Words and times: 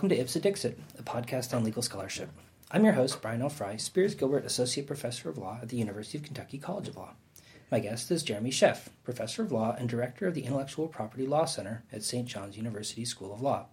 welcome 0.00 0.16
to 0.16 0.18
Ipse 0.18 0.32
Dixit, 0.32 0.78
a 0.98 1.02
podcast 1.02 1.54
on 1.54 1.62
legal 1.62 1.82
scholarship. 1.82 2.30
I'm 2.70 2.84
your 2.84 2.94
host, 2.94 3.20
Brian 3.20 3.42
L. 3.42 3.50
Frye, 3.50 3.76
Spears 3.76 4.14
Gilbert 4.14 4.46
Associate 4.46 4.86
Professor 4.86 5.28
of 5.28 5.36
Law 5.36 5.58
at 5.60 5.68
the 5.68 5.76
University 5.76 6.16
of 6.16 6.24
Kentucky 6.24 6.56
College 6.56 6.88
of 6.88 6.96
Law. 6.96 7.10
My 7.70 7.80
guest 7.80 8.10
is 8.10 8.22
Jeremy 8.22 8.48
Sheff, 8.48 8.88
Professor 9.04 9.42
of 9.42 9.52
Law 9.52 9.76
and 9.78 9.90
Director 9.90 10.26
of 10.26 10.32
the 10.32 10.46
Intellectual 10.46 10.88
Property 10.88 11.26
Law 11.26 11.44
Center 11.44 11.84
at 11.92 12.02
St. 12.02 12.26
John's 12.26 12.56
University 12.56 13.04
School 13.04 13.34
of 13.34 13.42
Law. 13.42 13.66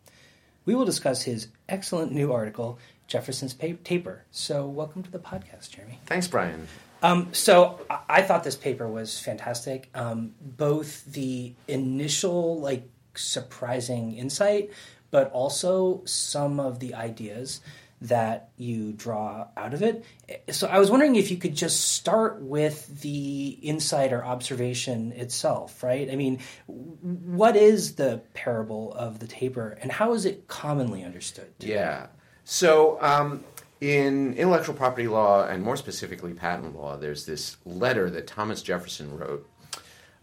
We 0.65 0.75
will 0.75 0.83
discuss 0.83 1.21
his 1.21 1.47
excellent 1.69 2.11
new 2.11 2.33
article, 2.33 2.77
Jefferson's 3.07 3.53
Taper. 3.53 4.25
So, 4.29 4.67
welcome 4.67 5.03
to 5.03 5.11
the 5.11 5.19
podcast, 5.19 5.69
Jeremy. 5.69 6.01
Thanks, 6.07 6.27
Brian. 6.27 6.67
Um, 7.01 7.29
so 7.31 7.79
I-, 7.89 7.99
I 8.09 8.21
thought 8.23 8.43
this 8.43 8.57
paper 8.57 8.85
was 8.85 9.17
fantastic. 9.17 9.89
Um, 9.95 10.33
both 10.41 11.05
the 11.05 11.53
initial, 11.69 12.59
like, 12.59 12.85
surprising 13.15 14.15
insight, 14.15 14.71
but 15.11 15.31
also 15.31 16.01
some 16.05 16.59
of 16.59 16.79
the 16.79 16.93
ideas 16.93 17.61
that 17.99 18.49
you 18.57 18.93
draw 18.93 19.47
out 19.57 19.73
of 19.73 19.81
it. 19.81 20.05
So 20.51 20.67
I 20.67 20.77
was 20.77 20.91
wondering 20.91 21.15
if 21.15 21.31
you 21.31 21.37
could 21.37 21.55
just 21.55 21.93
start 21.93 22.41
with 22.41 23.01
the 23.01 23.57
insight 23.61 24.13
or 24.13 24.23
observation 24.23 25.11
itself, 25.13 25.81
right? 25.81 26.09
I 26.11 26.15
mean, 26.15 26.39
what 26.67 27.55
is 27.55 27.95
the 27.95 28.21
parable 28.33 28.93
of 28.93 29.19
the 29.19 29.27
taper 29.27 29.77
and 29.81 29.91
how 29.91 30.13
is 30.13 30.25
it 30.25 30.47
commonly 30.47 31.03
understood? 31.03 31.59
Today? 31.59 31.73
Yeah. 31.73 32.07
So 32.43 33.01
um, 33.01 33.43
in 33.81 34.35
intellectual 34.35 34.75
property 34.75 35.07
law 35.07 35.47
and 35.47 35.63
more 35.63 35.75
specifically 35.75 36.33
patent 36.33 36.75
law, 36.75 36.97
there's 36.97 37.25
this 37.25 37.57
letter 37.65 38.11
that 38.11 38.27
Thomas 38.27 38.61
Jefferson 38.61 39.17
wrote 39.17 39.49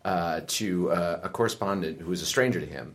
uh, 0.05 0.43
to 0.47 0.93
uh, 0.93 1.21
a 1.25 1.29
correspondent 1.29 2.01
who 2.01 2.11
was 2.11 2.23
a 2.23 2.27
stranger 2.27 2.61
to 2.61 2.67
him 2.67 2.95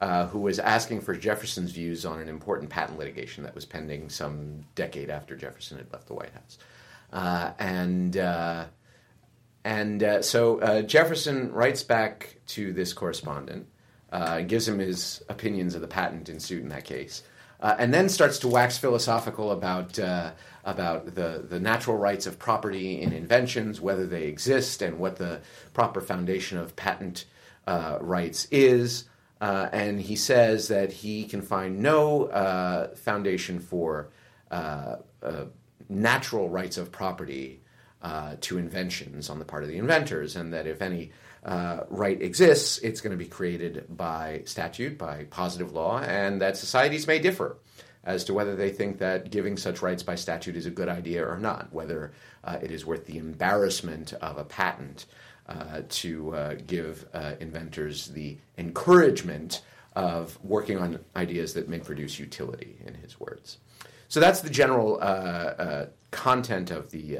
uh, 0.00 0.26
who 0.28 0.38
was 0.38 0.58
asking 0.58 1.02
for 1.02 1.14
Jefferson's 1.14 1.72
views 1.72 2.06
on 2.06 2.20
an 2.20 2.28
important 2.28 2.70
patent 2.70 2.98
litigation 2.98 3.44
that 3.44 3.54
was 3.54 3.66
pending 3.66 4.08
some 4.08 4.64
decade 4.74 5.10
after 5.10 5.36
Jefferson 5.36 5.76
had 5.76 5.92
left 5.92 6.06
the 6.06 6.14
White 6.14 6.32
House. 6.32 6.58
Uh, 7.12 7.52
and 7.58 8.16
uh, 8.16 8.64
and 9.64 10.02
uh, 10.02 10.22
so 10.22 10.60
uh, 10.60 10.82
Jefferson 10.82 11.52
writes 11.52 11.82
back 11.82 12.36
to 12.48 12.72
this 12.72 12.92
correspondent 12.92 13.66
gives 14.46 14.66
him 14.66 14.78
his 14.78 15.22
opinions 15.28 15.74
of 15.74 15.82
the 15.82 15.86
patent 15.86 16.28
in 16.28 16.40
suit 16.40 16.62
in 16.62 16.68
that 16.70 16.84
case. 16.84 17.22
and 17.60 17.92
then 17.92 18.08
starts 18.08 18.38
to 18.38 18.48
wax 18.48 18.78
philosophical 18.78 19.50
about 19.52 19.98
about 20.64 21.14
the, 21.14 21.44
the 21.48 21.60
natural 21.60 21.96
rights 21.96 22.26
of 22.26 22.38
property 22.38 23.00
in 23.00 23.12
inventions, 23.12 23.80
whether 23.80 24.06
they 24.06 24.24
exist, 24.24 24.82
and 24.82 24.98
what 24.98 25.16
the 25.16 25.40
proper 25.74 26.00
foundation 26.00 26.56
of 26.58 26.74
patent 26.74 27.26
rights 27.66 28.48
is. 28.50 29.04
Uh, 29.40 29.68
and 29.72 30.00
he 30.00 30.16
says 30.16 30.68
that 30.68 30.92
he 30.92 31.24
can 31.24 31.40
find 31.40 31.80
no 31.80 32.26
uh, 32.26 32.94
foundation 32.94 33.58
for 33.58 34.10
uh, 34.50 34.96
uh 35.22 35.44
natural 35.88 36.48
rights 36.48 36.76
of 36.76 36.92
property 36.92 37.60
uh, 38.02 38.36
to 38.40 38.58
inventions 38.58 39.28
on 39.28 39.40
the 39.40 39.44
part 39.44 39.64
of 39.64 39.68
the 39.68 39.76
inventors, 39.76 40.36
and 40.36 40.52
that 40.52 40.66
if 40.66 40.80
any 40.80 41.10
uh, 41.44 41.80
right 41.88 42.22
exists, 42.22 42.78
it's 42.78 43.00
going 43.00 43.10
to 43.10 43.16
be 43.16 43.26
created 43.28 43.84
by 43.88 44.40
statute, 44.44 44.96
by 44.96 45.24
positive 45.30 45.72
law, 45.72 46.00
and 46.00 46.40
that 46.40 46.56
societies 46.56 47.06
may 47.06 47.18
differ 47.18 47.56
as 48.04 48.24
to 48.24 48.32
whether 48.32 48.54
they 48.54 48.70
think 48.70 48.98
that 48.98 49.30
giving 49.30 49.56
such 49.56 49.82
rights 49.82 50.02
by 50.02 50.14
statute 50.14 50.54
is 50.54 50.66
a 50.66 50.70
good 50.70 50.88
idea 50.88 51.26
or 51.26 51.38
not, 51.38 51.72
whether 51.72 52.12
it 52.62 52.70
is 52.70 52.86
worth 52.86 53.06
the 53.06 53.18
embarrassment 53.18 54.12
of 54.14 54.38
a 54.38 54.44
patent 54.44 55.06
uh, 55.50 55.82
to 55.88 56.32
uh, 56.32 56.54
give 56.68 57.06
uh, 57.12 57.32
inventors 57.40 58.06
the 58.08 58.36
encouragement 58.56 59.62
of 59.96 60.38
working 60.44 60.78
on 60.78 61.00
ideas 61.16 61.54
that 61.54 61.68
may 61.68 61.80
produce 61.80 62.20
utility, 62.20 62.76
in 62.86 62.94
his 62.94 63.18
words. 63.18 63.58
So 64.06 64.20
that's 64.20 64.42
the 64.42 64.50
general 64.50 64.98
uh, 65.00 65.04
uh, 65.04 65.86
content 66.12 66.70
of 66.70 66.90
the 66.92 67.18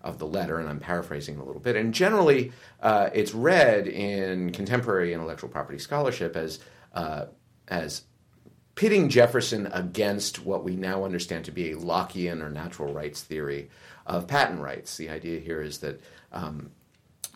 of 0.00 0.18
the 0.18 0.26
letter, 0.26 0.58
and 0.58 0.68
I'm 0.68 0.78
paraphrasing 0.78 1.36
a 1.36 1.44
little 1.44 1.60
bit. 1.60 1.76
And 1.76 1.92
generally, 1.92 2.52
it's 2.82 3.34
read 3.34 3.88
in 3.88 4.52
contemporary 4.52 5.12
intellectual 5.12 5.50
property 5.50 5.78
scholarship 5.78 6.34
as 6.34 6.60
as 7.68 8.04
pitting 8.74 9.10
Jefferson 9.10 9.66
against 9.72 10.44
what 10.44 10.64
we 10.64 10.76
now 10.76 11.04
understand 11.04 11.44
to 11.46 11.52
be 11.52 11.72
a 11.72 11.76
Lockean 11.76 12.42
or 12.42 12.48
natural 12.48 12.92
rights 12.92 13.22
theory 13.22 13.68
of 14.06 14.26
patent 14.26 14.60
rights. 14.60 14.96
The 14.96 15.10
idea 15.10 15.40
here 15.40 15.60
is 15.60 15.78
that 15.78 16.00
um, 16.32 16.70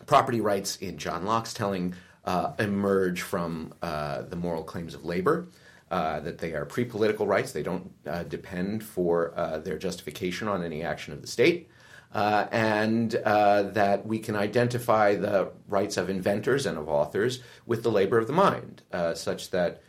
property 0.05 0.41
rights 0.41 0.77
in 0.77 0.97
John 0.97 1.25
Locke's 1.25 1.53
telling 1.53 1.95
uh, 2.25 2.53
emerge 2.59 3.21
from 3.21 3.73
uh, 3.81 4.23
the 4.23 4.35
moral 4.35 4.63
claims 4.63 4.93
of 4.93 5.05
labor. 5.05 5.47
Uh, 5.89 6.21
that 6.21 6.37
they 6.37 6.53
are 6.53 6.63
pre 6.63 6.85
political 6.85 7.27
rights, 7.27 7.51
they 7.51 7.63
don't 7.63 7.91
uh, 8.07 8.23
depend 8.23 8.81
for 8.81 9.33
uh, 9.35 9.57
their 9.57 9.77
justification 9.77 10.47
on 10.47 10.63
any 10.63 10.83
action 10.83 11.11
of 11.11 11.21
the 11.21 11.27
state, 11.27 11.67
uh, 12.13 12.47
and 12.49 13.11
that 13.11 14.05
we 14.05 14.17
can 14.17 14.37
identify 14.37 15.15
the 15.15 15.51
rights 15.67 15.97
of 15.97 16.09
inventors 16.09 16.65
and 16.65 16.77
of 16.77 16.87
authors 16.87 17.41
with 17.65 17.83
the 17.83 17.91
labor 17.91 18.17
of 18.17 18.27
the 18.27 18.31
mind, 18.31 18.83
such 19.15 19.51
that 19.51 19.81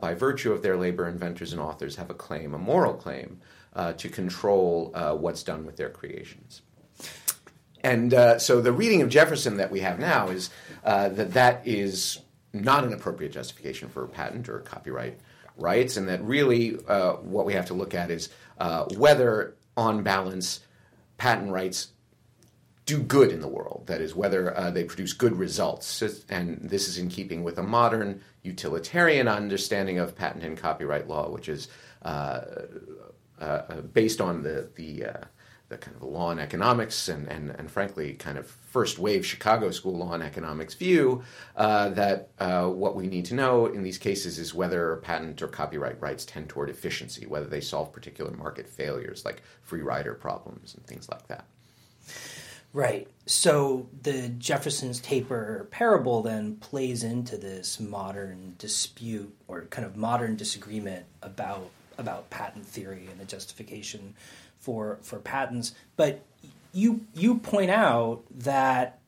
by 0.00 0.14
virtue 0.14 0.52
of 0.52 0.62
their 0.62 0.76
labor, 0.76 1.08
inventors 1.08 1.50
and 1.50 1.60
authors 1.60 1.96
have 1.96 2.08
a 2.08 2.14
claim, 2.14 2.54
a 2.54 2.58
moral 2.58 2.94
claim, 2.94 3.40
to 3.96 4.08
control 4.08 4.92
what's 5.18 5.42
done 5.42 5.66
with 5.66 5.76
their 5.76 5.90
creations. 5.90 6.62
And 7.80 8.12
uh, 8.12 8.38
so 8.38 8.60
the 8.60 8.72
reading 8.72 9.02
of 9.02 9.08
Jefferson 9.08 9.56
that 9.58 9.70
we 9.70 9.80
have 9.80 9.98
now 9.98 10.28
is 10.28 10.50
uh, 10.84 11.08
that 11.10 11.34
that 11.34 11.66
is 11.66 12.20
not 12.52 12.84
an 12.84 12.92
appropriate 12.92 13.32
justification 13.32 13.88
for 13.88 14.06
patent 14.06 14.48
or 14.48 14.60
copyright 14.60 15.18
rights, 15.56 15.96
and 15.96 16.08
that 16.08 16.22
really 16.22 16.78
uh, 16.88 17.14
what 17.14 17.46
we 17.46 17.52
have 17.54 17.66
to 17.66 17.74
look 17.74 17.94
at 17.94 18.10
is 18.10 18.28
uh, 18.58 18.84
whether, 18.96 19.54
on 19.76 20.02
balance, 20.02 20.60
patent 21.18 21.50
rights 21.50 21.88
do 22.86 22.98
good 23.00 23.30
in 23.30 23.40
the 23.40 23.48
world. 23.48 23.84
That 23.86 24.00
is, 24.00 24.14
whether 24.14 24.56
uh, 24.56 24.70
they 24.70 24.84
produce 24.84 25.12
good 25.12 25.36
results. 25.36 26.02
And 26.30 26.58
this 26.70 26.88
is 26.88 26.96
in 26.96 27.08
keeping 27.08 27.44
with 27.44 27.58
a 27.58 27.62
modern 27.62 28.22
utilitarian 28.42 29.28
understanding 29.28 29.98
of 29.98 30.16
patent 30.16 30.42
and 30.42 30.56
copyright 30.56 31.06
law, 31.06 31.28
which 31.28 31.48
is 31.48 31.68
uh, 32.02 32.40
based 33.92 34.20
on 34.20 34.42
the 34.42 34.70
the 34.74 35.04
the 35.68 35.76
kind 35.76 35.94
of 35.96 36.02
law 36.02 36.30
and 36.30 36.40
economics 36.40 37.08
and, 37.08 37.28
and, 37.28 37.50
and 37.50 37.70
frankly 37.70 38.14
kind 38.14 38.38
of 38.38 38.46
first 38.46 38.98
wave 38.98 39.24
Chicago 39.24 39.70
school 39.70 39.96
law 39.96 40.14
and 40.14 40.22
economics 40.22 40.74
view 40.74 41.22
uh, 41.56 41.90
that 41.90 42.30
uh, 42.38 42.66
what 42.66 42.96
we 42.96 43.06
need 43.06 43.24
to 43.26 43.34
know 43.34 43.66
in 43.66 43.82
these 43.82 43.98
cases 43.98 44.38
is 44.38 44.54
whether 44.54 44.96
patent 44.96 45.42
or 45.42 45.48
copyright 45.48 46.00
rights 46.00 46.24
tend 46.24 46.48
toward 46.48 46.70
efficiency, 46.70 47.26
whether 47.26 47.46
they 47.46 47.60
solve 47.60 47.92
particular 47.92 48.30
market 48.30 48.66
failures 48.66 49.24
like 49.24 49.42
free 49.62 49.82
rider 49.82 50.14
problems 50.14 50.74
and 50.74 50.86
things 50.86 51.08
like 51.10 51.26
that. 51.28 51.44
Right. 52.72 53.08
So 53.26 53.88
the 54.02 54.28
Jefferson's 54.28 55.00
taper 55.00 55.68
parable 55.70 56.22
then 56.22 56.56
plays 56.56 57.02
into 57.02 57.36
this 57.38 57.80
modern 57.80 58.54
dispute 58.58 59.34
or 59.48 59.62
kind 59.66 59.86
of 59.86 59.96
modern 59.96 60.36
disagreement 60.36 61.06
about 61.22 61.70
about 61.96 62.30
patent 62.30 62.64
theory 62.64 63.08
and 63.10 63.18
the 63.18 63.24
justification 63.24 64.14
for 64.68 64.98
for 65.00 65.18
patents. 65.18 65.72
But 65.96 66.22
you 66.74 67.06
you 67.14 67.38
point 67.38 67.70
out 67.70 68.24
that 68.40 68.98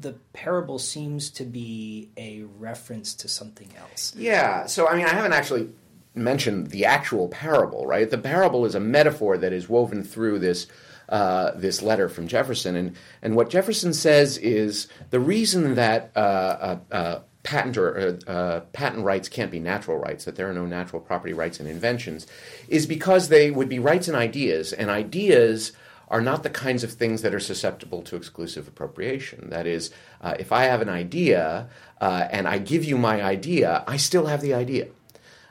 the 0.00 0.14
parable 0.32 0.78
seems 0.78 1.28
to 1.28 1.44
be 1.44 2.08
a 2.16 2.44
reference 2.58 3.12
to 3.16 3.28
something 3.28 3.68
else. 3.78 4.14
Yeah. 4.16 4.64
So 4.64 4.88
I 4.88 4.96
mean, 4.96 5.04
I 5.04 5.10
haven't 5.10 5.34
actually 5.34 5.68
mentioned 6.14 6.68
the 6.68 6.86
actual 6.86 7.28
parable, 7.28 7.86
right? 7.86 8.08
The 8.08 8.16
parable 8.16 8.64
is 8.64 8.74
a 8.74 8.80
metaphor 8.80 9.36
that 9.36 9.52
is 9.52 9.68
woven 9.68 10.02
through 10.02 10.38
this. 10.38 10.66
Uh, 11.06 11.50
this 11.54 11.82
letter 11.82 12.08
from 12.08 12.26
Jefferson, 12.26 12.76
and 12.76 12.96
and 13.20 13.36
what 13.36 13.50
Jefferson 13.50 13.92
says 13.92 14.38
is 14.38 14.88
the 15.10 15.20
reason 15.20 15.74
that 15.74 16.10
uh, 16.16 16.18
uh, 16.18 16.78
uh 16.90 17.20
patent 17.44 17.76
or 17.76 18.18
uh, 18.26 18.60
patent 18.72 19.04
rights 19.04 19.28
can't 19.28 19.52
be 19.52 19.60
natural 19.60 19.98
rights, 19.98 20.24
that 20.24 20.34
there 20.34 20.50
are 20.50 20.54
no 20.54 20.66
natural 20.66 21.00
property 21.00 21.32
rights 21.32 21.60
in 21.60 21.66
inventions, 21.68 22.26
is 22.68 22.86
because 22.86 23.28
they 23.28 23.52
would 23.52 23.68
be 23.68 23.78
rights 23.78 24.08
and 24.08 24.16
ideas, 24.16 24.72
and 24.72 24.90
ideas 24.90 25.72
are 26.08 26.20
not 26.20 26.42
the 26.42 26.50
kinds 26.50 26.84
of 26.84 26.92
things 26.92 27.22
that 27.22 27.34
are 27.34 27.40
susceptible 27.40 28.02
to 28.02 28.16
exclusive 28.16 28.68
appropriation. 28.68 29.50
That 29.50 29.66
is, 29.66 29.90
uh, 30.20 30.34
if 30.38 30.52
I 30.52 30.64
have 30.64 30.82
an 30.82 30.88
idea 30.88 31.68
uh, 32.00 32.28
and 32.30 32.46
I 32.46 32.58
give 32.58 32.84
you 32.84 32.98
my 32.98 33.22
idea, 33.22 33.84
I 33.86 33.96
still 33.96 34.26
have 34.26 34.40
the 34.40 34.54
idea. 34.54 34.88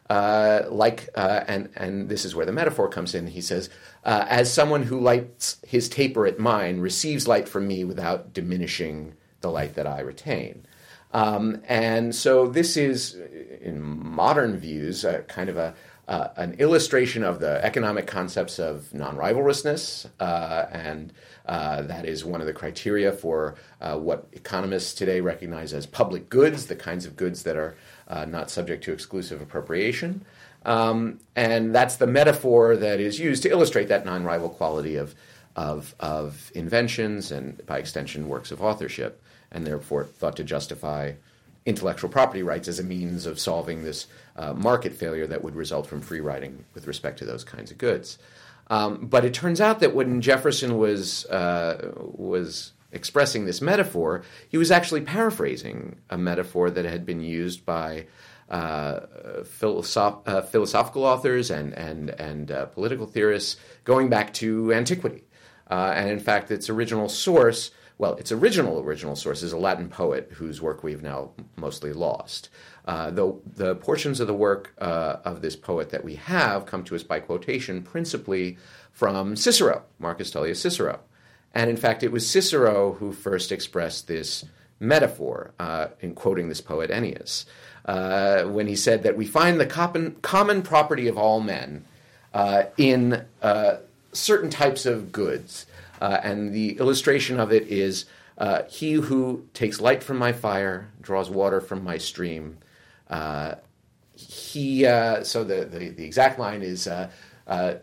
Uh, 0.09 0.63
like, 0.69 1.09
uh, 1.15 1.43
and 1.47 1.69
and 1.75 2.09
this 2.09 2.25
is 2.25 2.35
where 2.35 2.45
the 2.45 2.51
metaphor 2.51 2.87
comes 2.87 3.15
in. 3.15 3.27
He 3.27 3.41
says, 3.41 3.69
uh, 4.03 4.25
as 4.27 4.53
someone 4.53 4.83
who 4.83 4.99
lights 4.99 5.57
his 5.65 5.89
taper 5.89 6.27
at 6.27 6.39
mine 6.39 6.81
receives 6.81 7.27
light 7.27 7.47
from 7.47 7.67
me 7.67 7.83
without 7.83 8.33
diminishing 8.33 9.15
the 9.41 9.49
light 9.49 9.73
that 9.75 9.87
I 9.87 10.01
retain. 10.01 10.65
Um, 11.13 11.61
and 11.67 12.13
so 12.13 12.47
this 12.47 12.75
is, 12.75 13.15
in 13.61 13.81
modern 13.81 14.57
views, 14.57 15.05
kind 15.27 15.49
of 15.49 15.57
a 15.57 15.73
uh, 16.07 16.29
an 16.35 16.53
illustration 16.55 17.23
of 17.23 17.39
the 17.39 17.63
economic 17.63 18.05
concepts 18.07 18.59
of 18.59 18.93
non-rivalrousness, 18.93 20.09
uh, 20.19 20.65
and 20.71 21.13
uh, 21.45 21.81
that 21.83 22.05
is 22.05 22.25
one 22.25 22.41
of 22.41 22.47
the 22.47 22.53
criteria 22.53 23.11
for 23.11 23.55
uh, 23.79 23.97
what 23.97 24.27
economists 24.33 24.93
today 24.93 25.21
recognize 25.21 25.73
as 25.73 25.85
public 25.85 26.29
goods, 26.29 26.67
the 26.67 26.75
kinds 26.75 27.05
of 27.05 27.15
goods 27.15 27.43
that 27.43 27.55
are 27.55 27.75
uh, 28.09 28.25
not 28.25 28.49
subject 28.49 28.83
to 28.83 28.91
exclusive 28.91 29.41
appropriation. 29.41 30.25
Um, 30.65 31.19
and 31.35 31.73
that's 31.73 31.95
the 31.95 32.07
metaphor 32.07 32.75
that 32.75 32.99
is 32.99 33.19
used 33.19 33.43
to 33.43 33.49
illustrate 33.49 33.87
that 33.87 34.05
non 34.05 34.23
rival 34.25 34.49
quality 34.49 34.97
of, 34.97 35.15
of, 35.55 35.95
of 36.01 36.51
inventions 36.53 37.31
and, 37.31 37.65
by 37.65 37.79
extension, 37.79 38.27
works 38.27 38.51
of 38.51 38.61
authorship, 38.61 39.22
and 39.53 39.65
therefore 39.65 40.05
thought 40.05 40.35
to 40.37 40.43
justify 40.43 41.13
intellectual 41.65 42.09
property 42.09 42.43
rights 42.43 42.67
as 42.67 42.79
a 42.79 42.83
means 42.83 43.25
of 43.25 43.39
solving 43.39 43.83
this 43.83 44.07
uh, 44.35 44.53
market 44.53 44.93
failure 44.93 45.27
that 45.27 45.43
would 45.43 45.55
result 45.55 45.87
from 45.87 46.01
free 46.01 46.19
riding 46.19 46.65
with 46.73 46.87
respect 46.87 47.19
to 47.19 47.25
those 47.25 47.43
kinds 47.43 47.71
of 47.71 47.77
goods. 47.77 48.17
Um, 48.67 49.07
but 49.07 49.25
it 49.25 49.33
turns 49.33 49.61
out 49.61 49.79
that 49.79 49.95
when 49.95 50.21
Jefferson 50.21 50.77
was 50.77 51.25
uh, 51.25 51.93
was 51.97 52.71
expressing 52.91 53.45
this 53.45 53.61
metaphor, 53.61 54.23
he 54.47 54.57
was 54.57 54.71
actually 54.71 55.01
paraphrasing 55.01 55.97
a 56.09 56.17
metaphor 56.17 56.69
that 56.69 56.85
had 56.85 57.05
been 57.05 57.21
used 57.21 57.65
by 57.65 58.05
uh, 58.49 59.01
philosoph- 59.43 60.27
uh, 60.27 60.41
philosophical 60.41 61.03
authors 61.03 61.49
and 61.49 61.73
and 61.73 62.09
and 62.11 62.51
uh, 62.51 62.65
political 62.67 63.05
theorists 63.05 63.57
going 63.83 64.09
back 64.09 64.33
to 64.33 64.73
antiquity. 64.73 65.23
Uh, 65.69 65.93
and 65.95 66.09
in 66.09 66.19
fact, 66.19 66.51
its 66.51 66.69
original 66.69 67.09
source, 67.09 67.71
well, 68.03 68.15
its 68.15 68.33
original 68.33 68.81
original 68.81 69.15
source 69.15 69.41
is 69.43 69.53
a 69.53 69.57
Latin 69.57 69.87
poet 69.87 70.29
whose 70.33 70.61
work 70.61 70.83
we've 70.83 71.01
now 71.01 71.29
mostly 71.55 71.93
lost. 71.93 72.49
Uh, 72.85 73.09
the, 73.11 73.33
the 73.55 73.75
portions 73.75 74.19
of 74.19 74.27
the 74.27 74.33
work 74.33 74.73
uh, 74.79 75.15
of 75.23 75.41
this 75.41 75.55
poet 75.55 75.89
that 75.91 76.03
we 76.03 76.15
have 76.15 76.65
come 76.65 76.83
to 76.83 76.95
us 76.95 77.03
by 77.03 77.21
quotation 77.21 77.81
principally 77.81 78.57
from 78.91 79.37
Cicero, 79.37 79.83
Marcus 79.99 80.31
Tullius 80.31 80.59
Cicero. 80.59 80.99
And 81.53 81.69
in 81.69 81.77
fact, 81.77 82.03
it 82.03 82.11
was 82.11 82.29
Cicero 82.29 82.91
who 82.95 83.13
first 83.13 83.53
expressed 83.53 84.09
this 84.09 84.43
metaphor 84.81 85.53
uh, 85.57 85.87
in 86.01 86.13
quoting 86.13 86.49
this 86.49 86.59
poet 86.59 86.91
Ennius, 86.91 87.45
uh, 87.85 88.43
when 88.43 88.67
he 88.67 88.75
said 88.75 89.03
that 89.03 89.15
we 89.15 89.25
find 89.25 89.61
the 89.61 89.65
common, 89.65 90.17
common 90.21 90.61
property 90.61 91.07
of 91.07 91.17
all 91.17 91.39
men 91.39 91.85
uh, 92.33 92.63
in 92.75 93.23
certain 94.11 94.49
types 94.49 94.85
of 94.85 95.13
goods. 95.13 95.65
And 96.03 96.53
the 96.53 96.77
illustration 96.77 97.39
of 97.39 97.51
it 97.51 97.67
is 97.67 98.05
he 98.69 98.93
who 98.93 99.47
takes 99.53 99.79
light 99.79 100.03
from 100.03 100.17
my 100.17 100.31
fire, 100.31 100.91
draws 101.01 101.29
water 101.29 101.61
from 101.61 101.83
my 101.83 101.97
stream, 101.97 102.57
uh, 103.09 103.55
he 104.15 104.85
uh, 104.85 105.23
so 105.23 105.43
the, 105.43 105.65
the, 105.65 105.89
the 105.89 106.03
exact 106.03 106.39
line 106.39 106.63
is 106.63 106.87
uh, 106.87 107.11
uh, 107.45 107.75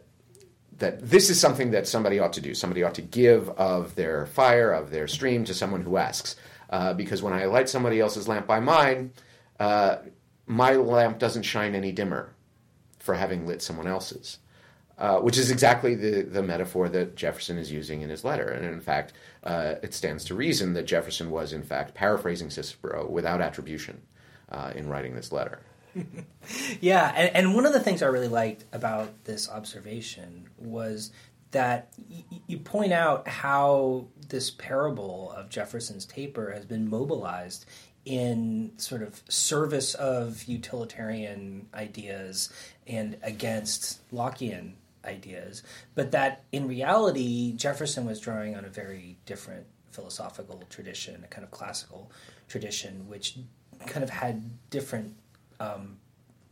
that 0.79 1.01
this 1.01 1.31
is 1.31 1.39
something 1.39 1.71
that 1.71 1.87
somebody 1.87 2.19
ought 2.19 2.33
to 2.33 2.41
do. 2.41 2.55
Somebody 2.55 2.83
ought 2.83 2.95
to 2.95 3.03
give 3.03 3.49
of 3.51 3.95
their 3.95 4.27
fire, 4.27 4.73
of 4.73 4.91
their 4.91 5.07
stream, 5.07 5.45
to 5.45 5.55
someone 5.55 5.83
who 5.83 5.97
asks. 5.97 6.35
Uh, 6.69 6.95
because 6.95 7.23
when 7.23 7.33
I 7.33 7.45
light 7.45 7.69
somebody 7.69 8.01
else's 8.01 8.27
lamp 8.27 8.47
by 8.47 8.59
mine, 8.59 9.13
uh, 9.61 9.99
my 10.47 10.73
lamp 10.73 11.19
doesn't 11.19 11.43
shine 11.43 11.77
any 11.77 11.93
dimmer 11.93 12.33
for 12.99 13.15
having 13.15 13.47
lit 13.47 13.63
someone 13.63 13.87
else's. 13.87 14.39
Uh, 15.01 15.19
which 15.19 15.39
is 15.39 15.51
exactly 15.51 15.95
the, 15.95 16.21
the 16.21 16.43
metaphor 16.43 16.87
that 16.87 17.17
Jefferson 17.17 17.57
is 17.57 17.73
using 17.73 18.03
in 18.03 18.11
his 18.11 18.23
letter. 18.23 18.51
And 18.51 18.67
in 18.67 18.83
fact, 18.83 19.15
uh, 19.43 19.77
it 19.83 19.95
stands 19.95 20.27
to 20.27 20.35
reason 20.35 20.75
that 20.75 20.83
Jefferson 20.83 21.31
was, 21.31 21.55
in 21.55 21.63
fact, 21.63 21.95
paraphrasing 21.95 22.51
Cicero 22.51 23.09
without 23.09 23.41
attribution 23.41 24.03
uh, 24.53 24.73
in 24.75 24.91
writing 24.91 25.15
this 25.15 25.33
letter. 25.33 25.61
yeah, 26.83 27.15
and, 27.17 27.35
and, 27.35 27.55
one 27.55 27.65
of 27.65 27.73
the 27.73 27.81
things 27.81 28.03
I 28.03 28.09
really 28.09 28.29
liked 28.29 28.67
about 28.75 29.25
this 29.25 29.49
observation 29.49 30.51
was 30.59 31.13
that 31.53 31.89
y- 32.11 32.43
you 32.47 32.59
point 32.59 32.93
out 32.93 33.27
how 33.27 34.07
this 34.29 34.51
parable 34.51 35.33
of 35.35 35.49
Jefferson's 35.49 36.05
taper 36.05 36.53
has 36.53 36.67
been 36.67 36.91
mobilized 36.91 37.65
in 38.05 38.73
sort 38.77 39.03
of 39.03 39.23
service 39.31 39.95
of 39.95 40.45
utilitarian 40.45 41.69
ideas 41.73 42.53
and 42.87 43.17
against 43.23 44.07
Lockean 44.13 44.75
ideas, 45.05 45.63
but 45.95 46.11
that 46.13 46.45
in 46.53 46.69
reality, 46.69 47.53
Jefferson 47.53 48.05
was 48.07 48.21
drawing 48.21 48.57
on 48.57 48.65
a 48.65 48.69
very 48.69 49.19
different 49.27 49.67
philosophical 49.91 50.63
tradition, 50.71 51.23
a 51.25 51.29
kind 51.29 51.45
of 51.45 51.51
classical 51.51 52.11
tradition, 52.49 53.09
which 53.09 53.39
kind 53.87 54.05
of 54.05 54.11
had 54.11 54.51
different 54.71 55.17
um, 55.59 55.99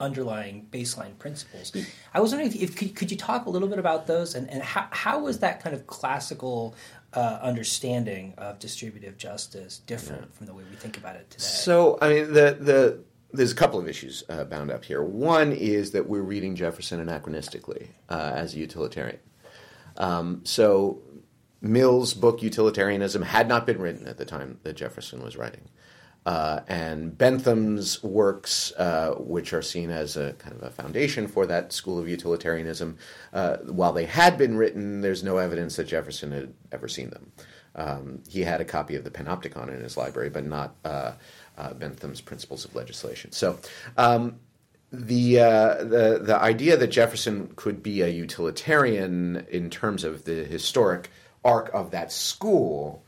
underlying 0.01 0.67
baseline 0.71 1.19
principles. 1.19 1.73
I 2.15 2.21
was 2.21 2.33
wondering 2.33 2.53
if, 2.53 2.63
if 2.63 2.77
could, 2.77 2.95
could, 2.95 3.11
you 3.11 3.17
talk 3.17 3.47
a 3.47 3.51
little 3.51 3.69
bit 3.69 3.79
about 3.79 4.07
those 4.07 4.35
and, 4.35 4.49
and 4.51 4.63
how, 4.63 4.87
how 4.91 5.19
was 5.21 5.41
that 5.41 5.63
kind 5.63 5.75
of 5.75 5.87
classical 5.87 6.75
uh, 7.15 7.39
understanding 7.43 8.35
of 8.39 8.59
distributive 8.59 9.17
justice 9.17 9.79
different 9.79 10.23
yeah. 10.23 10.37
from 10.37 10.47
the 10.47 10.55
way 10.55 10.63
we 10.71 10.77
think 10.77 10.97
about 10.97 11.17
it 11.17 11.29
today? 11.31 11.43
So, 11.43 11.99
I 12.01 12.09
mean, 12.09 12.33
the, 12.33 12.57
the, 12.61 13.01
there's 13.33 13.53
a 13.53 13.57
couple 13.57 13.79
of 13.79 13.89
issues 13.89 14.25
uh, 14.29 14.45
bound 14.45 14.71
up 14.71 14.85
here. 14.85 15.03
One 15.03 15.53
is 15.53 15.91
that 15.93 16.09
we're 16.09 16.23
reading 16.23 16.57
Jefferson 16.57 17.05
anachronistically 17.05 17.89
uh, 18.09 18.33
as 18.35 18.55
a 18.55 18.59
utilitarian. 18.59 19.21
Um, 19.97 20.43
so, 20.45 21.03
Mill's 21.61 22.15
book 22.15 22.41
Utilitarianism 22.41 23.23
had 23.23 23.49
not 23.49 23.67
been 23.67 23.81
written 23.81 24.07
at 24.07 24.17
the 24.17 24.25
time 24.25 24.61
that 24.63 24.77
Jefferson 24.77 25.23
was 25.23 25.37
writing. 25.37 25.69
Uh, 26.25 26.61
and 26.69 27.17
Bentham's 27.17 28.03
works, 28.03 28.73
uh, 28.77 29.15
which 29.19 29.53
are 29.53 29.63
seen 29.63 29.91
as 29.91 30.17
a 30.17 30.35
kind 30.35 30.55
of 30.55 30.63
a 30.63 30.71
foundation 30.71 31.27
for 31.27 31.47
that 31.47 31.73
school 31.73 31.99
of 31.99 32.09
utilitarianism, 32.09 32.99
uh, 33.33 33.57
while 33.59 33.93
they 33.93 34.05
had 34.05 34.37
been 34.37 34.57
written, 34.57 35.01
there's 35.01 35.25
no 35.25 35.39
evidence 35.39 35.77
that 35.77 35.85
Jefferson 35.85 36.33
had 36.33 36.53
ever 36.71 36.87
seen 36.87 37.11
them. 37.11 37.33
Um, 37.75 38.23
he 38.29 38.43
had 38.43 38.61
a 38.61 38.65
copy 38.65 38.95
of 38.95 39.05
the 39.05 39.11
Panopticon 39.11 39.69
in 39.69 39.81
his 39.81 39.97
library, 39.97 40.31
but 40.31 40.45
not 40.45 40.75
uh, 41.59 41.63
uh, 41.63 41.75
Bentham's 41.75 42.21
Principles 42.21 42.65
of 42.65 42.75
Legislation. 42.75 43.33
So. 43.33 43.59
Um, 43.97 44.37
the, 44.91 45.41
uh, 45.41 45.85
the 45.85 46.19
the 46.23 46.41
idea 46.41 46.75
that 46.79 46.87
Jefferson 46.87 47.53
could 47.57 47.83
be 47.83 48.01
a 48.01 48.09
utilitarian 48.09 49.47
in 49.51 49.69
terms 49.69 50.03
of 50.03 50.25
the 50.25 50.45
historic 50.45 51.11
arc 51.45 51.69
of 51.75 51.91
that 51.91 52.11
school 52.11 53.05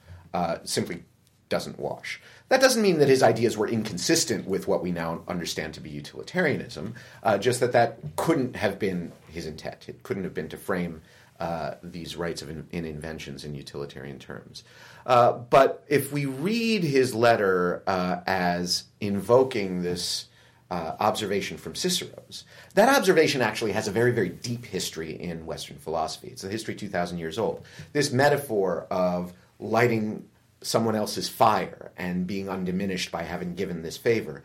simply 0.65 1.05
doesn't 1.49 1.79
wash. 1.79 2.21
That 2.49 2.61
doesn't 2.61 2.83
mean 2.83 2.99
that 2.99 3.09
his 3.09 3.23
ideas 3.23 3.57
were 3.57 3.69
inconsistent 3.69 4.47
with 4.47 4.67
what 4.67 4.83
we 4.83 4.91
now 4.91 5.23
understand 5.29 5.75
to 5.75 5.81
be 5.81 5.91
utilitarianism, 5.91 6.95
uh, 7.23 7.39
just 7.39 7.61
that 7.61 7.73
that 7.73 7.99
couldn't 8.17 8.57
have 8.57 8.79
been 8.79 9.13
his 9.29 9.47
intent. 9.47 9.89
It 9.89 10.03
couldn't 10.03 10.25
have 10.25 10.35
been 10.35 10.49
to 10.49 10.57
frame 10.57 11.03
uh, 11.39 11.75
these 11.83 12.17
rights 12.17 12.43
of 12.43 12.51
in, 12.51 12.67
in, 12.73 12.85
inventions 12.85 13.45
in 13.45 13.55
utilitarian 13.55 14.19
terms. 14.19 14.65
Uh, 15.07 15.33
but 15.33 15.85
if 15.89 16.13
we 16.13 16.27
read 16.27 16.83
his 16.83 17.15
letter 17.15 17.83
uh, 17.87 18.21
as 18.27 18.85
invoking 19.01 19.83
this 19.83 20.27
uh, 20.71 20.95
observation 21.01 21.57
from 21.57 21.75
Cicero's, 21.75 22.45
that 22.75 22.95
observation 22.95 23.41
actually 23.43 23.73
has 23.73 23.89
a 23.89 23.93
very, 23.93 24.13
very 24.13 24.29
deep 24.29 24.65
history 24.65 25.21
in 25.21 25.47
Western 25.47 25.79
philosophy. 25.79 26.29
It's 26.29 26.45
a 26.45 26.49
history 26.49 26.75
2,000 26.75 27.19
years 27.19 27.39
old. 27.39 27.65
This 27.93 28.13
metaphor 28.13 28.87
of 28.91 29.33
lighting 29.59 30.25
someone 30.63 30.95
else's 30.95 31.29
fire 31.29 31.91
and 31.97 32.27
being 32.27 32.49
undiminished 32.49 33.11
by 33.11 33.23
having 33.23 33.55
given 33.55 33.83
this 33.83 33.97
favor 33.97 34.43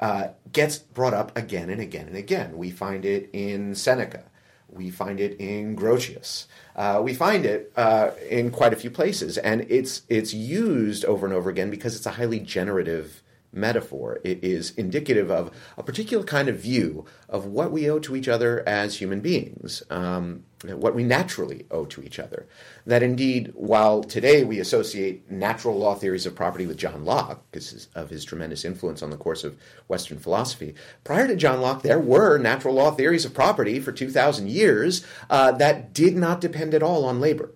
uh, 0.00 0.28
gets 0.52 0.78
brought 0.78 1.14
up 1.14 1.36
again 1.36 1.70
and 1.70 1.80
again 1.80 2.08
and 2.08 2.16
again. 2.16 2.58
We 2.58 2.70
find 2.70 3.04
it 3.04 3.30
in 3.32 3.74
Seneca. 3.74 4.24
We 4.72 4.90
find 4.90 5.20
it 5.20 5.38
in 5.38 5.76
Grotius. 5.76 6.46
Uh, 6.74 7.00
we 7.04 7.12
find 7.12 7.44
it 7.44 7.72
uh, 7.76 8.12
in 8.28 8.50
quite 8.50 8.72
a 8.72 8.76
few 8.76 8.90
places, 8.90 9.36
and 9.38 9.66
it's 9.68 10.02
it's 10.08 10.32
used 10.32 11.04
over 11.04 11.26
and 11.26 11.34
over 11.34 11.50
again 11.50 11.70
because 11.70 11.94
it's 11.94 12.06
a 12.06 12.12
highly 12.12 12.40
generative 12.40 13.22
metaphor. 13.52 14.20
It 14.24 14.42
is 14.42 14.70
indicative 14.72 15.30
of 15.30 15.50
a 15.76 15.82
particular 15.82 16.24
kind 16.24 16.48
of 16.48 16.58
view 16.58 17.04
of 17.28 17.46
what 17.46 17.70
we 17.70 17.88
owe 17.88 17.98
to 18.00 18.16
each 18.16 18.28
other 18.28 18.66
as 18.66 18.96
human 18.96 19.20
beings, 19.20 19.82
um, 19.90 20.44
what 20.64 20.94
we 20.94 21.02
naturally 21.02 21.66
owe 21.70 21.84
to 21.86 22.02
each 22.02 22.18
other. 22.18 22.46
That 22.86 23.02
indeed, 23.02 23.52
while 23.54 24.02
today 24.02 24.44
we 24.44 24.58
associate 24.58 25.30
natural 25.30 25.76
law 25.78 25.94
theories 25.94 26.26
of 26.26 26.34
property 26.34 26.66
with 26.66 26.78
John 26.78 27.04
Locke, 27.04 27.42
because 27.50 27.88
of 27.94 28.10
his 28.10 28.24
tremendous 28.24 28.64
influence 28.64 29.02
on 29.02 29.10
the 29.10 29.16
course 29.16 29.44
of 29.44 29.58
Western 29.88 30.18
philosophy, 30.18 30.74
prior 31.04 31.26
to 31.26 31.36
John 31.36 31.60
Locke, 31.60 31.82
there 31.82 32.00
were 32.00 32.38
natural 32.38 32.74
law 32.74 32.90
theories 32.90 33.24
of 33.24 33.34
property 33.34 33.80
for 33.80 33.92
2,000 33.92 34.48
years 34.48 35.04
uh, 35.28 35.52
that 35.52 35.92
did 35.92 36.16
not 36.16 36.40
depend 36.40 36.74
at 36.74 36.82
all 36.82 37.04
on 37.04 37.20
labor. 37.20 37.50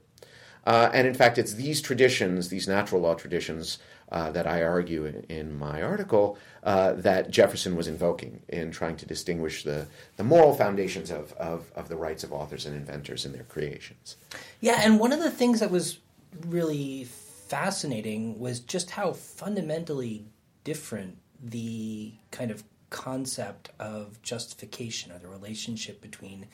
Uh, 0.66 0.90
and 0.92 1.06
in 1.06 1.14
fact, 1.14 1.38
it's 1.38 1.54
these 1.54 1.80
traditions, 1.80 2.48
these 2.48 2.66
natural 2.66 3.00
law 3.00 3.14
traditions, 3.14 3.78
uh, 4.10 4.30
that 4.30 4.46
I 4.46 4.62
argue 4.62 5.04
in, 5.04 5.24
in 5.28 5.58
my 5.58 5.82
article 5.82 6.38
uh, 6.62 6.92
that 6.94 7.30
Jefferson 7.30 7.76
was 7.76 7.88
invoking 7.88 8.42
in 8.48 8.70
trying 8.70 8.96
to 8.96 9.06
distinguish 9.06 9.64
the, 9.64 9.86
the 10.16 10.24
moral 10.24 10.54
foundations 10.54 11.10
of, 11.10 11.32
of, 11.34 11.70
of, 11.74 11.88
the 11.88 11.96
rights 11.96 12.22
of 12.22 12.32
authors 12.32 12.66
and 12.66 12.76
inventors 12.76 13.24
in 13.24 13.32
their 13.32 13.44
creations. 13.44 14.16
Yeah, 14.60 14.80
and 14.82 15.00
one 15.00 15.12
of 15.12 15.20
the 15.20 15.30
things 15.30 15.60
that 15.60 15.70
was 15.70 15.98
really 16.46 17.04
fascinating 17.04 18.38
was 18.38 18.60
just 18.60 18.90
how 18.90 19.12
fundamentally 19.12 20.26
different 20.64 21.18
the 21.42 22.12
kind 22.30 22.50
of 22.50 22.64
concept 22.90 23.70
of 23.78 24.20
justification 24.22 25.12
or 25.12 25.18
the 25.18 25.28
relationship 25.28 26.00
between 26.00 26.46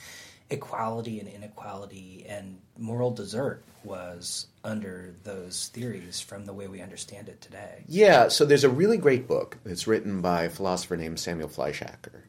equality 0.53 1.19
and 1.21 1.29
inequality 1.29 2.25
and 2.29 2.59
moral 2.79 3.11
desert 3.11 3.63
was 3.85 4.47
under 4.65 5.15
those 5.25 5.69
theories 5.75 6.21
from 6.21 6.45
the 6.45 6.53
way 6.53 6.69
we 6.69 6.81
understand 6.81 7.29
it 7.29 7.41
today. 7.41 7.83
Yeah, 7.89 8.29
so 8.29 8.45
there's 8.45 8.65
a 8.65 8.71
really 8.71 8.97
great 8.97 9.27
book 9.27 9.59
that's 9.65 9.87
written 9.87 10.21
by 10.21 10.45
a 10.45 10.51
philosopher 10.51 10.97
named 10.97 11.19
Samuel 11.19 11.49
Fleischacker. 11.49 12.23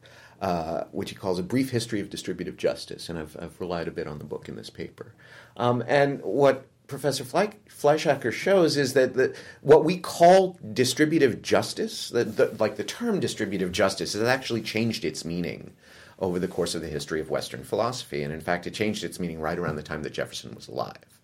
uh, 0.44 0.84
which 0.92 1.10
he 1.10 1.16
calls 1.16 1.38
a 1.38 1.42
brief 1.42 1.70
history 1.70 2.00
of 2.00 2.10
distributive 2.10 2.56
justice, 2.56 3.08
and 3.08 3.18
I've, 3.18 3.36
I've 3.40 3.58
relied 3.60 3.88
a 3.88 3.90
bit 3.90 4.06
on 4.06 4.18
the 4.18 4.24
book 4.24 4.48
in 4.48 4.56
this 4.56 4.68
paper. 4.68 5.14
Um, 5.56 5.82
and 5.86 6.20
what 6.22 6.66
Professor 6.86 7.24
Fleischacker 7.24 8.30
shows 8.30 8.76
is 8.76 8.92
that 8.92 9.14
the, 9.14 9.34
what 9.62 9.84
we 9.84 9.96
call 9.96 10.58
distributive 10.72 11.40
justice, 11.40 12.10
the, 12.10 12.24
the, 12.24 12.54
like 12.58 12.76
the 12.76 12.84
term 12.84 13.20
distributive 13.20 13.72
justice, 13.72 14.12
has 14.12 14.22
actually 14.22 14.60
changed 14.60 15.04
its 15.04 15.24
meaning 15.24 15.72
over 16.18 16.38
the 16.38 16.48
course 16.48 16.74
of 16.74 16.82
the 16.82 16.88
history 16.88 17.20
of 17.20 17.30
Western 17.30 17.64
philosophy. 17.64 18.22
And 18.22 18.32
in 18.32 18.40
fact, 18.40 18.66
it 18.66 18.74
changed 18.74 19.04
its 19.04 19.20
meaning 19.20 19.40
right 19.40 19.58
around 19.58 19.76
the 19.76 19.82
time 19.82 20.02
that 20.02 20.12
Jefferson 20.12 20.54
was 20.54 20.68
alive. 20.68 21.20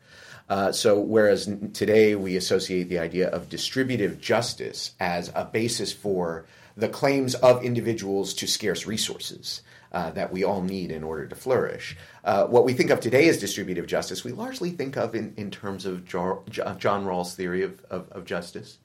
Uh, 0.49 0.73
so, 0.73 0.99
whereas 0.99 1.49
today 1.75 2.16
we 2.16 2.37
associate 2.37 2.88
the 2.88 2.99
idea 2.99 3.28
of 3.28 3.49
distributive 3.49 4.20
justice 4.20 4.92
as 4.99 5.30
a 5.37 5.44
basis 5.44 5.92
for 5.92 6.44
the 6.76 6.88
claims 6.88 7.37
of 7.37 7.62
individuals 7.62 8.35
to 8.35 8.49
scarce 8.49 8.85
resources 8.85 9.62
uh, 9.92 10.11
that 10.11 10.32
we 10.32 10.42
all 10.42 10.62
need 10.62 10.90
in 10.90 11.04
order 11.04 11.26
to 11.26 11.37
flourish. 11.37 11.97
Uh, 12.25 12.47
what 12.47 12.64
we 12.64 12.73
think 12.73 12.90
of 12.90 13.00
today 13.00 13.28
as 13.28 13.38
distributive 13.38 13.87
justice, 13.87 14.25
we 14.25 14.32
largely 14.32 14.70
think 14.70 14.97
of 14.97 15.14
in, 15.14 15.32
in 15.37 15.52
terms 15.52 15.87
of 15.87 16.04
John, 16.04 16.44
Rawls' 16.49 17.35
theory 17.35 17.62
of, 17.62 17.85
of, 17.90 18.11
of 18.11 18.25
justice 18.25 18.78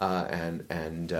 uh, 0.00 0.26
and, 0.30 0.64
and, 0.70 1.12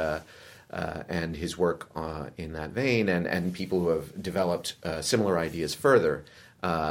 uh, 0.73 0.81
uh, 0.81 1.03
and 1.09 1.37
his 1.37 1.59
work 1.59 1.89
uh, 1.95 2.31
in 2.37 2.53
that 2.53 2.71
vein, 2.71 3.09
and, 3.09 3.27
and 3.27 3.53
people 3.53 3.81
who 3.81 3.89
have 3.89 4.23
developed 4.23 4.77
similar 5.01 5.39
ideas 5.39 5.75
further, 5.75 6.25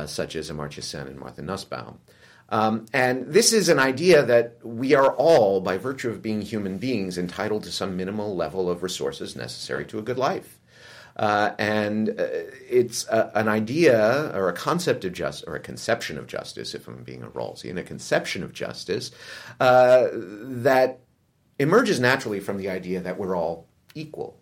such 0.06 0.36
as 0.36 0.52
Amartya 0.52 0.84
Sen 0.84 1.08
and 1.08 1.20
Martha 1.20 1.42
Nussbaum. 1.42 2.00
Um, 2.50 2.88
and 2.94 3.28
this 3.28 3.54
is 3.54 3.70
an 3.70 3.78
idea 3.78 4.24
that 4.24 4.58
we 4.64 4.96
are 4.96 5.14
all, 5.16 5.62
by 5.62 5.78
virtue 5.78 6.10
of 6.10 6.22
being 6.22 6.42
human 6.42 6.78
beings, 6.80 7.18
entitled 7.18 7.64
to 7.64 7.72
some 7.72 7.96
minimal 7.96 8.36
level 8.36 8.70
of 8.70 8.82
resources 8.82 9.36
necessary 9.36 9.86
to 9.86 10.00
a 10.00 10.02
good 10.02 10.18
life. 10.18 10.60
Uh, 11.16 11.54
and 11.60 12.10
uh, 12.10 12.28
it's 12.70 13.06
a, 13.08 13.32
an 13.36 13.48
idea 13.48 14.32
or 14.34 14.50
a 14.50 14.54
concept 14.54 15.06
of 15.06 15.14
justice, 15.14 15.48
or 15.48 15.56
a 15.56 15.60
conception 15.60 16.18
of 16.18 16.26
justice, 16.28 16.74
if 16.74 16.88
I'm 16.88 17.04
being 17.04 17.24
a 17.24 17.28
Rawlsian, 17.28 17.78
a 17.78 17.84
conception 17.84 18.42
of 18.42 18.52
justice 18.54 19.12
uh, 19.60 20.08
that 20.12 21.02
emerges 21.60 22.00
naturally 22.00 22.40
from 22.40 22.58
the 22.58 22.70
idea 22.70 23.02
that 23.02 23.20
we're 23.20 23.38
all 23.38 23.69
equal 24.00 24.38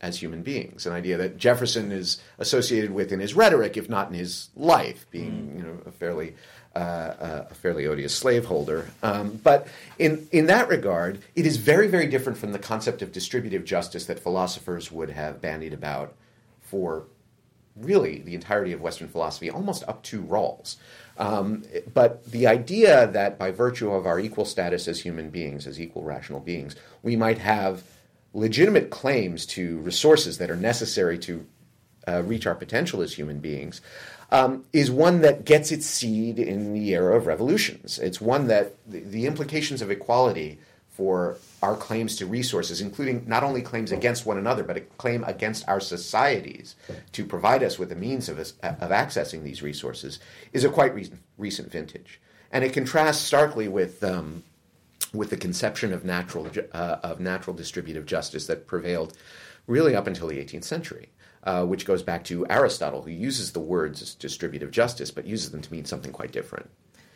as 0.00 0.20
human 0.20 0.42
beings, 0.42 0.84
an 0.84 0.92
idea 0.92 1.16
that 1.16 1.36
Jefferson 1.36 1.92
is 1.92 2.20
associated 2.38 2.90
with 2.90 3.12
in 3.12 3.20
his 3.20 3.34
rhetoric, 3.34 3.76
if 3.76 3.88
not 3.88 4.08
in 4.08 4.14
his 4.14 4.50
life, 4.56 5.06
being 5.10 5.52
mm. 5.52 5.56
you 5.56 5.62
know 5.62 5.78
a 5.86 5.92
fairly 5.92 6.34
uh, 6.74 6.78
uh, 6.78 7.46
a 7.50 7.54
fairly 7.54 7.86
odious 7.86 8.14
slaveholder. 8.14 8.88
Um, 9.02 9.38
but 9.44 9.68
in, 9.98 10.26
in 10.32 10.46
that 10.46 10.68
regard, 10.68 11.20
it 11.36 11.44
is 11.44 11.58
very, 11.58 11.86
very 11.86 12.06
different 12.06 12.38
from 12.38 12.52
the 12.52 12.58
concept 12.58 13.02
of 13.02 13.12
distributive 13.12 13.66
justice 13.66 14.06
that 14.06 14.18
philosophers 14.18 14.90
would 14.90 15.10
have 15.10 15.42
bandied 15.42 15.74
about 15.74 16.14
for 16.62 17.04
really 17.76 18.22
the 18.22 18.34
entirety 18.34 18.72
of 18.72 18.80
Western 18.80 19.08
philosophy, 19.08 19.50
almost 19.50 19.84
up 19.86 20.02
to 20.04 20.22
Rawls. 20.22 20.76
Um, 21.18 21.62
but 21.92 22.24
the 22.24 22.46
idea 22.46 23.06
that 23.06 23.38
by 23.38 23.50
virtue 23.50 23.90
of 23.92 24.06
our 24.06 24.18
equal 24.18 24.46
status 24.46 24.88
as 24.88 25.00
human 25.00 25.28
beings, 25.28 25.66
as 25.66 25.78
equal 25.78 26.04
rational 26.04 26.40
beings, 26.40 26.74
we 27.02 27.16
might 27.16 27.36
have 27.36 27.82
legitimate 28.34 28.90
claims 28.90 29.46
to 29.46 29.78
resources 29.78 30.38
that 30.38 30.50
are 30.50 30.56
necessary 30.56 31.18
to 31.18 31.46
uh, 32.08 32.22
reach 32.22 32.46
our 32.46 32.54
potential 32.54 33.02
as 33.02 33.14
human 33.14 33.38
beings, 33.38 33.80
um, 34.30 34.64
is 34.72 34.90
one 34.90 35.20
that 35.20 35.44
gets 35.44 35.70
its 35.70 35.86
seed 35.86 36.38
in 36.38 36.72
the 36.72 36.94
era 36.94 37.16
of 37.16 37.26
revolutions. 37.26 37.98
It's 37.98 38.20
one 38.20 38.48
that 38.48 38.74
the, 38.90 39.00
the 39.00 39.26
implications 39.26 39.82
of 39.82 39.90
equality 39.90 40.58
for 40.88 41.36
our 41.62 41.76
claims 41.76 42.16
to 42.16 42.26
resources, 42.26 42.80
including 42.80 43.24
not 43.26 43.42
only 43.42 43.62
claims 43.62 43.92
against 43.92 44.26
one 44.26 44.38
another, 44.38 44.62
but 44.62 44.76
a 44.76 44.80
claim 44.80 45.24
against 45.24 45.66
our 45.68 45.80
societies 45.80 46.74
to 47.12 47.24
provide 47.24 47.62
us 47.62 47.78
with 47.78 47.88
the 47.88 47.94
means 47.94 48.28
of, 48.28 48.38
of 48.38 48.90
accessing 48.90 49.42
these 49.42 49.62
resources, 49.62 50.18
is 50.52 50.64
a 50.64 50.68
quite 50.68 50.94
recent, 50.94 51.20
recent 51.38 51.70
vintage. 51.70 52.20
And 52.50 52.64
it 52.64 52.72
contrasts 52.72 53.20
starkly 53.20 53.68
with, 53.68 54.02
um, 54.04 54.42
with 55.12 55.30
the 55.30 55.36
conception 55.36 55.92
of 55.92 56.04
natural, 56.04 56.50
uh, 56.72 56.96
of 57.02 57.20
natural 57.20 57.54
distributive 57.54 58.06
justice 58.06 58.46
that 58.46 58.66
prevailed 58.66 59.16
really 59.66 59.94
up 59.94 60.06
until 60.06 60.26
the 60.26 60.36
18th 60.36 60.64
century 60.64 61.10
uh, 61.44 61.64
which 61.64 61.84
goes 61.84 62.02
back 62.02 62.24
to 62.24 62.46
Aristotle, 62.48 63.02
who 63.02 63.10
uses 63.10 63.52
the 63.52 63.60
words 63.60 64.14
distributive 64.14 64.70
justice, 64.70 65.10
but 65.10 65.26
uses 65.26 65.50
them 65.50 65.60
to 65.60 65.72
mean 65.72 65.84
something 65.84 66.12
quite 66.12 66.32
different. 66.32 66.70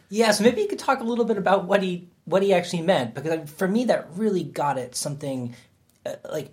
Yeah, 0.09 0.31
so 0.33 0.45
maybe 0.45 0.63
you 0.63 0.69
could 0.69 0.79
talk 0.79 1.01
a 1.01 1.05
little 1.05 1.25
bit 1.25 1.37
about 1.37 1.65
what 1.65 1.83
he 1.83 2.09
what 2.25 2.43
he 2.43 2.53
actually 2.53 2.83
meant, 2.83 3.15
because 3.15 3.51
for 3.51 3.67
me 3.67 3.85
that 3.87 4.09
really 4.13 4.45
got 4.45 4.79
at 4.79 4.95
something 4.95 5.55
uh, 6.05 6.15
like 6.31 6.51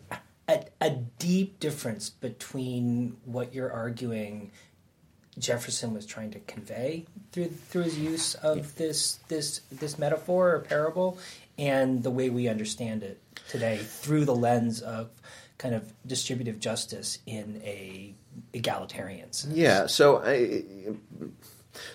a, 0.48 0.66
a 0.82 0.90
deep 1.20 1.60
difference 1.60 2.10
between 2.10 3.18
what 3.26 3.54
you're 3.54 3.72
arguing 3.72 4.52
Jefferson 5.38 5.94
was 5.94 6.06
trying 6.06 6.32
to 6.32 6.40
convey 6.42 7.06
through 7.32 7.48
through 7.48 7.84
his 7.84 7.98
use 7.98 8.36
of 8.36 8.76
this 8.76 9.20
this 9.28 9.62
this 9.72 9.98
metaphor 9.98 10.56
or 10.56 10.60
parable, 10.60 11.18
and 11.58 12.04
the 12.04 12.12
way 12.12 12.30
we 12.30 12.48
understand 12.48 13.04
it 13.04 13.20
today 13.50 13.78
through 13.78 14.26
the 14.26 14.36
lens 14.36 14.82
of 14.82 15.10
kind 15.58 15.76
of 15.76 15.94
distributive 16.06 16.60
justice 16.60 17.20
in 17.26 17.62
a 17.64 18.14
egalitarian 18.54 19.32
sense. 19.32 19.56
Yeah. 19.56 19.88
So 19.88 20.22
I, 20.24 20.64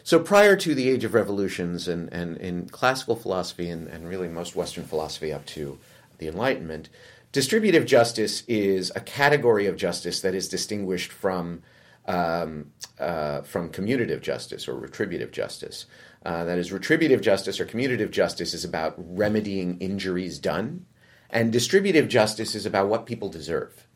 so 0.03 0.19
prior 0.19 0.57
to 0.57 0.75
the 0.75 0.89
age 0.89 1.05
of 1.05 1.15
revolutions 1.15 1.89
and, 1.89 2.13
and 2.13 2.37
in 2.39 2.69
classical 2.69 3.17
philosophy 3.17 3.69
and, 3.69 3.89
and 3.89 4.09
really 4.09 4.29
most 4.29 4.57
Western 4.57 4.85
philosophy 4.85 5.33
up 5.33 5.47
to 5.47 5.79
the 6.19 6.29
Enlightenment, 6.29 6.89
distributive 7.33 7.87
justice 7.87 8.43
is 8.49 8.91
a 8.97 9.01
category 9.01 9.67
of 9.67 9.77
justice 9.77 10.21
that 10.21 10.35
is 10.35 10.49
distinguished 10.49 11.13
from 11.13 11.63
um, 12.09 12.73
uh, 12.99 13.43
from 13.43 13.71
commutative 13.71 14.21
justice 14.21 14.67
or 14.67 14.75
retributive 14.75 15.31
justice. 15.31 15.87
Uh, 16.27 16.45
that 16.45 16.59
is, 16.59 16.73
retributive 16.73 17.21
justice 17.21 17.61
or 17.61 17.67
commutative 17.67 18.11
justice 18.11 18.53
is 18.53 18.65
about 18.65 18.95
remedying 18.99 19.79
injuries 19.79 20.41
done 20.41 20.85
and 21.31 21.53
distributive 21.53 22.09
justice 22.09 22.55
is 22.55 22.67
about 22.67 22.89
what 22.89 23.07
people 23.07 23.29
deserve 23.29 23.87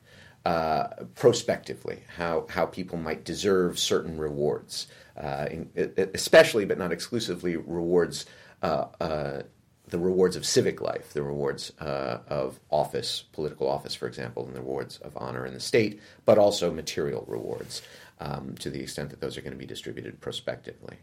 uh, 0.45 0.88
prospectively, 1.14 2.02
how, 2.16 2.47
how 2.50 2.66
people 2.66 2.99
might 2.99 3.25
deserve 3.25 3.78
certain 3.78 4.19
rewards, 4.19 4.88
uh, 5.16 5.47
in, 5.50 5.71
especially 6.14 6.64
but 6.64 6.78
not 6.78 6.92
exclusively 6.92 7.57
rewards, 7.57 8.26
uh, 8.62 8.87
uh, 9.00 9.42
the 9.92 9.99
rewards 9.99 10.37
of 10.37 10.46
civic 10.46 10.80
life, 10.80 11.12
the 11.12 11.22
rewards 11.22 11.70
uh, 11.78 12.20
of 12.26 12.58
office, 12.70 13.25
political 13.32 13.68
office, 13.68 13.94
for 13.94 14.08
example, 14.08 14.46
and 14.46 14.56
the 14.56 14.61
rewards 14.61 14.96
of 14.99 15.14
honor 15.18 15.44
in 15.44 15.52
the 15.52 15.61
state, 15.61 16.00
but 16.25 16.38
also 16.38 16.72
material 16.72 17.26
rewards 17.28 17.82
um, 18.18 18.54
to 18.58 18.70
the 18.70 18.80
extent 18.80 19.11
that 19.11 19.20
those 19.20 19.37
are 19.37 19.42
going 19.42 19.52
to 19.52 19.58
be 19.58 19.66
distributed 19.66 20.18
prospectively. 20.18 20.96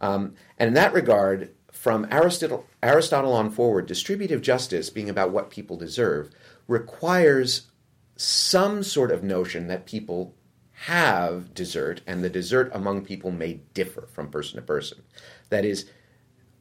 Um, 0.00 0.34
and 0.58 0.66
in 0.66 0.74
that 0.74 0.92
regard, 0.92 1.52
from 1.70 2.04
Aristotle, 2.10 2.66
Aristotle 2.82 3.32
on 3.32 3.48
forward, 3.48 3.86
distributive 3.86 4.42
justice, 4.42 4.90
being 4.90 5.08
about 5.08 5.30
what 5.30 5.48
people 5.48 5.76
deserve, 5.76 6.30
requires 6.66 7.68
some 8.16 8.82
sort 8.82 9.12
of 9.12 9.22
notion 9.22 9.68
that 9.68 9.86
people 9.86 10.34
have 10.86 11.54
desert, 11.54 12.00
and 12.08 12.24
the 12.24 12.28
desert 12.28 12.72
among 12.74 13.04
people 13.04 13.30
may 13.30 13.60
differ 13.72 14.08
from 14.12 14.30
person 14.30 14.56
to 14.56 14.62
person. 14.62 15.02
That 15.50 15.64
is, 15.64 15.86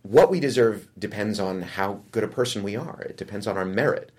what 0.04 0.32
we 0.32 0.40
deserve 0.40 0.88
depends 0.98 1.40
on 1.40 1.62
how 1.62 2.02
good 2.12 2.24
a 2.24 2.28
person 2.28 2.64
we 2.64 2.76
are, 2.76 3.02
it 3.02 3.18
depends 3.18 3.48
on 3.48 3.58
our 3.58 3.66
merit. 3.66 4.12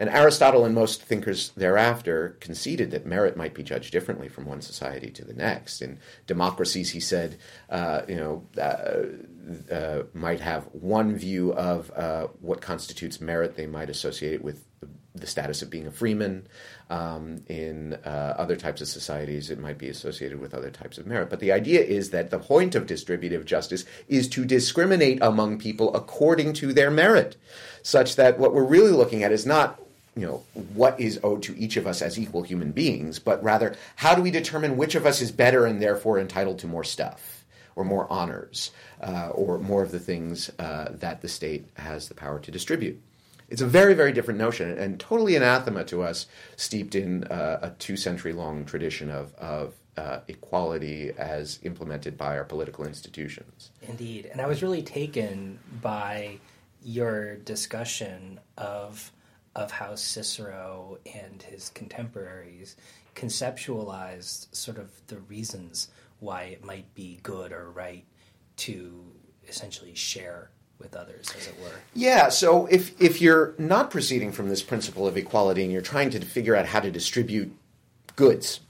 And 0.00 0.08
Aristotle 0.08 0.64
and 0.64 0.74
most 0.74 1.02
thinkers 1.02 1.50
thereafter 1.50 2.38
conceded 2.40 2.90
that 2.90 3.04
merit 3.04 3.36
might 3.36 3.52
be 3.52 3.62
judged 3.62 3.92
differently 3.92 4.30
from 4.30 4.46
one 4.46 4.62
society 4.62 5.10
to 5.10 5.24
the 5.26 5.34
next. 5.34 5.82
In 5.82 5.98
democracies, 6.26 6.90
he 6.90 7.00
said, 7.00 7.36
uh, 7.68 8.00
you 8.08 8.16
know, 8.16 8.46
uh, 8.58 9.72
uh, 9.72 10.04
might 10.14 10.40
have 10.40 10.64
one 10.72 11.16
view 11.16 11.52
of 11.52 11.90
uh, 11.94 12.28
what 12.40 12.62
constitutes 12.62 13.20
merit. 13.20 13.56
They 13.56 13.66
might 13.66 13.90
associate 13.90 14.32
it 14.32 14.42
with 14.42 14.64
the, 14.80 14.88
the 15.14 15.26
status 15.26 15.60
of 15.60 15.68
being 15.68 15.86
a 15.86 15.90
freeman. 15.92 16.48
Um, 16.90 17.44
in 17.48 17.94
uh, 18.04 18.34
other 18.36 18.56
types 18.56 18.80
of 18.80 18.88
societies, 18.88 19.48
it 19.48 19.60
might 19.60 19.78
be 19.78 19.88
associated 19.88 20.40
with 20.40 20.54
other 20.54 20.72
types 20.72 20.98
of 20.98 21.06
merit. 21.06 21.30
But 21.30 21.38
the 21.38 21.52
idea 21.52 21.82
is 21.82 22.10
that 22.10 22.30
the 22.30 22.40
point 22.40 22.74
of 22.74 22.88
distributive 22.88 23.44
justice 23.44 23.84
is 24.08 24.28
to 24.30 24.44
discriminate 24.44 25.20
among 25.22 25.60
people 25.60 25.94
according 25.94 26.52
to 26.54 26.72
their 26.72 26.90
merit, 26.90 27.36
such 27.84 28.16
that 28.16 28.40
what 28.40 28.52
we're 28.52 28.64
really 28.64 28.90
looking 28.90 29.22
at 29.22 29.30
is 29.30 29.46
not 29.46 29.80
you 30.16 30.26
know 30.26 30.42
what 30.74 30.98
is 30.98 31.20
owed 31.22 31.42
to 31.44 31.56
each 31.56 31.76
of 31.76 31.86
us 31.86 32.02
as 32.02 32.18
equal 32.18 32.42
human 32.42 32.72
beings, 32.72 33.18
but 33.18 33.42
rather 33.42 33.74
how 33.96 34.14
do 34.14 34.22
we 34.22 34.30
determine 34.30 34.76
which 34.76 34.94
of 34.94 35.06
us 35.06 35.20
is 35.20 35.30
better 35.30 35.66
and 35.66 35.80
therefore 35.80 36.18
entitled 36.18 36.58
to 36.58 36.66
more 36.66 36.84
stuff 36.84 37.44
or 37.76 37.84
more 37.84 38.10
honors 38.10 38.72
uh, 39.02 39.28
or 39.28 39.58
more 39.58 39.82
of 39.82 39.92
the 39.92 39.98
things 39.98 40.50
uh, 40.58 40.88
that 40.92 41.22
the 41.22 41.28
state 41.28 41.68
has 41.74 42.08
the 42.08 42.14
power 42.14 42.38
to 42.40 42.50
distribute. 42.50 43.00
It's 43.50 43.60
a 43.60 43.66
very, 43.66 43.94
very 43.94 44.12
different 44.12 44.38
notion 44.38 44.78
and 44.78 44.98
totally 44.98 45.36
anathema 45.36 45.84
to 45.84 46.02
us, 46.02 46.26
steeped 46.56 46.94
in 46.94 47.24
uh, 47.24 47.58
a 47.62 47.70
two 47.70 47.96
century 47.96 48.32
long 48.32 48.64
tradition 48.64 49.10
of, 49.10 49.34
of 49.34 49.74
uh, 49.96 50.20
equality 50.28 51.12
as 51.18 51.58
implemented 51.62 52.16
by 52.16 52.38
our 52.38 52.44
political 52.44 52.86
institutions. 52.86 53.70
Indeed. 53.82 54.26
And 54.32 54.40
I 54.40 54.46
was 54.46 54.62
really 54.62 54.82
taken 54.82 55.58
by 55.82 56.38
your 56.82 57.36
discussion 57.36 58.40
of 58.56 59.12
of 59.56 59.72
how 59.72 59.96
Cicero 59.96 60.98
and 61.12 61.42
his 61.42 61.70
contemporaries 61.70 62.76
conceptualized 63.16 64.54
sort 64.54 64.78
of 64.78 64.90
the 65.08 65.18
reasons 65.18 65.88
why 66.20 66.44
it 66.44 66.64
might 66.64 66.94
be 66.94 67.18
good 67.24 67.52
or 67.52 67.70
right 67.72 68.04
to 68.56 69.04
essentially 69.48 69.94
share 69.94 70.50
with 70.80 70.96
others, 70.96 71.32
as 71.36 71.46
it 71.46 71.54
were. 71.60 71.72
Yeah. 71.94 72.28
So 72.30 72.66
if 72.66 73.00
if 73.00 73.20
you're 73.20 73.54
not 73.58 73.90
proceeding 73.90 74.32
from 74.32 74.48
this 74.48 74.62
principle 74.62 75.06
of 75.06 75.16
equality 75.16 75.62
and 75.62 75.72
you're 75.72 75.82
trying 75.82 76.10
to 76.10 76.20
figure 76.20 76.56
out 76.56 76.66
how 76.66 76.80
to 76.80 76.90
distribute 76.90 77.54
goods, 78.16 78.60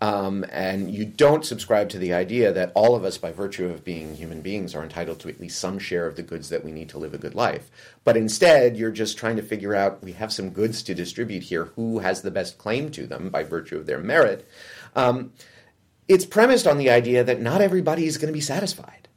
um, 0.00 0.44
and 0.50 0.90
you 0.92 1.04
don't 1.04 1.44
subscribe 1.44 1.88
to 1.90 1.98
the 1.98 2.12
idea 2.12 2.52
that 2.52 2.70
all 2.74 2.94
of 2.94 3.04
us, 3.04 3.18
by 3.18 3.32
virtue 3.32 3.66
of 3.66 3.84
being 3.84 4.14
human 4.14 4.42
beings, 4.42 4.74
are 4.74 4.82
entitled 4.82 5.18
to 5.20 5.28
at 5.28 5.40
least 5.40 5.58
some 5.58 5.78
share 5.78 6.06
of 6.06 6.14
the 6.14 6.22
goods 6.22 6.50
that 6.50 6.64
we 6.64 6.70
need 6.70 6.88
to 6.90 6.98
live 6.98 7.14
a 7.14 7.18
good 7.18 7.34
life. 7.34 7.70
But 8.04 8.16
instead, 8.16 8.76
you're 8.76 8.92
just 8.92 9.18
trying 9.18 9.36
to 9.36 9.42
figure 9.42 9.74
out 9.74 10.02
we 10.02 10.12
have 10.12 10.32
some 10.32 10.50
goods 10.50 10.82
to 10.84 10.94
distribute 10.94 11.42
here. 11.42 11.64
Who 11.76 11.98
has 11.98 12.22
the 12.22 12.30
best 12.30 12.58
claim 12.58 12.90
to 12.92 13.06
them 13.06 13.28
by 13.30 13.42
virtue 13.42 13.76
of 13.76 13.86
their 13.86 13.98
merit? 13.98 14.48
Um, 14.94 15.32
it's 16.06 16.24
premised 16.24 16.66
on 16.66 16.78
the 16.78 16.90
idea 16.90 17.24
that 17.24 17.40
not 17.40 17.60
everybody 17.60 18.06
is 18.06 18.18
going 18.18 18.32
to 18.32 18.36
be 18.36 18.40
satisfied 18.40 19.07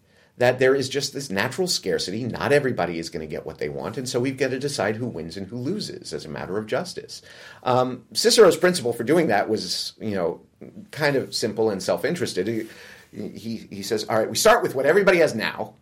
that 0.41 0.57
there 0.57 0.74
is 0.74 0.89
just 0.89 1.13
this 1.13 1.29
natural 1.29 1.67
scarcity. 1.67 2.24
Not 2.24 2.51
everybody 2.51 2.98
is 2.98 3.12
going 3.12 3.21
to 3.21 3.31
get 3.31 3.45
what 3.45 3.60
they 3.60 3.69
want, 3.69 3.95
and 4.00 4.10
so 4.10 4.19
we've 4.19 4.38
got 4.38 4.50
to 4.50 4.57
decide 4.57 4.95
who 4.95 5.05
wins 5.05 5.38
and 5.38 5.45
who 5.45 5.55
loses 5.55 6.13
as 6.13 6.25
a 6.25 6.29
matter 6.29 6.57
of 6.57 6.65
justice. 6.65 7.21
Um, 7.62 8.05
Cicero's 8.13 8.57
principle 8.57 8.91
for 8.91 9.03
doing 9.03 9.27
that 9.27 9.48
was, 9.48 9.93
you 10.00 10.15
know, 10.15 10.41
kind 10.89 11.15
of 11.15 11.36
simple 11.36 11.69
and 11.69 11.81
self-interested. 11.81 12.48
He, 12.48 12.67
he, 13.12 13.67
he 13.69 13.83
says, 13.83 14.03
all 14.10 14.17
right, 14.17 14.29
we 14.29 14.36
start 14.36 14.63
with 14.63 14.74
what 14.74 14.88
everybody 14.88 15.19
has 15.19 15.36
now, 15.36 15.75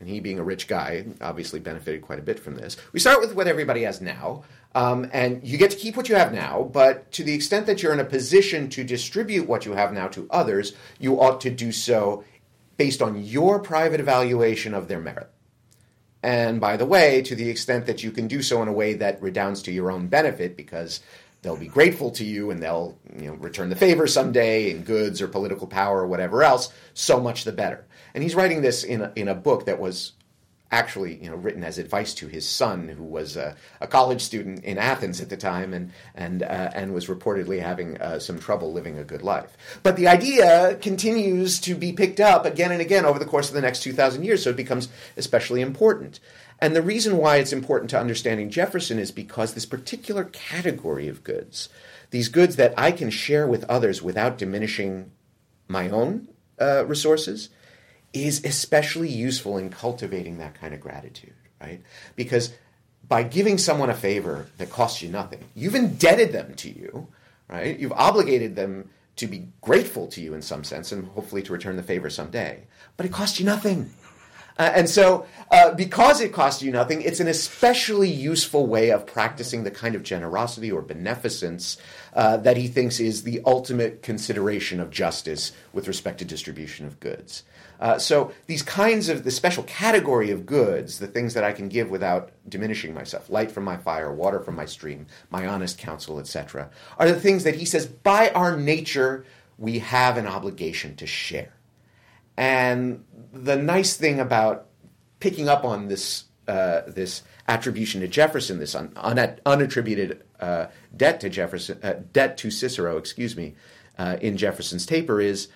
and 0.00 0.08
he 0.08 0.18
being 0.18 0.40
a 0.40 0.44
rich 0.44 0.66
guy 0.66 1.04
obviously 1.20 1.60
benefited 1.60 2.02
quite 2.02 2.18
a 2.18 2.22
bit 2.22 2.40
from 2.40 2.56
this. 2.56 2.76
We 2.92 2.98
start 2.98 3.20
with 3.20 3.36
what 3.36 3.46
everybody 3.46 3.84
has 3.84 4.00
now, 4.00 4.42
um, 4.74 5.08
and 5.12 5.46
you 5.46 5.56
get 5.56 5.70
to 5.70 5.76
keep 5.76 5.96
what 5.96 6.08
you 6.08 6.16
have 6.16 6.32
now, 6.32 6.68
but 6.72 7.12
to 7.12 7.22
the 7.22 7.34
extent 7.34 7.66
that 7.66 7.80
you're 7.80 7.92
in 7.92 8.00
a 8.00 8.04
position 8.04 8.68
to 8.70 8.82
distribute 8.82 9.46
what 9.46 9.66
you 9.66 9.72
have 9.74 9.92
now 9.92 10.08
to 10.08 10.26
others, 10.30 10.72
you 10.98 11.20
ought 11.20 11.40
to 11.42 11.50
do 11.50 11.70
so 11.70 12.24
based 12.80 13.02
on 13.02 13.22
your 13.22 13.58
private 13.58 14.00
evaluation 14.00 14.72
of 14.72 14.88
their 14.88 15.02
merit. 15.02 15.30
And 16.22 16.62
by 16.62 16.78
the 16.78 16.86
way, 16.86 17.20
to 17.20 17.34
the 17.34 17.50
extent 17.50 17.84
that 17.84 18.02
you 18.02 18.10
can 18.10 18.26
do 18.26 18.40
so 18.40 18.62
in 18.62 18.68
a 18.68 18.72
way 18.72 18.94
that 18.94 19.20
redounds 19.20 19.60
to 19.64 19.70
your 19.70 19.90
own 19.90 20.06
benefit, 20.08 20.56
because 20.56 21.00
they'll 21.42 21.58
be 21.58 21.68
grateful 21.68 22.10
to 22.12 22.24
you 22.24 22.50
and 22.50 22.62
they'll 22.62 22.98
you 23.18 23.26
know, 23.26 23.34
return 23.34 23.68
the 23.68 23.76
favor 23.76 24.06
someday 24.06 24.70
in 24.70 24.82
goods 24.82 25.20
or 25.20 25.28
political 25.28 25.66
power 25.66 26.00
or 26.00 26.06
whatever 26.06 26.42
else, 26.42 26.72
so 26.94 27.20
much 27.20 27.44
the 27.44 27.52
better. 27.52 27.84
And 28.14 28.22
he's 28.22 28.34
writing 28.34 28.62
this 28.62 28.82
in 28.82 29.02
a, 29.02 29.12
in 29.14 29.28
a 29.28 29.34
book 29.34 29.66
that 29.66 29.78
was 29.78 30.12
actually 30.70 31.16
you 31.22 31.28
know 31.28 31.36
written 31.36 31.64
as 31.64 31.78
advice 31.78 32.14
to 32.14 32.26
his 32.28 32.48
son, 32.48 32.88
who 32.88 33.02
was 33.02 33.36
a, 33.36 33.56
a 33.80 33.86
college 33.86 34.22
student 34.22 34.64
in 34.64 34.78
Athens 34.78 35.20
at 35.20 35.28
the 35.28 35.36
time, 35.36 35.74
and 35.74 35.92
and 36.14 36.42
uh, 36.42 36.70
and 36.74 36.94
was 36.94 37.06
reportedly 37.06 37.60
having 37.60 38.00
uh, 38.00 38.18
some 38.18 38.38
trouble 38.38 38.72
living 38.72 38.98
a 38.98 39.04
good 39.04 39.22
life. 39.22 39.56
But 39.82 39.96
the 39.96 40.08
idea 40.08 40.76
continues 40.80 41.60
to 41.60 41.74
be 41.74 41.92
picked 41.92 42.20
up 42.20 42.44
again 42.44 42.72
and 42.72 42.80
again 42.80 43.04
over 43.04 43.18
the 43.18 43.24
course 43.24 43.48
of 43.48 43.54
the 43.54 43.60
next 43.60 43.82
two 43.82 43.92
thousand 43.92 44.24
years, 44.24 44.42
so 44.42 44.50
it 44.50 44.56
becomes 44.56 44.88
especially 45.16 45.60
important. 45.60 46.20
And 46.62 46.76
the 46.76 46.82
reason 46.82 47.16
why 47.16 47.36
it's 47.36 47.54
important 47.54 47.88
to 47.90 47.98
understanding 47.98 48.50
Jefferson 48.50 48.98
is 48.98 49.10
because 49.10 49.54
this 49.54 49.64
particular 49.64 50.24
category 50.24 51.08
of 51.08 51.24
goods, 51.24 51.70
these 52.10 52.28
goods 52.28 52.56
that 52.56 52.74
I 52.76 52.92
can 52.92 53.08
share 53.08 53.46
with 53.46 53.64
others 53.64 54.02
without 54.02 54.36
diminishing 54.36 55.10
my 55.68 55.88
own 55.88 56.28
uh, 56.60 56.84
resources, 56.86 57.48
is 58.12 58.44
especially 58.44 59.08
useful 59.08 59.56
in 59.56 59.70
cultivating 59.70 60.38
that 60.38 60.54
kind 60.54 60.74
of 60.74 60.80
gratitude, 60.80 61.34
right? 61.60 61.80
Because 62.16 62.52
by 63.08 63.22
giving 63.22 63.58
someone 63.58 63.90
a 63.90 63.94
favor 63.94 64.46
that 64.58 64.70
costs 64.70 65.02
you 65.02 65.08
nothing, 65.08 65.44
you've 65.54 65.74
indebted 65.74 66.32
them 66.32 66.54
to 66.54 66.70
you, 66.70 67.08
right? 67.48 67.78
You've 67.78 67.92
obligated 67.92 68.56
them 68.56 68.90
to 69.16 69.26
be 69.26 69.48
grateful 69.60 70.06
to 70.08 70.20
you 70.20 70.34
in 70.34 70.42
some 70.42 70.64
sense 70.64 70.92
and 70.92 71.06
hopefully 71.08 71.42
to 71.42 71.52
return 71.52 71.76
the 71.76 71.82
favor 71.82 72.08
someday. 72.08 72.62
But 72.96 73.06
it 73.06 73.12
costs 73.12 73.38
you 73.38 73.46
nothing. 73.46 73.90
Uh, 74.58 74.72
and 74.74 74.90
so, 74.90 75.26
uh, 75.50 75.72
because 75.72 76.20
it 76.20 76.32
costs 76.32 76.62
you 76.62 76.70
nothing, 76.70 77.00
it's 77.02 77.20
an 77.20 77.28
especially 77.28 78.10
useful 78.10 78.66
way 78.66 78.90
of 78.90 79.06
practicing 79.06 79.64
the 79.64 79.70
kind 79.70 79.94
of 79.94 80.02
generosity 80.02 80.70
or 80.70 80.82
beneficence 80.82 81.78
uh, 82.14 82.36
that 82.36 82.56
he 82.56 82.68
thinks 82.68 83.00
is 83.00 83.22
the 83.22 83.40
ultimate 83.46 84.02
consideration 84.02 84.78
of 84.78 84.90
justice 84.90 85.52
with 85.72 85.88
respect 85.88 86.18
to 86.18 86.24
distribution 86.24 86.84
of 86.86 87.00
goods. 87.00 87.42
Uh, 87.80 87.98
so 87.98 88.30
these 88.46 88.62
kinds 88.62 89.08
of 89.08 89.24
the 89.24 89.30
special 89.30 89.62
category 89.64 90.30
of 90.30 90.44
goods, 90.44 90.98
the 90.98 91.06
things 91.06 91.32
that 91.34 91.44
I 91.44 91.52
can 91.52 91.68
give 91.68 91.90
without 91.90 92.30
diminishing 92.46 92.92
myself, 92.92 93.30
light 93.30 93.50
from 93.50 93.64
my 93.64 93.78
fire, 93.78 94.12
water 94.12 94.38
from 94.38 94.54
my 94.54 94.66
stream, 94.66 95.06
my 95.30 95.46
honest 95.46 95.78
counsel, 95.78 96.20
etc., 96.20 96.70
are 96.98 97.08
the 97.08 97.18
things 97.18 97.42
that 97.44 97.54
he 97.54 97.64
says 97.64 97.86
by 97.86 98.30
our 98.30 98.56
nature 98.56 99.24
we 99.56 99.78
have 99.78 100.18
an 100.18 100.26
obligation 100.26 100.94
to 100.96 101.06
share. 101.06 101.54
And 102.36 103.04
the 103.32 103.56
nice 103.56 103.96
thing 103.96 104.20
about 104.20 104.66
picking 105.20 105.48
up 105.48 105.64
on 105.64 105.88
this 105.88 106.24
uh, 106.48 106.82
this 106.86 107.22
attribution 107.46 108.00
to 108.00 108.08
Jefferson, 108.08 108.58
this 108.58 108.74
un- 108.74 108.92
un- 108.96 109.38
unattributed 109.46 110.22
uh, 110.40 110.66
debt 110.96 111.20
to 111.20 111.28
Jefferson, 111.28 111.78
uh, 111.82 112.00
debt 112.12 112.36
to 112.38 112.50
Cicero, 112.50 112.96
excuse 112.96 113.36
me, 113.36 113.54
uh, 113.98 114.16
in 114.20 114.36
Jefferson's 114.36 114.84
taper 114.84 115.20
is 115.20 115.48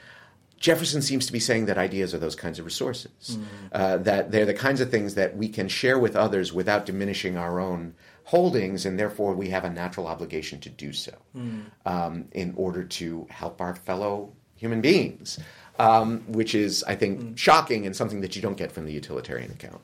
Jefferson 0.65 1.03
seems 1.03 1.27
to 1.27 1.33
be 1.33 1.41
saying 1.41 1.67
that 1.67 1.77
ideas 1.77 2.15
are 2.15 2.19
those 2.19 2.35
kinds 2.35 2.59
of 2.59 2.65
resources, 2.65 3.37
mm. 3.37 3.45
uh, 3.73 3.99
that 3.99 4.31
they're 4.31 4.47
the 4.47 4.55
kinds 4.55 4.81
of 4.81 4.91
things 4.91 5.15
that 5.15 5.37
we 5.37 5.47
can 5.47 5.69
share 5.69 5.99
with 5.99 6.17
others 6.17 6.55
without 6.55 6.87
diminishing 6.87 7.37
our 7.37 7.61
own 7.61 7.95
holdings, 8.25 8.87
and 8.87 8.99
therefore 8.99 9.35
we 9.35 9.51
have 9.51 9.67
a 9.67 9.69
natural 9.69 10.07
obligation 10.07 10.59
to 10.61 10.71
do 10.71 10.91
so 10.91 11.13
mm. 11.37 11.65
um, 11.85 12.25
in 12.33 12.55
order 12.57 12.83
to 12.83 13.27
help 13.29 13.61
our 13.61 13.75
fellow 13.75 14.33
human 14.57 14.81
beings, 14.81 15.39
um, 15.79 16.21
which 16.29 16.55
is, 16.55 16.83
I 16.85 16.95
think, 16.97 17.21
mm. 17.21 17.37
shocking 17.37 17.85
and 17.85 17.95
something 17.95 18.23
that 18.23 18.35
you 18.35 18.41
don't 18.41 18.57
get 18.57 18.73
from 18.73 18.87
the 18.87 18.93
utilitarian 18.95 19.51
account. 19.51 19.83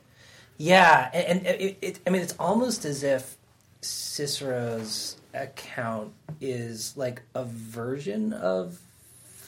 Yeah, 0.57 1.11
and, 1.13 1.45
and 1.45 1.61
it, 1.61 1.77
it, 1.83 1.99
I 2.07 2.09
mean, 2.09 2.23
it's 2.23 2.33
almost 2.39 2.85
as 2.85 3.03
if 3.03 3.37
Cicero's 3.81 5.17
account 5.35 6.11
is 6.39 6.97
like 6.97 7.21
a 7.35 7.43
version 7.43 8.33
of 8.33 8.79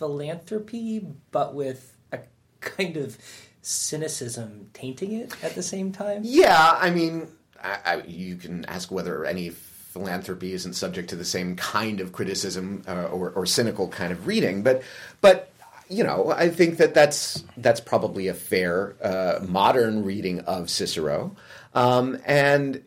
philanthropy, 0.04 1.08
but 1.32 1.56
with 1.56 1.96
a 2.12 2.20
kind 2.60 2.98
of 2.98 3.18
cynicism 3.62 4.70
tainting 4.74 5.14
it 5.14 5.34
at 5.42 5.56
the 5.56 5.64
same 5.64 5.94
time. 5.94 6.20
Yeah, 6.26 6.78
I 6.78 6.90
mean, 6.90 7.30
I, 7.64 7.78
I, 7.86 8.02
you 8.06 8.36
can 8.36 8.66
ask 8.66 8.92
whether 8.92 9.24
any 9.24 9.52
philanthropy 9.52 10.52
isn't 10.52 10.74
subject 10.74 11.10
to 11.12 11.16
the 11.16 11.24
same 11.24 11.56
kind 11.56 12.02
of 12.02 12.12
criticism 12.12 12.84
uh, 12.86 13.06
or, 13.06 13.30
or, 13.30 13.46
cynical 13.46 13.88
kind 13.88 14.12
of 14.12 14.28
reading, 14.28 14.62
but 14.62 14.84
but 15.22 15.54
you 15.88 16.04
know, 16.04 16.34
I 16.36 16.50
think 16.50 16.78
that 16.80 16.94
that's 16.94 17.42
that's 17.56 17.80
probably 17.80 18.28
a 18.28 18.34
fair 18.34 18.98
uh, 19.02 19.40
modern 19.48 20.04
reading 20.04 20.42
of 20.42 20.70
Cicero, 20.70 21.34
um, 21.74 22.18
and 22.26 22.84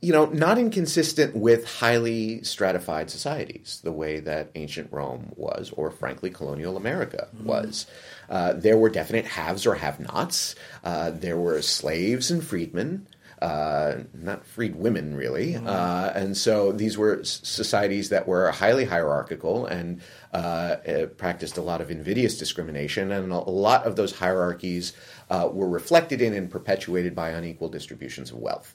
you 0.00 0.12
know, 0.12 0.26
not 0.26 0.58
inconsistent 0.58 1.34
with 1.34 1.66
highly 1.66 2.42
stratified 2.44 3.10
societies, 3.10 3.80
the 3.82 3.90
way 3.90 4.20
that 4.20 4.50
ancient 4.54 4.92
Rome 4.92 5.32
was, 5.34 5.72
or 5.76 5.90
frankly, 5.90 6.30
colonial 6.30 6.76
America 6.76 7.28
mm-hmm. 7.34 7.46
was. 7.46 7.86
Uh, 8.30 8.52
there 8.52 8.76
were 8.76 8.90
definite 8.90 9.24
haves 9.24 9.66
or 9.66 9.74
have 9.74 9.98
nots. 9.98 10.54
Uh, 10.84 11.10
there 11.10 11.36
were 11.36 11.60
slaves 11.62 12.30
and 12.30 12.44
freedmen. 12.44 13.08
Uh, 13.42 13.98
not 14.14 14.44
freed 14.44 14.74
women, 14.74 15.14
really. 15.14 15.54
Uh, 15.54 16.10
and 16.12 16.36
so 16.36 16.72
these 16.72 16.98
were 16.98 17.22
societies 17.22 18.08
that 18.08 18.26
were 18.26 18.50
highly 18.50 18.84
hierarchical 18.84 19.64
and 19.66 20.00
uh, 20.34 20.36
uh, 20.36 21.06
practiced 21.06 21.56
a 21.56 21.62
lot 21.62 21.80
of 21.80 21.88
invidious 21.88 22.36
discrimination. 22.36 23.12
And 23.12 23.30
a 23.30 23.38
lot 23.38 23.84
of 23.84 23.94
those 23.94 24.16
hierarchies 24.18 24.92
were 25.30 25.68
reflected 25.68 26.20
in 26.20 26.34
and 26.34 26.50
perpetuated 26.50 27.14
by 27.14 27.30
unequal 27.30 27.68
distributions 27.68 28.32
of 28.32 28.38
wealth. 28.38 28.74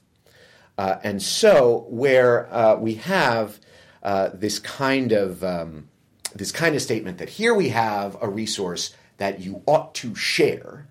Uh, 0.78 0.98
and 1.04 1.22
so, 1.22 1.86
where 1.90 2.52
uh, 2.54 2.76
we 2.76 2.96
have 2.96 3.60
uh, 4.02 4.30
this 4.34 4.60
kind 4.60 5.12
of 5.12 5.44
um, 5.44 5.88
this 6.36 6.52
kind 6.52 6.76
of 6.76 6.82
statement 6.82 7.20
that 7.20 7.30
here 7.30 7.54
we 7.54 7.70
have 7.70 8.18
a 8.22 8.28
resource 8.28 8.96
that 9.18 9.40
you 9.40 9.62
ought 9.68 9.94
to 9.96 10.16
share, 10.16 10.88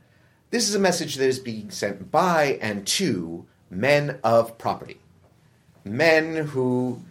this 0.51 0.69
is 0.69 0.75
a 0.75 0.79
message 0.79 1.17
that 1.17 1.27
is 1.27 1.39
being 1.39 1.71
sent 1.71 2.11
by 2.11 2.59
and 2.61 2.87
to 2.87 3.47
men 3.71 4.19
of 4.23 4.57
property, 4.59 4.99
men 5.85 6.37
who 6.47 7.03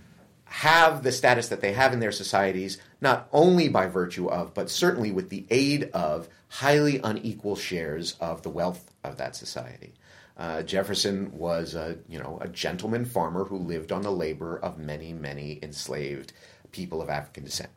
have 0.46 1.04
the 1.04 1.12
status 1.12 1.48
that 1.50 1.62
they 1.62 1.74
have 1.74 1.94
in 1.94 2.00
their 2.00 2.12
societies, 2.12 2.78
not 3.00 3.28
only 3.32 3.68
by 3.70 3.88
virtue 3.88 4.28
of, 4.28 4.54
but 4.54 4.70
certainly 4.70 5.12
with 5.12 5.30
the 5.30 5.46
aid 5.50 5.90
of 5.94 6.28
highly 6.50 7.00
unequal 7.04 7.56
shares 7.56 8.16
of 8.20 8.42
the 8.44 8.50
wealth 8.50 8.92
of 9.04 9.18
that 9.18 9.36
society. 9.36 9.94
Uh, 10.38 10.64
Jefferson 10.64 11.32
was 11.38 11.76
a 11.76 11.98
you 12.08 12.20
know 12.20 12.40
a 12.42 12.48
gentleman 12.48 13.06
farmer 13.06 13.44
who 13.44 13.58
lived 13.58 13.92
on 13.92 14.02
the 14.02 14.12
labor 14.12 14.58
of 14.60 14.78
many 14.78 15.14
many 15.14 15.60
enslaved 15.62 16.34
people 16.72 17.02
of 17.02 17.10
African 17.10 17.44
descent, 17.44 17.70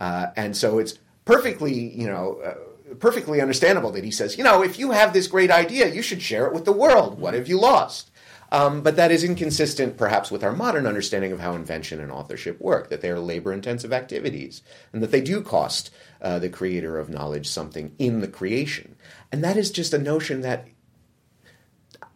uh, 0.00 0.28
and 0.36 0.56
so 0.56 0.78
it's 0.78 0.98
perfectly 1.24 1.74
you 1.74 2.06
know. 2.06 2.40
Uh, 2.44 2.54
perfectly 2.98 3.40
understandable 3.40 3.90
that 3.90 4.04
he 4.04 4.10
says, 4.10 4.36
you 4.36 4.44
know, 4.44 4.62
if 4.62 4.78
you 4.78 4.90
have 4.90 5.14
this 5.14 5.26
great 5.26 5.50
idea, 5.50 5.88
you 5.88 6.02
should 6.02 6.20
share 6.20 6.46
it 6.46 6.52
with 6.52 6.66
the 6.66 6.72
world. 6.72 7.18
What 7.18 7.32
have 7.32 7.48
you 7.48 7.58
lost? 7.58 8.10
Um, 8.52 8.82
but 8.82 8.96
that 8.96 9.10
is 9.10 9.24
inconsistent, 9.24 9.96
perhaps, 9.96 10.30
with 10.30 10.44
our 10.44 10.52
modern 10.52 10.86
understanding 10.86 11.32
of 11.32 11.40
how 11.40 11.54
invention 11.54 12.00
and 12.00 12.12
authorship 12.12 12.60
work, 12.60 12.90
that 12.90 13.00
they 13.00 13.08
are 13.08 13.18
labor 13.18 13.50
intensive 13.50 13.94
activities, 13.94 14.60
and 14.92 15.02
that 15.02 15.10
they 15.10 15.22
do 15.22 15.40
cost 15.40 15.90
uh, 16.20 16.38
the 16.38 16.50
creator 16.50 16.98
of 16.98 17.08
knowledge 17.08 17.48
something 17.48 17.94
in 17.98 18.20
the 18.20 18.28
creation. 18.28 18.94
And 19.32 19.42
that 19.42 19.56
is 19.56 19.70
just 19.70 19.94
a 19.94 19.98
notion 19.98 20.42
that 20.42 20.68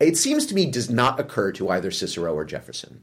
it 0.00 0.16
seems 0.16 0.46
to 0.46 0.54
me 0.54 0.66
does 0.66 0.90
not 0.90 1.18
occur 1.20 1.52
to 1.52 1.70
either 1.70 1.90
Cicero 1.90 2.34
or 2.34 2.44
Jefferson. 2.44 3.02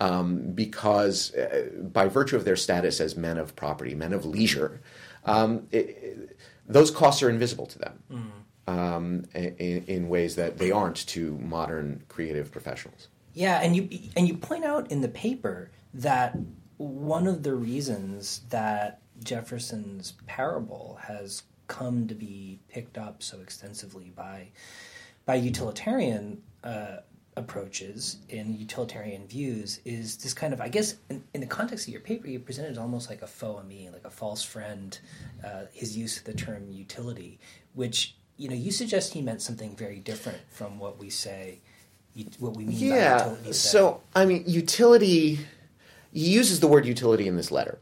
Um, 0.00 0.50
because, 0.52 1.32
uh, 1.34 1.68
by 1.80 2.08
virtue 2.08 2.34
of 2.34 2.44
their 2.44 2.56
status 2.56 3.00
as 3.00 3.16
men 3.16 3.38
of 3.38 3.54
property, 3.54 3.94
men 3.94 4.12
of 4.12 4.24
leisure, 4.24 4.80
um, 5.24 5.68
it, 5.70 5.76
it, 5.76 6.38
those 6.66 6.90
costs 6.90 7.22
are 7.22 7.30
invisible 7.30 7.66
to 7.66 7.78
them. 7.78 8.02
Mm 8.10 8.42
um, 8.66 9.24
in, 9.34 9.84
in, 9.86 10.08
ways 10.08 10.36
that 10.36 10.58
they 10.58 10.70
aren't 10.70 11.06
to 11.08 11.36
modern 11.38 12.02
creative 12.08 12.52
professionals. 12.52 13.08
Yeah, 13.34 13.60
and 13.60 13.74
you 13.74 13.88
and 14.16 14.28
you 14.28 14.34
point 14.34 14.64
out 14.64 14.90
in 14.90 15.00
the 15.00 15.08
paper 15.08 15.70
that 15.94 16.36
one 16.76 17.26
of 17.26 17.42
the 17.42 17.54
reasons 17.54 18.42
that 18.50 19.00
Jefferson's 19.24 20.12
parable 20.26 20.98
has 21.02 21.42
come 21.66 22.06
to 22.08 22.14
be 22.14 22.60
picked 22.68 22.98
up 22.98 23.22
so 23.22 23.40
extensively 23.40 24.12
by 24.14 24.48
by 25.24 25.36
utilitarian 25.36 26.42
uh, 26.64 26.98
approaches 27.36 28.18
and 28.30 28.54
utilitarian 28.54 29.26
views 29.26 29.80
is 29.84 30.16
this 30.18 30.34
kind 30.34 30.52
of 30.52 30.60
I 30.60 30.68
guess 30.68 30.96
in, 31.08 31.24
in, 31.32 31.40
the 31.40 31.46
context 31.46 31.86
of 31.86 31.92
your 31.92 32.02
paper 32.02 32.28
you 32.28 32.38
presented 32.38 32.76
almost 32.76 33.08
like 33.08 33.22
a 33.22 33.26
faux 33.26 33.60
ami, 33.60 33.88
like 33.90 34.04
a 34.04 34.10
false 34.10 34.42
friend, 34.42 34.98
uh, 35.44 35.62
his 35.72 35.96
use 35.96 36.18
of 36.18 36.24
the 36.24 36.34
term 36.34 36.70
utility, 36.70 37.38
which 37.74 38.14
you 38.36 38.48
know, 38.48 38.54
you 38.54 38.72
suggest 38.72 39.14
he 39.14 39.22
meant 39.22 39.42
something 39.42 39.76
very 39.76 40.00
different 40.00 40.38
from 40.50 40.78
what 40.78 40.98
we 40.98 41.10
say, 41.10 41.60
what 42.38 42.56
we 42.56 42.64
mean 42.64 42.76
yeah, 42.76 43.18
by 43.18 43.30
utility. 43.30 43.52
So, 43.52 44.00
I 44.14 44.24
mean, 44.24 44.44
utility, 44.46 45.38
he 46.12 46.30
uses 46.30 46.60
the 46.60 46.66
word 46.66 46.84
utility 46.84 47.28
in 47.28 47.36
this 47.36 47.50
letter. 47.50 47.78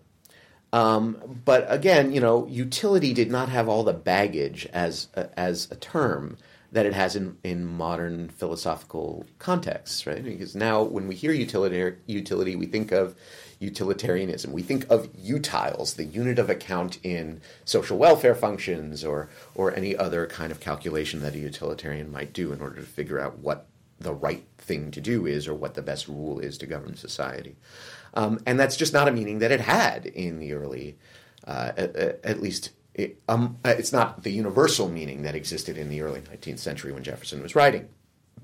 Um, 0.72 1.40
but 1.44 1.66
again, 1.68 2.12
you 2.12 2.20
know, 2.20 2.46
utility 2.46 3.12
did 3.12 3.30
not 3.30 3.48
have 3.48 3.68
all 3.68 3.82
the 3.82 3.92
baggage 3.92 4.68
as 4.72 5.08
as 5.36 5.66
a 5.70 5.76
term 5.76 6.36
that 6.72 6.86
it 6.86 6.94
has 6.94 7.16
in, 7.16 7.36
in 7.42 7.66
modern 7.66 8.28
philosophical 8.28 9.26
contexts, 9.38 10.06
right? 10.06 10.22
Because 10.22 10.54
now 10.54 10.82
when 10.82 11.08
we 11.08 11.14
hear 11.14 11.32
utility, 11.32 11.96
utility, 12.06 12.54
we 12.54 12.66
think 12.66 12.92
of 12.92 13.16
utilitarianism. 13.60 14.52
We 14.52 14.62
think 14.62 14.86
of 14.90 15.08
utiles, 15.14 15.94
the 15.94 16.04
unit 16.04 16.38
of 16.38 16.48
account 16.48 16.98
in 17.02 17.42
social 17.64 17.98
welfare 17.98 18.34
functions 18.34 19.04
or, 19.04 19.28
or 19.54 19.74
any 19.74 19.94
other 19.94 20.26
kind 20.26 20.50
of 20.50 20.60
calculation 20.60 21.20
that 21.20 21.34
a 21.34 21.38
utilitarian 21.38 22.10
might 22.10 22.32
do 22.32 22.52
in 22.52 22.60
order 22.60 22.76
to 22.76 22.86
figure 22.86 23.20
out 23.20 23.38
what 23.38 23.66
the 24.00 24.14
right 24.14 24.44
thing 24.56 24.90
to 24.90 25.00
do 25.00 25.26
is 25.26 25.46
or 25.46 25.54
what 25.54 25.74
the 25.74 25.82
best 25.82 26.08
rule 26.08 26.38
is 26.38 26.56
to 26.58 26.66
govern 26.66 26.96
society. 26.96 27.56
Um, 28.14 28.40
and 28.46 28.58
that's 28.58 28.76
just 28.76 28.94
not 28.94 29.08
a 29.08 29.12
meaning 29.12 29.38
that 29.40 29.52
it 29.52 29.60
had 29.60 30.06
in 30.06 30.38
the 30.38 30.54
early, 30.54 30.96
uh, 31.46 31.72
at, 31.76 31.96
at, 32.24 32.40
least 32.40 32.70
um, 33.28 33.58
it's 33.64 33.92
not 33.92 34.22
the 34.22 34.30
universal 34.30 34.88
meaning 34.88 35.22
that 35.22 35.34
existed 35.34 35.78
in 35.78 35.88
the 35.88 36.02
early 36.02 36.20
19th 36.20 36.58
century 36.58 36.92
when 36.92 37.02
Jefferson 37.02 37.42
was 37.42 37.54
writing. 37.54 37.88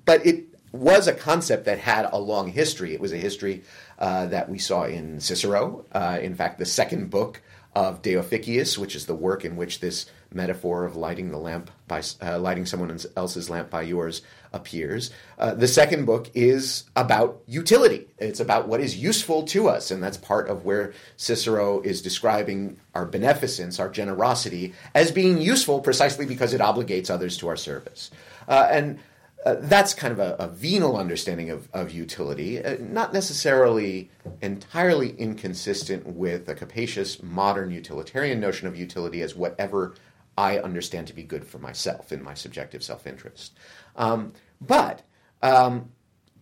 But 0.04 0.24
it 0.24 0.46
was 0.72 1.08
a 1.08 1.12
concept 1.12 1.64
that 1.64 1.78
had 1.78 2.08
a 2.12 2.18
long 2.18 2.48
history. 2.48 2.94
It 2.94 3.00
was 3.00 3.12
a 3.12 3.16
history 3.16 3.64
uh, 3.98 4.26
that 4.26 4.48
we 4.48 4.58
saw 4.58 4.84
in 4.84 5.20
Cicero. 5.20 5.84
Uh, 5.92 6.18
in 6.20 6.34
fact, 6.34 6.58
the 6.58 6.66
second 6.66 7.10
book 7.10 7.42
of 7.74 8.02
De 8.02 8.14
Officiis, 8.14 8.78
which 8.78 8.96
is 8.96 9.06
the 9.06 9.14
work 9.14 9.44
in 9.44 9.56
which 9.56 9.80
this 9.80 10.06
metaphor 10.32 10.84
of 10.84 10.96
lighting 10.96 11.30
the 11.30 11.38
lamp 11.38 11.70
by 11.88 12.02
uh, 12.22 12.38
lighting 12.38 12.66
someone 12.66 12.98
else's 13.16 13.48
lamp 13.48 13.70
by 13.70 13.82
yours 13.82 14.22
appears. 14.52 15.10
Uh, 15.38 15.54
the 15.54 15.68
second 15.68 16.04
book 16.04 16.30
is 16.34 16.84
about 16.96 17.42
utility. 17.46 18.06
It's 18.18 18.40
about 18.40 18.68
what 18.68 18.80
is 18.80 18.96
useful 18.96 19.44
to 19.44 19.68
us, 19.68 19.90
and 19.90 20.02
that's 20.02 20.16
part 20.16 20.48
of 20.48 20.64
where 20.64 20.92
Cicero 21.16 21.80
is 21.82 22.02
describing 22.02 22.78
our 22.94 23.06
beneficence, 23.06 23.78
our 23.78 23.88
generosity, 23.88 24.74
as 24.94 25.10
being 25.10 25.40
useful 25.40 25.80
precisely 25.80 26.26
because 26.26 26.54
it 26.54 26.60
obligates 26.60 27.10
others 27.10 27.36
to 27.38 27.48
our 27.48 27.56
service. 27.56 28.10
Uh, 28.48 28.68
and 28.70 28.98
uh, 29.46 29.54
that's 29.60 29.94
kind 29.94 30.12
of 30.12 30.18
a, 30.18 30.34
a, 30.40 30.48
venal 30.48 30.96
understanding 30.96 31.50
of, 31.50 31.68
of 31.72 31.92
utility, 31.92 32.62
uh, 32.64 32.76
not 32.80 33.12
necessarily 33.12 34.10
entirely 34.42 35.10
inconsistent 35.18 36.04
with 36.04 36.48
a 36.48 36.54
capacious 36.54 37.22
modern 37.22 37.70
utilitarian 37.70 38.40
notion 38.40 38.66
of 38.66 38.76
utility 38.76 39.22
as 39.22 39.36
whatever 39.36 39.94
I 40.36 40.58
understand 40.58 41.06
to 41.08 41.14
be 41.14 41.22
good 41.22 41.46
for 41.46 41.58
myself 41.58 42.12
in 42.12 42.22
my 42.22 42.34
subjective 42.34 42.82
self 42.82 43.06
interest. 43.06 43.52
Um, 43.96 44.32
but 44.60 45.02
um, 45.42 45.90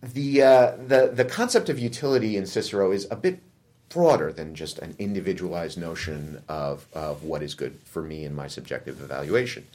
the, 0.01 0.41
uh, 0.41 0.75
the, 0.87 1.11
the 1.13 1.25
concept 1.25 1.69
of 1.69 1.79
utility 1.79 2.37
in 2.37 2.45
Cicero 2.45 2.91
is 2.91 3.07
a 3.09 3.15
bit 3.15 3.41
broader 3.89 4.31
than 4.31 4.55
just 4.55 4.79
an 4.79 4.95
individualized 4.99 5.77
notion 5.77 6.41
of, 6.49 6.85
of 6.93 7.23
what 7.23 7.41
is 7.41 7.53
good 7.55 7.79
for 7.85 8.01
me 8.01 8.25
in 8.25 8.35
my 8.35 8.47
subjective 8.47 9.01
evaluation. 9.01 9.65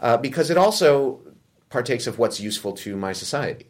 Uh, 0.00 0.16
because 0.16 0.50
it 0.50 0.56
also 0.56 1.20
partakes 1.68 2.06
of 2.06 2.18
what's 2.18 2.40
useful 2.40 2.72
to 2.72 2.96
my 2.96 3.12
society, 3.12 3.66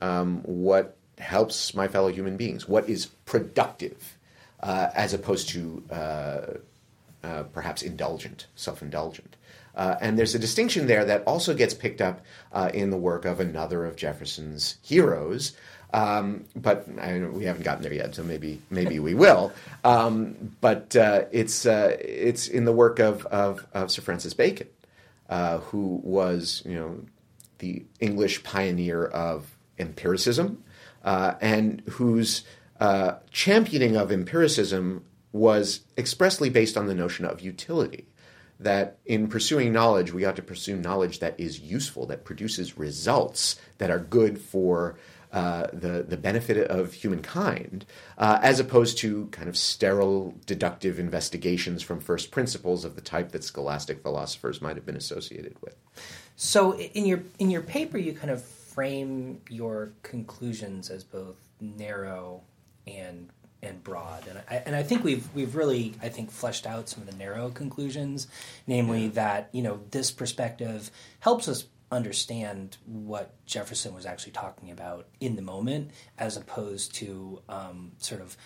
um, 0.00 0.42
what 0.42 0.96
helps 1.18 1.74
my 1.74 1.86
fellow 1.86 2.08
human 2.08 2.36
beings, 2.36 2.68
what 2.68 2.88
is 2.88 3.06
productive, 3.06 4.16
uh, 4.62 4.88
as 4.94 5.14
opposed 5.14 5.48
to 5.50 5.82
uh, 7.22 7.26
uh, 7.26 7.42
perhaps 7.44 7.82
indulgent, 7.82 8.46
self 8.54 8.82
indulgent. 8.82 9.36
Uh, 9.74 9.96
and 10.00 10.18
there's 10.18 10.34
a 10.34 10.38
distinction 10.38 10.86
there 10.86 11.04
that 11.04 11.22
also 11.24 11.54
gets 11.54 11.74
picked 11.74 12.00
up 12.00 12.20
uh, 12.52 12.70
in 12.74 12.90
the 12.90 12.96
work 12.96 13.24
of 13.24 13.40
another 13.40 13.84
of 13.84 13.96
Jefferson's 13.96 14.76
heroes. 14.82 15.52
Um, 15.92 16.44
but 16.54 16.86
I, 17.00 17.18
we 17.18 17.44
haven't 17.44 17.62
gotten 17.62 17.82
there 17.82 17.92
yet, 17.92 18.14
so 18.14 18.22
maybe 18.22 18.60
maybe 18.70 18.98
we 18.98 19.14
will. 19.14 19.52
Um, 19.84 20.56
but 20.60 20.94
uh, 20.96 21.24
it's 21.32 21.66
it's 21.66 22.46
in 22.48 22.64
the 22.64 22.72
work 22.72 22.98
of, 22.98 23.26
of, 23.26 23.66
of 23.72 23.90
Sir 23.90 24.02
Francis 24.02 24.34
Bacon, 24.34 24.68
uh, 25.28 25.58
who 25.58 26.00
was, 26.02 26.62
you 26.64 26.74
know, 26.74 27.00
the 27.58 27.84
English 28.00 28.42
pioneer 28.42 29.04
of 29.04 29.56
empiricism, 29.78 30.62
uh, 31.04 31.34
and 31.40 31.82
whose 31.90 32.44
uh, 32.80 33.14
championing 33.30 33.96
of 33.96 34.10
empiricism 34.10 35.04
was 35.32 35.80
expressly 35.96 36.50
based 36.50 36.76
on 36.76 36.86
the 36.86 36.94
notion 36.94 37.24
of 37.24 37.40
utility. 37.40 38.06
That 38.58 38.98
in 39.06 39.28
pursuing 39.28 39.72
knowledge, 39.72 40.12
we 40.12 40.26
ought 40.26 40.36
to 40.36 40.42
pursue 40.42 40.76
knowledge 40.76 41.20
that 41.20 41.38
is 41.38 41.60
useful, 41.60 42.04
that 42.06 42.24
produces 42.24 42.76
results 42.76 43.58
that 43.78 43.90
are 43.90 43.98
good 43.98 44.38
for 44.38 44.98
uh, 45.32 45.68
the 45.72 46.04
the 46.06 46.16
benefit 46.16 46.68
of 46.68 46.92
humankind, 46.92 47.86
uh, 48.18 48.38
as 48.42 48.58
opposed 48.58 48.98
to 48.98 49.26
kind 49.26 49.48
of 49.48 49.56
sterile 49.56 50.34
deductive 50.44 50.98
investigations 50.98 51.82
from 51.82 52.00
first 52.00 52.32
principles 52.32 52.84
of 52.84 52.96
the 52.96 53.00
type 53.00 53.30
that 53.30 53.44
scholastic 53.44 54.02
philosophers 54.02 54.60
might 54.60 54.74
have 54.74 54.84
been 54.84 54.96
associated 54.96 55.54
with. 55.62 55.76
So 56.34 56.76
in 56.76 57.06
your 57.06 57.22
in 57.38 57.48
your 57.48 57.62
paper, 57.62 57.96
you 57.96 58.12
kind 58.12 58.30
of 58.30 58.42
frame 58.42 59.40
your 59.48 59.92
conclusions 60.02 60.90
as 60.90 61.04
both 61.04 61.36
narrow 61.60 62.42
and 62.86 63.30
and 63.62 63.82
broad, 63.82 64.26
and 64.26 64.40
I, 64.50 64.56
and 64.66 64.74
I 64.74 64.82
think 64.82 65.04
we've 65.04 65.28
we've 65.34 65.54
really 65.54 65.94
I 66.02 66.08
think 66.08 66.30
fleshed 66.30 66.66
out 66.66 66.88
some 66.88 67.02
of 67.02 67.10
the 67.10 67.16
narrow 67.16 67.50
conclusions, 67.50 68.26
namely 68.66 69.08
that 69.08 69.48
you 69.52 69.62
know 69.62 69.80
this 69.90 70.10
perspective 70.10 70.90
helps 71.20 71.48
us 71.48 71.66
understand 71.92 72.76
what 72.86 73.34
Jefferson 73.46 73.94
was 73.94 74.06
actually 74.06 74.32
talking 74.32 74.70
about 74.70 75.08
in 75.20 75.36
the 75.36 75.42
moment, 75.42 75.90
as 76.18 76.36
opposed 76.36 76.94
to 76.96 77.42
um, 77.48 77.92
sort 77.98 78.20
of 78.20 78.36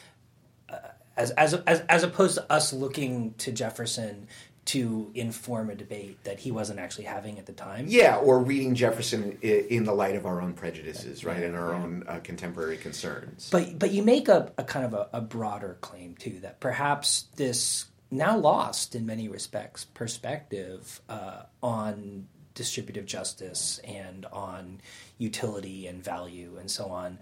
uh, 0.69 0.79
as, 1.17 1.31
as 1.33 1.55
as 1.55 1.81
as 1.81 2.03
opposed 2.03 2.37
to 2.37 2.53
us 2.53 2.73
looking 2.73 3.35
to 3.35 3.53
Jefferson 3.53 4.29
to 4.67 5.11
inform 5.15 5.71
a 5.71 5.75
debate 5.75 6.23
that 6.25 6.39
he 6.39 6.51
wasn't 6.51 6.79
actually 6.79 7.05
having 7.05 7.39
at 7.39 7.47
the 7.47 7.53
time. 7.53 7.87
Yeah, 7.89 8.17
or 8.17 8.41
reading 8.41 8.75
Jefferson 8.75 9.39
in 9.43 9.85
the 9.85 9.93
light 9.93 10.17
of 10.17 10.27
our 10.27 10.41
own 10.41 10.55
prejudices, 10.55 11.25
right, 11.25 11.43
and 11.43 11.55
our 11.55 11.73
yeah. 11.73 11.83
own 11.83 12.05
uh, 12.09 12.21
contemporary 12.23 12.79
concerns. 12.79 13.49
But 13.51 13.79
but 13.79 13.91
you 13.91 14.03
make 14.03 14.29
a, 14.29 14.53
a 14.57 14.65
kind 14.65 14.87
of 14.87 14.95
a, 14.95 15.09
a 15.13 15.21
broader 15.21 15.77
claim 15.81 16.15
too 16.15 16.41
that 16.41 16.61
perhaps 16.61 17.27
this 17.37 17.87
now 18.11 18.39
lost 18.39 18.95
in 18.95 19.05
many 19.07 19.29
respects 19.29 19.85
perspective 19.85 21.01
uh, 21.09 21.43
on 21.63 22.27
distributive 22.55 23.05
justice 23.05 23.81
and 23.85 24.25
on 24.27 24.81
utility 25.19 25.89
and 25.89 26.03
value 26.03 26.57
and 26.59 26.71
so 26.71 26.87
on. 26.87 27.19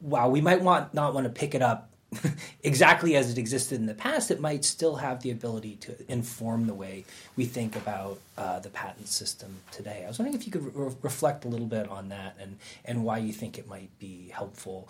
While 0.00 0.30
we 0.30 0.40
might 0.40 0.62
want 0.62 0.94
not 0.94 1.14
want 1.14 1.24
to 1.24 1.30
pick 1.30 1.54
it 1.54 1.62
up 1.62 1.90
exactly 2.62 3.16
as 3.16 3.30
it 3.30 3.38
existed 3.38 3.78
in 3.78 3.86
the 3.86 3.94
past, 3.94 4.30
it 4.30 4.40
might 4.40 4.64
still 4.64 4.96
have 4.96 5.22
the 5.22 5.30
ability 5.30 5.76
to 5.76 5.94
inform 6.10 6.66
the 6.66 6.74
way 6.74 7.04
we 7.36 7.44
think 7.44 7.76
about 7.76 8.18
uh, 8.36 8.58
the 8.58 8.68
patent 8.68 9.08
system 9.08 9.56
today. 9.70 10.02
I 10.04 10.08
was 10.08 10.18
wondering 10.18 10.36
if 10.36 10.46
you 10.46 10.52
could 10.52 10.74
re- 10.74 10.94
reflect 11.02 11.44
a 11.44 11.48
little 11.48 11.66
bit 11.66 11.88
on 11.88 12.08
that 12.08 12.36
and, 12.40 12.58
and 12.84 13.04
why 13.04 13.18
you 13.18 13.32
think 13.32 13.58
it 13.58 13.68
might 13.68 13.96
be 13.98 14.28
helpful 14.34 14.88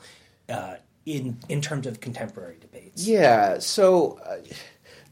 uh, 0.48 0.76
in 1.06 1.38
in 1.48 1.60
terms 1.60 1.86
of 1.86 2.00
contemporary 2.00 2.56
debates. 2.60 3.06
Yeah. 3.06 3.58
So. 3.58 4.18
Uh, 4.24 4.38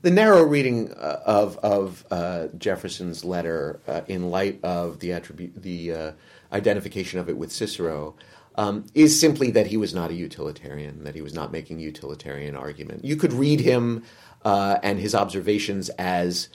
the 0.01 0.11
narrow 0.13 0.45
reading 0.45 0.93
uh, 0.93 1.21
of 1.27 1.59
of 1.59 2.07
uh, 2.13 2.47
Jefferson's 2.57 3.25
letter, 3.25 3.81
uh, 3.89 4.03
in 4.07 4.31
light 4.31 4.61
of 4.63 5.01
the 5.01 5.13
attribute, 5.13 5.61
the 5.61 6.15
identification 6.53 7.19
of 7.19 7.29
it 7.29 7.37
with 7.37 7.51
Cicero, 7.51 8.15
um, 8.59 8.85
is 8.93 9.19
simply 9.19 9.53
that 9.53 9.69
he 9.69 9.77
was 9.77 9.95
not 9.95 10.11
a 10.11 10.15
utilitarian, 10.15 11.05
that 11.05 11.15
he 11.15 11.23
was 11.23 11.33
not 11.33 11.53
making 11.53 11.79
utilitarian 11.79 12.57
argument. 12.57 13.05
You 13.05 13.15
could 13.15 13.33
read 13.33 13.61
him 13.61 14.03
uh, 14.45 14.79
and 14.83 14.99
his 14.99 15.15
observations 15.15 15.91
as 15.91 16.49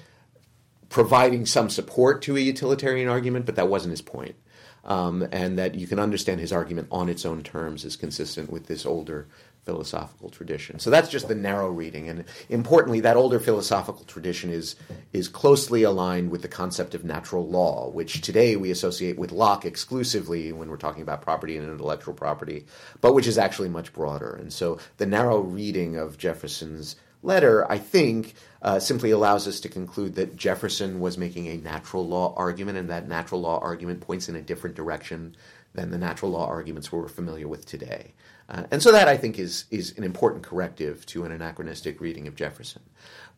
providing 0.89 1.45
some 1.45 1.69
support 1.69 2.21
to 2.23 2.35
a 2.35 2.41
utilitarian 2.41 3.07
argument, 3.07 3.45
but 3.45 3.55
that 3.55 3.69
wasn't 3.69 3.91
his 3.91 4.01
point. 4.01 4.35
Um, 4.83 5.25
and 5.31 5.57
that 5.57 5.75
you 5.75 5.87
can 5.87 5.97
understand 5.97 6.41
his 6.41 6.51
argument 6.51 6.89
on 6.91 7.07
its 7.07 7.25
own 7.25 7.41
terms 7.41 7.85
is 7.85 7.95
consistent 7.95 8.51
with 8.51 8.67
this 8.67 8.85
older 8.85 9.29
philosophical 9.65 10.29
tradition. 10.29 10.79
So 10.79 10.89
that's 10.89 11.09
just 11.09 11.27
the 11.27 11.35
narrow 11.35 11.69
reading. 11.69 12.09
And 12.09 12.25
importantly, 12.49 12.99
that 13.01 13.17
older 13.17 13.39
philosophical 13.39 14.03
tradition 14.05 14.49
is, 14.49 14.75
is 15.13 15.27
closely 15.27 15.83
aligned 15.83 16.31
with 16.31 16.41
the 16.41 16.47
concept 16.47 16.95
of 16.95 17.05
natural 17.05 17.47
law, 17.47 17.89
which 17.89 18.21
today 18.21 18.55
we 18.55 18.71
associate 18.71 19.17
with 19.17 19.31
Locke 19.31 19.65
exclusively 19.65 20.51
when 20.51 20.69
we're 20.69 20.77
talking 20.77 21.01
about 21.01 21.21
property 21.21 21.57
and 21.57 21.69
intellectual 21.69 22.13
property, 22.13 22.65
but 22.99 23.13
which 23.13 23.27
is 23.27 23.37
actually 23.37 23.69
much 23.69 23.93
broader. 23.93 24.35
And 24.35 24.51
so 24.51 24.79
the 24.97 25.05
narrow 25.05 25.39
reading 25.39 25.95
of 25.95 26.17
Jefferson's 26.17 26.97
letter, 27.21 27.69
I 27.71 27.77
think, 27.77 28.33
uh, 28.61 28.79
simply 28.79 29.11
allows 29.11 29.47
us 29.47 29.61
to 29.61 29.69
conclude 29.69 30.15
that 30.15 30.35
Jefferson 30.35 30.99
was 30.99 31.17
making 31.17 31.47
a 31.47 31.57
natural 31.57 32.05
law 32.05 32.33
argument, 32.35 32.77
and 32.77 32.89
that 32.89 33.07
natural 33.07 33.41
law 33.41 33.59
argument 33.59 34.01
points 34.01 34.27
in 34.27 34.35
a 34.35 34.41
different 34.41 34.75
direction 34.75 35.35
than 35.73 35.91
the 35.91 35.97
natural 35.97 36.31
law 36.31 36.47
arguments 36.47 36.91
we're 36.91 37.07
familiar 37.07 37.47
with 37.47 37.65
today. 37.65 38.13
Uh, 38.49 38.63
and 38.71 38.83
so 38.83 38.91
that 38.91 39.07
I 39.07 39.17
think 39.17 39.39
is 39.39 39.65
is 39.71 39.97
an 39.97 40.03
important 40.03 40.43
corrective 40.43 41.05
to 41.07 41.23
an 41.23 41.31
anachronistic 41.31 42.01
reading 42.01 42.27
of 42.27 42.35
Jefferson. 42.35 42.83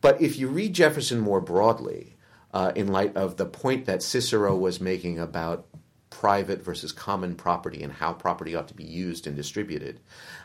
But 0.00 0.20
if 0.20 0.38
you 0.38 0.48
read 0.48 0.72
Jefferson 0.74 1.20
more 1.20 1.40
broadly, 1.40 2.16
uh, 2.52 2.72
in 2.74 2.88
light 2.88 3.16
of 3.16 3.36
the 3.36 3.46
point 3.46 3.86
that 3.86 4.02
Cicero 4.02 4.56
was 4.56 4.80
making 4.80 5.18
about 5.18 5.66
private 6.08 6.62
versus 6.62 6.92
common 6.92 7.34
property 7.34 7.82
and 7.82 7.92
how 7.92 8.12
property 8.12 8.54
ought 8.54 8.68
to 8.68 8.74
be 8.74 8.84
used 8.84 9.26
and 9.26 9.36
distributed, 9.36 10.00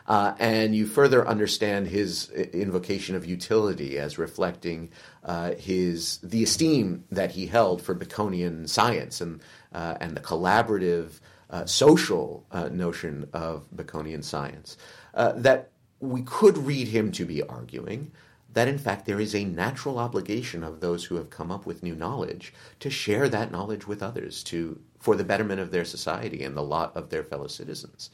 uh, 0.06 0.34
and 0.38 0.76
you 0.76 0.86
further 0.86 1.26
understand 1.26 1.86
his 1.86 2.28
invocation 2.30 3.16
of 3.16 3.24
utility 3.24 3.98
as 3.98 4.18
reflecting 4.18 4.90
uh, 5.24 5.52
his 5.52 6.18
the 6.18 6.42
esteem 6.42 7.04
that 7.10 7.32
he 7.32 7.46
held 7.46 7.80
for 7.80 7.94
Baconian 7.94 8.68
science 8.68 9.20
and 9.20 9.40
uh, 9.72 9.96
and 10.00 10.16
the 10.16 10.20
collaborative 10.20 11.20
uh, 11.52 11.66
social 11.66 12.44
uh, 12.50 12.68
notion 12.68 13.28
of 13.32 13.64
Baconian 13.74 14.24
science, 14.24 14.76
uh, 15.14 15.32
that 15.36 15.70
we 16.00 16.22
could 16.22 16.58
read 16.58 16.88
him 16.88 17.12
to 17.12 17.24
be 17.24 17.42
arguing 17.42 18.10
that 18.52 18.68
in 18.68 18.78
fact 18.78 19.06
there 19.06 19.20
is 19.20 19.34
a 19.34 19.44
natural 19.44 19.98
obligation 19.98 20.62
of 20.62 20.80
those 20.80 21.04
who 21.04 21.16
have 21.16 21.30
come 21.30 21.50
up 21.50 21.64
with 21.64 21.82
new 21.82 21.94
knowledge 21.94 22.52
to 22.80 22.90
share 22.90 23.28
that 23.28 23.50
knowledge 23.50 23.86
with 23.86 24.02
others 24.02 24.42
to 24.42 24.80
for 24.98 25.16
the 25.16 25.24
betterment 25.24 25.60
of 25.60 25.70
their 25.70 25.84
society 25.84 26.44
and 26.44 26.56
the 26.56 26.62
lot 26.62 26.96
of 26.96 27.10
their 27.10 27.24
fellow 27.24 27.46
citizens. 27.46 28.10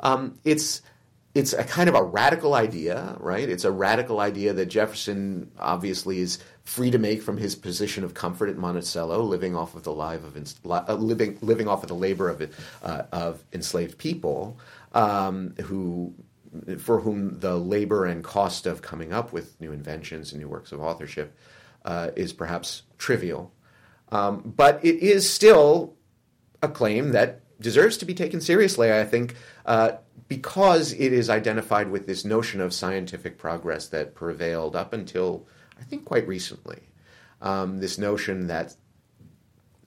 Um, 0.00 0.38
it's 0.44 0.82
it's 1.34 1.54
a 1.54 1.64
kind 1.64 1.88
of 1.88 1.94
a 1.94 2.02
radical 2.02 2.54
idea, 2.54 3.16
right? 3.18 3.48
It's 3.48 3.64
a 3.64 3.70
radical 3.70 4.20
idea 4.20 4.52
that 4.52 4.66
Jefferson 4.66 5.50
obviously 5.58 6.20
is 6.20 6.38
free 6.64 6.90
to 6.90 6.98
make 6.98 7.22
from 7.22 7.38
his 7.38 7.54
position 7.54 8.04
of 8.04 8.14
comfort 8.14 8.48
at 8.48 8.56
Monticello, 8.56 9.22
living 9.22 9.56
off 9.56 9.74
of 9.74 9.82
the 9.82 9.92
life 9.92 10.20
of 10.24 10.36
uh, 10.66 10.94
living 10.94 11.38
living 11.40 11.68
off 11.68 11.82
of 11.82 11.88
the 11.88 11.94
labor 11.94 12.28
of 12.28 12.42
uh, 12.82 13.02
of 13.12 13.42
enslaved 13.52 13.98
people, 13.98 14.58
um, 14.92 15.54
who 15.62 16.14
for 16.78 17.00
whom 17.00 17.40
the 17.40 17.56
labor 17.56 18.04
and 18.04 18.22
cost 18.22 18.66
of 18.66 18.82
coming 18.82 19.12
up 19.12 19.32
with 19.32 19.60
new 19.60 19.72
inventions 19.72 20.32
and 20.32 20.40
new 20.40 20.48
works 20.48 20.70
of 20.70 20.80
authorship 20.80 21.36
uh, 21.84 22.10
is 22.14 22.32
perhaps 22.32 22.82
trivial, 22.98 23.52
um, 24.10 24.52
but 24.56 24.84
it 24.84 24.96
is 24.96 25.28
still 25.28 25.94
a 26.62 26.68
claim 26.68 27.12
that 27.12 27.40
deserves 27.60 27.96
to 27.96 28.04
be 28.04 28.14
taken 28.14 28.40
seriously. 28.40 28.92
I 28.92 29.04
think 29.04 29.34
uh, 29.66 29.92
because 30.28 30.92
it 30.92 31.12
is 31.12 31.28
identified 31.28 31.90
with 31.90 32.06
this 32.06 32.24
notion 32.24 32.60
of 32.60 32.72
scientific 32.72 33.38
progress 33.38 33.88
that 33.88 34.14
prevailed 34.14 34.76
up 34.76 34.92
until 34.92 35.46
I 35.82 35.84
think 35.84 36.04
quite 36.04 36.28
recently. 36.28 36.78
Um, 37.40 37.80
this 37.80 37.98
notion 37.98 38.46
that 38.46 38.76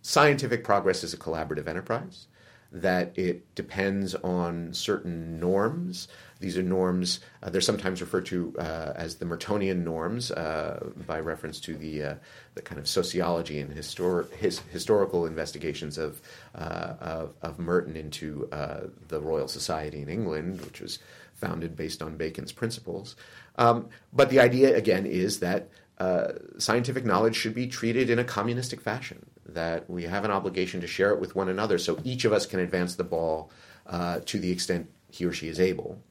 scientific 0.01 0.63
progress 0.63 1.03
is 1.03 1.13
a 1.13 1.17
collaborative 1.17 1.67
enterprise, 1.67 2.27
that 2.69 3.17
it 3.17 3.55
depends 3.55 4.13
on 4.15 4.73
certain 4.73 5.39
norms. 5.39 6.09
These 6.41 6.57
are 6.57 6.63
norms, 6.63 7.21
uh, 7.41 7.49
they're 7.49 7.61
sometimes 7.61 8.01
referred 8.01 8.25
to 8.25 8.53
uh, 8.59 8.91
as 8.97 9.15
the 9.15 9.25
Mertonian 9.25 9.85
norms 9.85 10.31
uh, 10.31 10.85
by 11.07 11.21
reference 11.21 11.61
to 11.61 11.75
the, 11.75 12.03
uh, 12.03 12.15
the 12.55 12.61
kind 12.61 12.77
of 12.77 12.89
sociology 12.89 13.61
and 13.61 13.73
histor- 13.73 14.29
his, 14.33 14.59
historical 14.73 15.25
investigations 15.25 15.97
of, 15.97 16.21
uh, 16.55 16.95
of, 16.99 17.33
of, 17.41 17.57
Merton 17.57 17.95
into 17.95 18.49
uh, 18.51 18.81
the 19.07 19.21
Royal 19.21 19.47
Society 19.47 20.01
in 20.01 20.09
England, 20.09 20.59
which 20.65 20.81
was 20.81 20.99
founded 21.35 21.77
based 21.77 22.01
on 22.01 22.17
Bacon's 22.17 22.51
principles. 22.51 23.15
Um, 23.57 23.87
but 24.11 24.29
the 24.29 24.41
idea, 24.41 24.75
again, 24.75 25.05
is 25.05 25.39
that 25.39 25.69
uh, 25.97 26.33
scientific 26.57 27.05
knowledge 27.05 27.35
should 27.35 27.53
be 27.53 27.67
treated 27.67 28.09
in 28.09 28.19
a 28.19 28.23
communistic 28.23 28.81
fashion, 28.81 29.25
that 29.47 29.89
we 29.89 30.03
have 30.03 30.25
an 30.25 30.31
obligation 30.31 30.81
to 30.81 30.87
share 30.87 31.11
it 31.11 31.19
with 31.19 31.35
one 31.35 31.49
another 31.49 31.77
so 31.77 31.99
each 32.03 32.25
of 32.25 32.33
us 32.33 32.45
can 32.45 32.59
advance 32.59 32.95
the 32.95 33.03
ball 33.03 33.51
uh, 33.87 34.19
to 34.25 34.39
the 34.39 34.51
extent 34.51 34.89
he 35.09 35.25
or 35.25 35.31
she 35.31 35.47
is 35.47 35.59
able. 35.59 36.01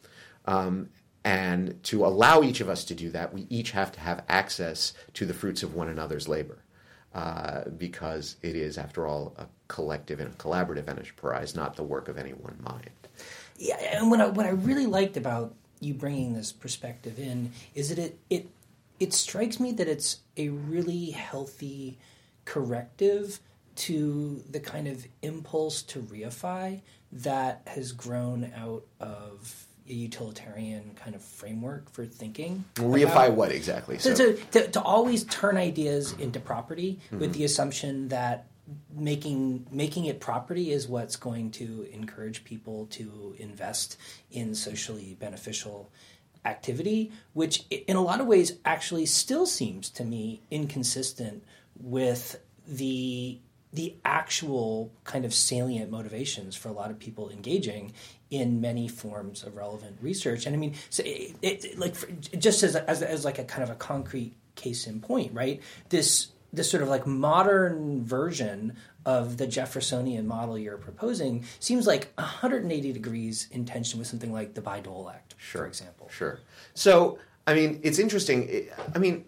Um, 0.47 0.89
and 1.25 1.83
to 1.85 2.05
allow 2.05 2.43
each 2.43 2.61
of 2.61 2.69
us 2.69 2.85
to 2.85 2.95
do 2.95 3.11
that, 3.11 3.33
we 3.33 3.47
each 3.51 3.71
have 3.73 3.93
to 3.93 4.01
have 4.01 4.25
access 4.29 4.93
to 5.15 5.27
the 5.27 5.35
fruits 5.35 5.63
of 5.63 5.75
one 5.75 5.89
another's 5.89 6.29
labor. 6.29 6.59
Uh, 7.15 7.69
because 7.79 8.37
it 8.43 8.57
is, 8.57 8.77
after 8.77 9.07
all, 9.07 9.37
a 9.39 9.47
collective 9.69 10.19
and 10.19 10.33
a 10.33 10.37
collaborative 10.37 10.89
enterprise, 10.89 11.55
not 11.55 11.77
the 11.77 11.83
work 11.83 12.09
of 12.09 12.19
any 12.19 12.33
one 12.33 12.57
mind. 12.61 12.91
Yeah, 13.57 13.77
and 13.77 14.11
what 14.11 14.21
I, 14.21 14.27
what 14.27 14.47
I 14.47 14.51
really 14.51 14.87
liked 14.87 15.17
about 15.17 15.55
you 15.79 15.95
bringing 15.95 16.35
this 16.35 16.51
perspective 16.51 17.21
in 17.21 17.53
is 17.77 17.91
that 17.91 17.99
it, 18.01 18.19
it 18.31 18.49
it 19.01 19.13
strikes 19.13 19.59
me 19.59 19.73
that 19.73 19.89
it's 19.89 20.19
a 20.37 20.49
really 20.49 21.11
healthy 21.11 21.99
corrective 22.45 23.41
to 23.77 24.43
the 24.51 24.61
kind 24.61 24.87
of 24.87 25.05
impulse 25.23 25.83
to 25.83 26.01
reify 26.01 26.81
that 27.11 27.63
has 27.67 27.93
grown 27.93 28.53
out 28.57 28.85
of 29.01 29.67
a 29.89 29.93
utilitarian 29.93 30.93
kind 30.97 31.15
of 31.15 31.23
framework 31.23 31.91
for 31.91 32.07
thinking. 32.07 32.65
Reify 32.77 33.27
about, 33.27 33.33
what 33.33 33.53
exactly? 33.53 33.99
So, 33.99 34.15
to, 34.15 34.37
to, 34.53 34.71
to, 34.71 34.81
always 34.81 35.25
turn 35.25 35.57
ideas 35.57 36.13
into 36.19 36.41
property 36.41 37.01
mm-hmm. 37.07 37.19
with 37.19 37.35
the 37.35 37.45
assumption 37.45 38.09
that 38.09 38.47
making 38.95 39.67
making 39.71 40.07
it 40.07 40.21
property 40.21 40.73
is 40.73 40.89
what's 40.89 41.17
going 41.17 41.51
to 41.51 41.87
encourage 41.93 42.45
people 42.45 42.87
to 42.87 43.35
invest 43.39 43.99
in 44.31 44.55
socially 44.55 45.17
beneficial 45.21 45.91
activity, 46.45 47.13
which 47.33 47.65
in 47.71 47.97
a 47.97 48.03
lot 48.03 48.21
of 48.21 48.27
ways 48.27 48.53
actually 48.65 49.07
still 49.07 49.47
seems 49.47 49.89
to 49.91 50.05
me 50.05 50.43
inconsistent 50.51 51.43
with 51.81 52.41
the 52.67 53.39
the 53.73 53.97
actual 54.05 54.93
kind 55.03 55.25
of 55.25 55.35
salient 55.35 55.91
motivations 55.91 56.55
for 56.55 56.69
a 56.69 56.73
lot 56.73 56.93
of 56.93 56.99
people 57.01 57.29
engaging 57.31 57.93
in 58.31 58.61
many 58.61 58.87
forms 58.87 59.43
of 59.43 59.57
relevant 59.57 59.97
research. 60.01 60.47
And 60.47 60.55
I 60.55 60.59
mean, 60.59 60.75
so 60.91 61.03
it, 61.05 61.35
it, 61.43 61.79
like 61.79 61.97
for, 61.97 62.07
just 62.37 62.63
as, 62.63 62.77
as 62.77 63.03
as 63.03 63.25
like 63.25 63.39
a 63.41 63.45
kind 63.45 63.65
of 63.65 63.71
a 63.71 63.75
concrete 63.75 64.35
case 64.55 64.87
in 64.87 65.01
point, 65.01 65.35
right? 65.35 65.61
This 65.89 66.29
this 66.53 66.71
sort 66.71 66.83
of 66.83 66.89
like 66.89 67.07
modern 67.07 68.05
version 68.05 68.77
of 69.05 69.37
the 69.37 69.47
Jeffersonian 69.47 70.27
model 70.27 70.57
you're 70.57 70.79
proposing 70.79 71.45
seems 71.61 71.87
like 71.87 72.13
180 72.15 72.93
degrees 72.93 73.49
in 73.51 73.65
tension 73.65 73.99
with 73.99 74.09
something 74.09 74.33
like 74.33 74.55
the 74.55 74.63
Bayh-Dole 74.63 75.05
sure, 75.37 75.63
for 75.63 75.67
example. 75.67 76.09
Sure. 76.11 76.41
So, 76.75 77.19
I 77.47 77.55
mean, 77.55 77.81
it's 77.83 77.99
interesting. 77.99 78.69
I 78.95 78.99
mean, 78.99 79.25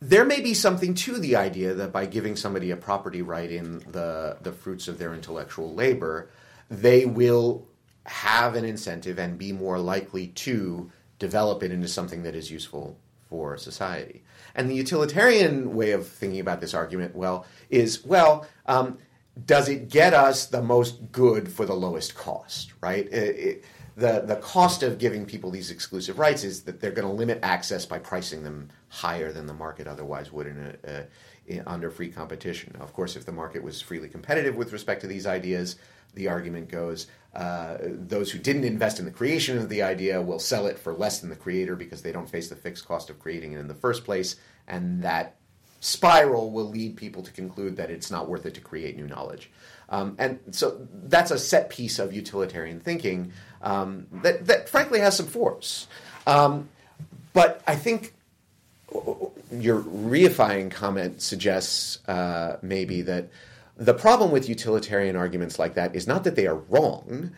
there 0.00 0.24
may 0.24 0.40
be 0.40 0.54
something 0.54 0.94
to 0.94 1.18
the 1.18 1.36
idea 1.36 1.74
that 1.74 1.92
by 1.92 2.06
giving 2.06 2.36
somebody 2.36 2.70
a 2.70 2.76
property 2.76 3.22
right 3.22 3.50
in 3.50 3.78
the, 3.90 4.36
the 4.42 4.52
fruits 4.52 4.88
of 4.88 4.98
their 4.98 5.14
intellectual 5.14 5.74
labor, 5.74 6.30
they 6.70 7.06
will 7.06 7.66
have 8.04 8.54
an 8.54 8.64
incentive 8.64 9.18
and 9.18 9.38
be 9.38 9.52
more 9.52 9.78
likely 9.78 10.28
to 10.28 10.90
develop 11.18 11.62
it 11.62 11.72
into 11.72 11.88
something 11.88 12.22
that 12.22 12.34
is 12.34 12.50
useful 12.50 12.98
for 13.28 13.56
society. 13.56 14.22
And 14.54 14.70
the 14.70 14.74
utilitarian 14.74 15.74
way 15.74 15.92
of 15.92 16.06
thinking 16.06 16.40
about 16.40 16.60
this 16.60 16.74
argument, 16.74 17.16
well, 17.16 17.46
is 17.70 18.04
well, 18.04 18.46
um, 18.66 18.98
does 19.44 19.68
it 19.68 19.88
get 19.88 20.14
us 20.14 20.46
the 20.46 20.62
most 20.62 21.12
good 21.12 21.50
for 21.50 21.66
the 21.66 21.74
lowest 21.74 22.14
cost, 22.14 22.72
right? 22.80 23.06
It, 23.06 23.36
it, 23.36 23.64
the, 23.96 24.22
the 24.26 24.36
cost 24.36 24.82
of 24.82 24.98
giving 24.98 25.24
people 25.24 25.50
these 25.50 25.70
exclusive 25.70 26.18
rights 26.18 26.44
is 26.44 26.62
that 26.64 26.80
they're 26.80 26.90
going 26.90 27.08
to 27.08 27.14
limit 27.14 27.38
access 27.42 27.86
by 27.86 27.98
pricing 27.98 28.44
them 28.44 28.68
higher 28.88 29.32
than 29.32 29.46
the 29.46 29.54
market 29.54 29.86
otherwise 29.86 30.30
would 30.30 30.46
in 30.46 30.76
a, 30.84 30.90
a 30.90 31.06
in, 31.46 31.62
under 31.66 31.90
free 31.90 32.10
competition. 32.10 32.74
Now, 32.76 32.84
of 32.84 32.92
course, 32.92 33.16
if 33.16 33.24
the 33.24 33.32
market 33.32 33.62
was 33.62 33.80
freely 33.80 34.08
competitive 34.08 34.54
with 34.54 34.72
respect 34.72 35.00
to 35.00 35.06
these 35.06 35.26
ideas, 35.26 35.76
the 36.14 36.28
argument 36.28 36.68
goes 36.68 37.06
uh, 37.34 37.76
those 37.82 38.30
who 38.30 38.38
didn't 38.38 38.64
invest 38.64 38.98
in 38.98 39.04
the 39.04 39.10
creation 39.10 39.58
of 39.58 39.68
the 39.68 39.82
idea 39.82 40.20
will 40.20 40.38
sell 40.38 40.66
it 40.66 40.78
for 40.78 40.94
less 40.94 41.20
than 41.20 41.28
the 41.28 41.36
creator 41.36 41.76
because 41.76 42.00
they 42.00 42.12
don't 42.12 42.30
face 42.30 42.48
the 42.48 42.56
fixed 42.56 42.86
cost 42.88 43.10
of 43.10 43.18
creating 43.18 43.52
it 43.52 43.58
in 43.58 43.68
the 43.68 43.74
first 43.74 44.04
place, 44.04 44.36
and 44.66 45.02
that 45.02 45.36
spiral 45.80 46.50
will 46.50 46.64
lead 46.64 46.96
people 46.96 47.22
to 47.22 47.30
conclude 47.32 47.76
that 47.76 47.90
it's 47.90 48.10
not 48.10 48.28
worth 48.28 48.46
it 48.46 48.54
to 48.54 48.60
create 48.60 48.96
new 48.96 49.06
knowledge. 49.06 49.50
Um, 49.88 50.16
and 50.18 50.40
so 50.50 50.86
that's 51.04 51.30
a 51.30 51.38
set 51.38 51.70
piece 51.70 51.98
of 51.98 52.12
utilitarian 52.12 52.80
thinking 52.80 53.32
um, 53.62 54.06
that, 54.22 54.46
that 54.46 54.68
frankly 54.68 55.00
has 55.00 55.16
some 55.16 55.26
force. 55.26 55.86
Um, 56.26 56.68
but 57.32 57.62
I 57.66 57.76
think 57.76 58.14
your 59.52 59.80
reifying 59.82 60.70
comment 60.70 61.22
suggests 61.22 62.06
uh, 62.08 62.58
maybe 62.62 63.02
that 63.02 63.28
the 63.76 63.94
problem 63.94 64.30
with 64.30 64.48
utilitarian 64.48 65.16
arguments 65.16 65.58
like 65.58 65.74
that 65.74 65.94
is 65.94 66.06
not 66.06 66.24
that 66.24 66.34
they 66.34 66.46
are 66.46 66.56
wrong, 66.56 67.32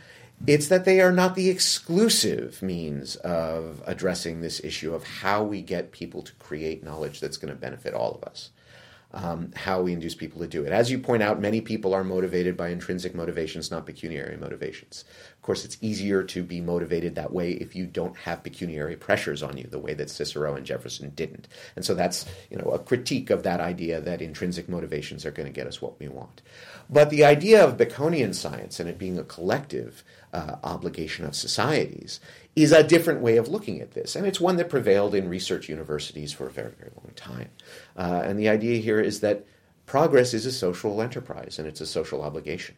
it's 0.47 0.69
that 0.69 0.85
they 0.85 1.01
are 1.01 1.11
not 1.11 1.35
the 1.35 1.51
exclusive 1.51 2.63
means 2.63 3.17
of 3.17 3.83
addressing 3.87 4.41
this 4.41 4.63
issue 4.63 4.95
of 4.95 5.03
how 5.03 5.43
we 5.43 5.61
get 5.63 5.91
people 5.91 6.23
to 6.23 6.33
create 6.35 6.85
knowledge 6.85 7.19
that's 7.19 7.37
going 7.37 7.53
to 7.53 7.59
benefit 7.59 7.93
all 7.93 8.13
of 8.13 8.23
us 8.23 8.51
um, 9.23 9.53
how 9.57 9.83
we 9.83 9.93
induce 9.93 10.15
people 10.15 10.41
to 10.41 10.47
do 10.47 10.65
it. 10.65 10.73
As 10.73 10.91
you 10.91 10.99
point 10.99 11.23
out, 11.23 11.41
many 11.41 11.61
people 11.61 11.93
are 11.93 12.05
motivated 12.05 12.57
by 12.57 12.69
intrinsic 12.69 13.15
motivations, 13.15 13.71
not 13.71 13.85
pecuniary 13.85 14.37
motivations. 14.37 15.05
Of 15.35 15.43
course, 15.43 15.65
it's 15.65 15.77
easier 15.81 16.23
to 16.23 16.43
be 16.43 16.61
motivated 16.61 17.17
that 17.17 17.33
way 17.33 17.53
if 17.53 17.75
you 17.75 17.87
don't 17.87 18.17
have 18.17 18.45
pecuniary 18.45 18.97
pressures 18.97 19.43
on 19.43 19.57
you, 19.57 19.65
the 19.65 19.79
way 19.79 19.95
that 19.95 20.11
Cicero 20.11 20.55
and 20.55 20.65
Jefferson 20.65 21.11
didn't. 21.11 21.49
And 21.75 21.85
so 21.85 21.95
that's 21.95 22.27
you 22.51 22.59
know 22.59 22.71
a 22.71 22.79
critique 22.79 23.31
of 23.31 23.43
that 23.43 23.61
idea 23.61 24.01
that 24.01 24.23
intrinsic 24.23 24.69
motivations 24.69 25.27
are 25.27 25.33
going 25.33 25.49
to 25.49 25.53
get 25.53 25.67
us 25.67 25.83
what 25.83 25.99
we 25.99 26.09
want. 26.09 26.43
But 26.89 27.11
the 27.11 27.25
idea 27.25 27.65
of 27.65 27.77
Baconian 27.77 28.35
science 28.35 28.79
and 28.79 28.89
it 28.89 28.99
being 28.99 29.19
a 29.19 29.25
collective 29.25 30.05
uh, 30.33 30.57
obligation 30.63 31.25
of 31.25 31.35
societies 31.35 32.21
is 32.63 32.73
a 32.73 32.83
different 32.83 33.21
way 33.21 33.37
of 33.37 33.49
looking 33.49 33.81
at 33.81 33.93
this. 33.93 34.17
And 34.17 34.27
it's 34.27 34.41
one 34.41 34.57
that 34.57 34.69
prevailed 34.69 35.15
in 35.15 35.29
research 35.29 35.69
universities 35.69 36.33
for 36.33 36.47
a 36.47 36.51
very, 36.51 36.73
very 36.73 36.91
long 36.97 37.13
time. 37.15 37.51
Uh, 37.97 38.23
and 38.25 38.39
the 38.39 38.49
idea 38.49 38.81
here 38.81 39.01
is 39.01 39.21
that 39.21 39.47
progress 39.87 40.35
is 40.35 40.47
a 40.47 40.53
social 40.53 41.01
enterprise 41.01 41.59
and 41.59 41.69
it's 41.69 41.81
a 41.81 41.87
social 41.87 42.23
obligation. 42.23 42.77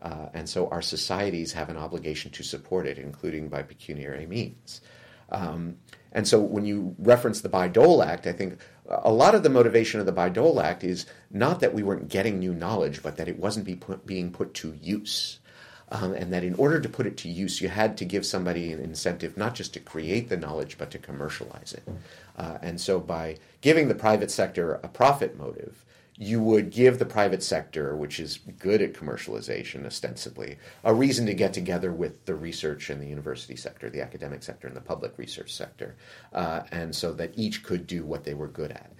Uh, 0.00 0.28
and 0.32 0.48
so 0.48 0.68
our 0.68 0.82
societies 0.82 1.52
have 1.52 1.68
an 1.68 1.76
obligation 1.76 2.30
to 2.30 2.42
support 2.42 2.86
it, 2.86 2.98
including 2.98 3.48
by 3.48 3.62
pecuniary 3.62 4.26
means. 4.26 4.80
Um, 5.30 5.76
and 6.12 6.26
so 6.26 6.40
when 6.40 6.64
you 6.64 6.94
reference 6.98 7.40
the 7.40 7.48
Bayh-Dole 7.48 8.02
Act, 8.02 8.26
I 8.26 8.32
think 8.32 8.58
a 8.88 9.12
lot 9.12 9.34
of 9.34 9.42
the 9.42 9.50
motivation 9.50 10.00
of 10.00 10.06
the 10.06 10.12
Bayh-Dole 10.12 10.60
Act 10.60 10.84
is 10.84 11.06
not 11.30 11.60
that 11.60 11.74
we 11.74 11.82
weren't 11.82 12.08
getting 12.08 12.38
new 12.38 12.54
knowledge, 12.54 13.02
but 13.02 13.16
that 13.16 13.28
it 13.28 13.38
wasn't 13.38 13.66
be 13.66 13.74
put, 13.74 14.06
being 14.06 14.30
put 14.30 14.54
to 14.54 14.74
use. 14.80 15.37
Um, 15.90 16.12
and 16.12 16.30
that 16.34 16.44
in 16.44 16.54
order 16.56 16.80
to 16.80 16.88
put 16.88 17.06
it 17.06 17.16
to 17.18 17.30
use, 17.30 17.62
you 17.62 17.68
had 17.70 17.96
to 17.96 18.04
give 18.04 18.26
somebody 18.26 18.72
an 18.72 18.80
incentive 18.80 19.38
not 19.38 19.54
just 19.54 19.72
to 19.72 19.80
create 19.80 20.28
the 20.28 20.36
knowledge, 20.36 20.76
but 20.76 20.90
to 20.90 20.98
commercialize 20.98 21.72
it. 21.72 21.82
Uh, 22.36 22.58
and 22.60 22.78
so 22.78 23.00
by 23.00 23.38
giving 23.62 23.88
the 23.88 23.94
private 23.94 24.30
sector 24.30 24.74
a 24.82 24.88
profit 24.88 25.38
motive, 25.38 25.84
you 26.20 26.42
would 26.42 26.70
give 26.70 26.98
the 26.98 27.06
private 27.06 27.42
sector, 27.44 27.94
which 27.94 28.18
is 28.18 28.40
good 28.58 28.82
at 28.82 28.92
commercialization 28.92 29.86
ostensibly, 29.86 30.58
a 30.82 30.92
reason 30.92 31.24
to 31.26 31.32
get 31.32 31.52
together 31.52 31.92
with 31.92 32.24
the 32.26 32.34
research 32.34 32.90
and 32.90 33.00
the 33.00 33.06
university 33.06 33.54
sector, 33.54 33.88
the 33.88 34.02
academic 34.02 34.42
sector, 34.42 34.66
and 34.66 34.76
the 34.76 34.80
public 34.80 35.16
research 35.16 35.54
sector, 35.54 35.94
uh, 36.32 36.62
and 36.72 36.94
so 36.94 37.12
that 37.12 37.32
each 37.36 37.62
could 37.62 37.86
do 37.86 38.04
what 38.04 38.24
they 38.24 38.34
were 38.34 38.48
good 38.48 38.72
at. 38.72 38.90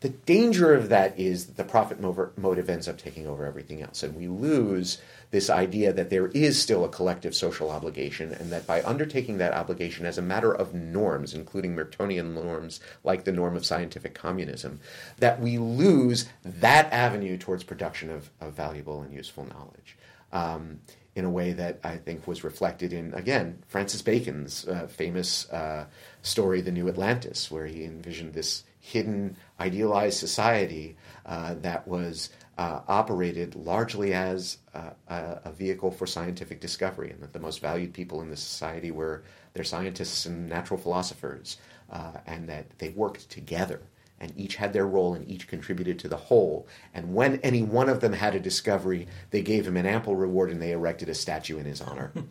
The 0.00 0.10
danger 0.10 0.74
of 0.74 0.90
that 0.90 1.18
is 1.18 1.46
that 1.46 1.56
the 1.56 1.64
profit 1.64 1.98
motive 2.36 2.68
ends 2.68 2.88
up 2.88 2.98
taking 2.98 3.26
over 3.26 3.46
everything 3.46 3.80
else, 3.80 4.02
and 4.02 4.14
we 4.14 4.28
lose 4.28 5.00
this 5.30 5.48
idea 5.48 5.92
that 5.94 6.10
there 6.10 6.28
is 6.28 6.60
still 6.60 6.84
a 6.84 6.90
collective 6.90 7.34
social 7.34 7.70
obligation, 7.70 8.32
and 8.32 8.52
that 8.52 8.66
by 8.66 8.82
undertaking 8.82 9.38
that 9.38 9.54
obligation 9.54 10.04
as 10.04 10.18
a 10.18 10.22
matter 10.22 10.52
of 10.52 10.74
norms, 10.74 11.32
including 11.32 11.74
Mertonian 11.74 12.34
norms 12.34 12.80
like 13.02 13.24
the 13.24 13.32
norm 13.32 13.56
of 13.56 13.64
scientific 13.64 14.14
communism, 14.14 14.78
that 15.18 15.40
we 15.40 15.56
lose 15.56 16.28
that 16.44 16.92
avenue 16.92 17.38
towards 17.38 17.64
production 17.64 18.10
of, 18.10 18.30
of 18.40 18.52
valuable 18.52 19.00
and 19.00 19.12
useful 19.12 19.46
knowledge. 19.46 19.96
Um, 20.32 20.80
in 21.16 21.24
a 21.24 21.30
way 21.30 21.52
that 21.52 21.78
I 21.84 21.96
think 21.96 22.26
was 22.26 22.42
reflected 22.42 22.92
in, 22.92 23.14
again, 23.14 23.62
Francis 23.68 24.02
Bacon's 24.02 24.66
uh, 24.66 24.88
famous 24.88 25.48
uh, 25.50 25.86
story, 26.22 26.60
The 26.60 26.72
New 26.72 26.88
Atlantis, 26.88 27.50
where 27.50 27.66
he 27.66 27.84
envisioned 27.84 28.34
this 28.34 28.64
hidden, 28.80 29.36
idealized 29.60 30.18
society 30.18 30.96
uh, 31.26 31.54
that 31.54 31.86
was 31.86 32.30
uh, 32.58 32.80
operated 32.86 33.54
largely 33.54 34.14
as 34.14 34.58
uh, 34.74 34.90
a 35.08 35.52
vehicle 35.52 35.90
for 35.90 36.06
scientific 36.06 36.60
discovery, 36.60 37.10
and 37.10 37.20
that 37.22 37.32
the 37.32 37.38
most 37.38 37.60
valued 37.60 37.92
people 37.92 38.20
in 38.20 38.30
the 38.30 38.36
society 38.36 38.90
were 38.90 39.24
their 39.54 39.64
scientists 39.64 40.26
and 40.26 40.48
natural 40.48 40.78
philosophers, 40.78 41.58
uh, 41.90 42.12
and 42.26 42.48
that 42.48 42.78
they 42.78 42.90
worked 42.90 43.28
together. 43.30 43.80
And 44.20 44.32
each 44.36 44.56
had 44.56 44.72
their 44.72 44.86
role 44.86 45.14
and 45.14 45.28
each 45.28 45.48
contributed 45.48 45.98
to 45.98 46.08
the 46.08 46.16
whole. 46.16 46.68
And 46.94 47.14
when 47.14 47.40
any 47.40 47.62
one 47.62 47.88
of 47.88 48.00
them 48.00 48.12
had 48.12 48.34
a 48.34 48.40
discovery, 48.40 49.08
they 49.30 49.42
gave 49.42 49.66
him 49.66 49.76
an 49.76 49.86
ample 49.86 50.14
reward 50.14 50.50
and 50.50 50.62
they 50.62 50.70
erected 50.70 51.08
a 51.08 51.14
statue 51.14 51.58
in 51.58 51.66
his 51.66 51.80
honor. 51.80 52.12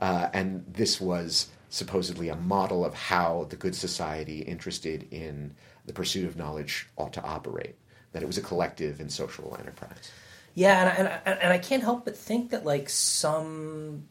Uh, 0.00 0.28
and 0.32 0.64
this 0.68 1.00
was 1.00 1.48
supposedly 1.70 2.28
a 2.28 2.36
model 2.36 2.84
of 2.84 2.94
how 2.94 3.46
the 3.50 3.56
good 3.56 3.74
society 3.74 4.40
interested 4.40 5.06
in 5.10 5.54
the 5.84 5.92
pursuit 5.92 6.26
of 6.26 6.36
knowledge 6.36 6.88
ought 6.96 7.12
to 7.14 7.22
operate, 7.22 7.76
that 8.12 8.22
it 8.22 8.26
was 8.26 8.38
a 8.38 8.42
collective 8.42 9.00
and 9.00 9.10
social 9.10 9.56
enterprise. 9.58 10.10
Yeah, 10.54 10.94
and 10.96 11.08
I, 11.08 11.20
and, 11.26 11.38
and 11.40 11.52
I 11.52 11.58
can't 11.58 11.82
help 11.82 12.04
but 12.04 12.16
think 12.16 12.50
that 12.50 12.64
like 12.64 12.88
some 12.88 14.08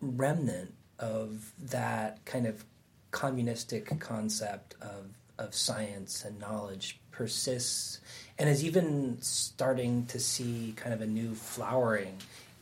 remnant 0.00 0.74
of 0.98 1.52
that 1.70 2.24
kind 2.24 2.46
of 2.46 2.64
communistic 3.10 3.98
concept 4.00 4.74
of 4.82 5.06
of 5.38 5.54
science 5.54 6.24
and 6.24 6.38
knowledge 6.40 6.98
persists 7.10 8.00
and 8.38 8.48
is 8.48 8.64
even 8.64 9.18
starting 9.20 10.06
to 10.06 10.18
see 10.18 10.72
kind 10.76 10.94
of 10.94 11.00
a 11.00 11.06
new 11.06 11.34
flowering 11.34 12.16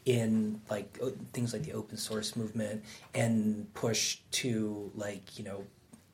in 0.04 0.60
like 0.68 0.96
things 1.32 1.52
like 1.52 1.62
the 1.62 1.72
open 1.72 1.96
source 1.96 2.36
movement 2.36 2.84
and 3.14 3.72
push 3.74 4.18
to 4.30 4.90
like 4.94 5.38
you 5.38 5.44
know 5.44 5.64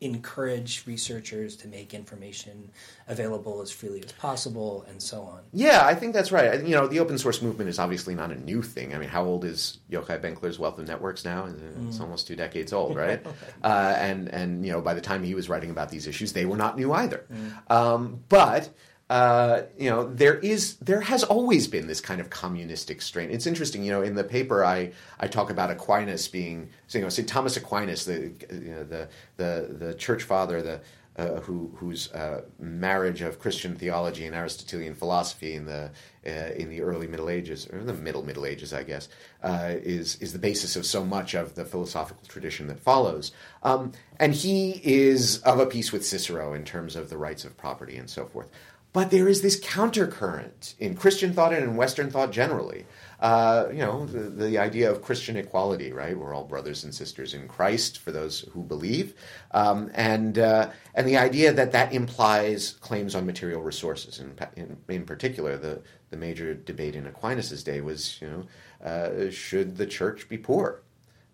encourage 0.00 0.84
researchers 0.86 1.56
to 1.56 1.68
make 1.68 1.92
information 1.92 2.70
available 3.08 3.60
as 3.60 3.70
freely 3.70 4.02
as 4.02 4.12
possible 4.12 4.84
and 4.88 5.02
so 5.02 5.22
on. 5.22 5.40
Yeah, 5.52 5.84
I 5.84 5.94
think 5.94 6.14
that's 6.14 6.32
right. 6.32 6.64
You 6.64 6.74
know, 6.74 6.86
the 6.86 7.00
open 7.00 7.18
source 7.18 7.42
movement 7.42 7.68
is 7.68 7.78
obviously 7.78 8.14
not 8.14 8.30
a 8.30 8.36
new 8.36 8.62
thing. 8.62 8.94
I 8.94 8.98
mean, 8.98 9.10
how 9.10 9.24
old 9.24 9.44
is 9.44 9.78
Yochai 9.90 10.20
Benkler's 10.20 10.58
Wealth 10.58 10.78
of 10.78 10.88
Networks 10.88 11.24
now? 11.24 11.46
It's 11.46 11.98
mm. 11.98 12.00
almost 12.00 12.26
two 12.26 12.36
decades 12.36 12.72
old, 12.72 12.96
right? 12.96 13.24
uh, 13.62 13.94
and 13.98 14.28
and 14.28 14.64
you 14.64 14.72
know, 14.72 14.80
by 14.80 14.94
the 14.94 15.00
time 15.02 15.22
he 15.22 15.34
was 15.34 15.48
writing 15.48 15.70
about 15.70 15.90
these 15.90 16.06
issues, 16.06 16.32
they 16.32 16.46
were 16.46 16.56
not 16.56 16.76
new 16.76 16.92
either. 16.92 17.26
Mm. 17.30 17.70
Um, 17.70 18.24
but 18.28 18.70
uh, 19.10 19.64
you 19.76 19.90
know, 19.90 20.04
there 20.14 20.38
is 20.38 20.76
there 20.76 21.00
has 21.00 21.24
always 21.24 21.66
been 21.66 21.88
this 21.88 22.00
kind 22.00 22.20
of 22.20 22.30
communistic 22.30 23.02
strain. 23.02 23.28
It's 23.28 23.44
interesting, 23.44 23.82
you 23.82 23.90
know, 23.90 24.02
in 24.02 24.14
the 24.14 24.22
paper 24.22 24.64
I, 24.64 24.92
I 25.18 25.26
talk 25.26 25.50
about 25.50 25.68
Aquinas 25.68 26.28
being, 26.28 26.70
you 26.90 27.00
know, 27.00 27.08
St. 27.08 27.28
Thomas 27.28 27.56
Aquinas, 27.56 28.04
the 28.04 28.32
you 28.52 28.70
know, 28.70 28.84
the 28.84 29.08
the 29.36 29.76
the 29.76 29.94
church 29.94 30.22
father, 30.22 30.62
the 30.62 30.80
uh, 31.16 31.40
who 31.40 31.72
whose 31.76 32.12
uh, 32.12 32.42
marriage 32.60 33.20
of 33.20 33.40
Christian 33.40 33.74
theology 33.74 34.26
and 34.26 34.34
Aristotelian 34.34 34.94
philosophy 34.94 35.54
in 35.54 35.66
the 35.66 35.90
uh, 36.24 36.30
in 36.54 36.70
the 36.70 36.80
early 36.80 37.08
Middle 37.08 37.28
Ages 37.28 37.66
or 37.72 37.82
the 37.82 37.92
Middle 37.92 38.22
Middle 38.22 38.46
Ages, 38.46 38.72
I 38.72 38.84
guess, 38.84 39.08
uh, 39.42 39.72
is 39.72 40.16
is 40.16 40.32
the 40.32 40.38
basis 40.38 40.76
of 40.76 40.86
so 40.86 41.04
much 41.04 41.34
of 41.34 41.56
the 41.56 41.64
philosophical 41.64 42.26
tradition 42.28 42.68
that 42.68 42.78
follows. 42.78 43.32
Um, 43.64 43.92
and 44.20 44.34
he 44.34 44.80
is 44.84 45.38
of 45.38 45.58
a 45.58 45.66
piece 45.66 45.90
with 45.90 46.06
Cicero 46.06 46.54
in 46.54 46.64
terms 46.64 46.94
of 46.94 47.10
the 47.10 47.18
rights 47.18 47.44
of 47.44 47.56
property 47.56 47.96
and 47.96 48.08
so 48.08 48.24
forth. 48.26 48.48
But 48.92 49.12
there 49.12 49.28
is 49.28 49.42
this 49.42 49.60
countercurrent 49.60 50.74
in 50.80 50.96
Christian 50.96 51.32
thought 51.32 51.52
and 51.52 51.62
in 51.62 51.76
Western 51.76 52.10
thought 52.10 52.32
generally. 52.32 52.86
Uh, 53.20 53.68
you 53.70 53.78
know, 53.78 54.06
the, 54.06 54.30
the, 54.30 54.58
idea 54.58 54.90
of 54.90 55.02
Christian 55.02 55.36
equality, 55.36 55.92
right? 55.92 56.18
We're 56.18 56.34
all 56.34 56.44
brothers 56.44 56.84
and 56.84 56.94
sisters 56.94 57.34
in 57.34 57.46
Christ 57.46 57.98
for 57.98 58.10
those 58.12 58.40
who 58.52 58.62
believe, 58.62 59.14
um, 59.50 59.90
and 59.94 60.38
uh, 60.38 60.70
and 60.94 61.06
the 61.06 61.18
idea 61.18 61.52
that 61.52 61.70
that 61.72 61.92
implies 61.92 62.72
claims 62.80 63.14
on 63.14 63.26
material 63.26 63.60
resources. 63.60 64.20
In, 64.20 64.38
in, 64.56 64.78
in 64.88 65.04
particular, 65.04 65.58
the 65.58 65.82
the 66.08 66.16
major 66.16 66.54
debate 66.54 66.96
in 66.96 67.06
Aquinas's 67.06 67.62
day 67.62 67.82
was, 67.82 68.18
you 68.22 68.28
know, 68.28 68.46
uh, 68.82 69.30
should 69.30 69.76
the 69.76 69.86
church 69.86 70.26
be 70.26 70.38
poor? 70.38 70.80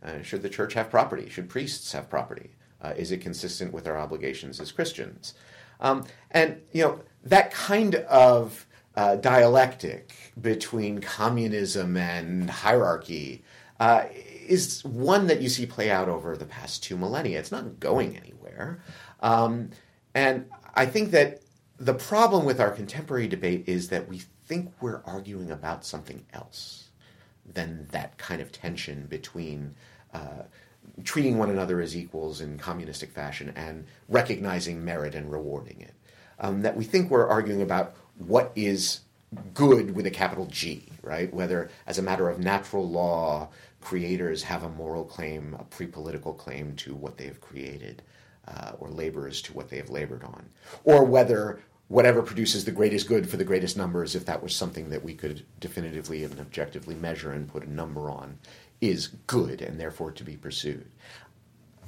Uh, 0.02 0.22
should 0.22 0.42
the 0.42 0.50
church 0.50 0.74
have 0.74 0.90
property? 0.90 1.28
Should 1.28 1.48
priests 1.48 1.92
have 1.92 2.10
property? 2.10 2.50
Uh, 2.82 2.94
is 2.96 3.12
it 3.12 3.20
consistent 3.20 3.72
with 3.72 3.86
our 3.86 3.96
obligations 3.96 4.60
as 4.60 4.72
Christians? 4.72 5.34
Um, 5.80 6.04
and 6.30 6.62
you 6.72 6.82
know 6.82 7.00
that 7.26 7.52
kind 7.52 7.96
of 7.96 8.66
uh, 8.94 9.16
dialectic 9.16 10.14
between 10.40 11.00
communism 11.00 11.96
and 11.96 12.48
hierarchy 12.48 13.42
uh, 13.80 14.04
is 14.46 14.84
one 14.84 15.26
that 15.26 15.42
you 15.42 15.48
see 15.48 15.66
play 15.66 15.90
out 15.90 16.08
over 16.08 16.36
the 16.36 16.44
past 16.46 16.82
two 16.82 16.96
millennia. 16.96 17.38
It's 17.38 17.52
not 17.52 17.78
going 17.80 18.16
anywhere. 18.16 18.80
Um, 19.20 19.70
and 20.14 20.46
I 20.74 20.86
think 20.86 21.10
that 21.10 21.42
the 21.78 21.94
problem 21.94 22.46
with 22.46 22.60
our 22.60 22.70
contemporary 22.70 23.28
debate 23.28 23.64
is 23.66 23.88
that 23.88 24.08
we 24.08 24.22
think 24.46 24.72
we're 24.80 25.02
arguing 25.04 25.50
about 25.50 25.84
something 25.84 26.24
else 26.32 26.88
than 27.52 27.86
that 27.90 28.16
kind 28.18 28.40
of 28.40 28.52
tension 28.52 29.06
between 29.06 29.74
uh, 30.14 30.42
treating 31.04 31.36
one 31.36 31.50
another 31.50 31.80
as 31.80 31.96
equals 31.96 32.40
in 32.40 32.56
communistic 32.56 33.10
fashion 33.10 33.52
and 33.56 33.84
recognizing 34.08 34.84
merit 34.84 35.14
and 35.14 35.30
rewarding 35.30 35.80
it. 35.80 35.94
Um, 36.38 36.62
that 36.62 36.76
we 36.76 36.84
think 36.84 37.10
we're 37.10 37.26
arguing 37.26 37.62
about 37.62 37.94
what 38.18 38.52
is 38.54 39.00
good 39.54 39.94
with 39.94 40.06
a 40.06 40.10
capital 40.10 40.46
G, 40.46 40.88
right? 41.02 41.32
Whether, 41.32 41.70
as 41.86 41.98
a 41.98 42.02
matter 42.02 42.28
of 42.28 42.38
natural 42.38 42.88
law, 42.88 43.48
creators 43.80 44.42
have 44.44 44.62
a 44.62 44.68
moral 44.68 45.04
claim, 45.04 45.56
a 45.58 45.64
pre 45.64 45.86
political 45.86 46.32
claim 46.32 46.74
to 46.76 46.94
what 46.94 47.16
they 47.16 47.26
have 47.26 47.40
created, 47.40 48.02
uh, 48.48 48.72
or 48.78 48.88
laborers 48.88 49.42
to 49.42 49.52
what 49.52 49.68
they 49.68 49.76
have 49.76 49.90
labored 49.90 50.24
on, 50.24 50.48
or 50.84 51.04
whether 51.04 51.60
whatever 51.88 52.22
produces 52.22 52.64
the 52.64 52.72
greatest 52.72 53.06
good 53.06 53.28
for 53.28 53.36
the 53.36 53.44
greatest 53.44 53.76
numbers, 53.76 54.14
if 54.14 54.26
that 54.26 54.42
was 54.42 54.54
something 54.54 54.90
that 54.90 55.04
we 55.04 55.14
could 55.14 55.44
definitively 55.60 56.24
and 56.24 56.38
objectively 56.40 56.94
measure 56.96 57.32
and 57.32 57.48
put 57.48 57.62
a 57.62 57.72
number 57.72 58.10
on, 58.10 58.38
is 58.80 59.08
good 59.26 59.62
and 59.62 59.80
therefore 59.80 60.10
to 60.10 60.24
be 60.24 60.36
pursued. 60.36 60.86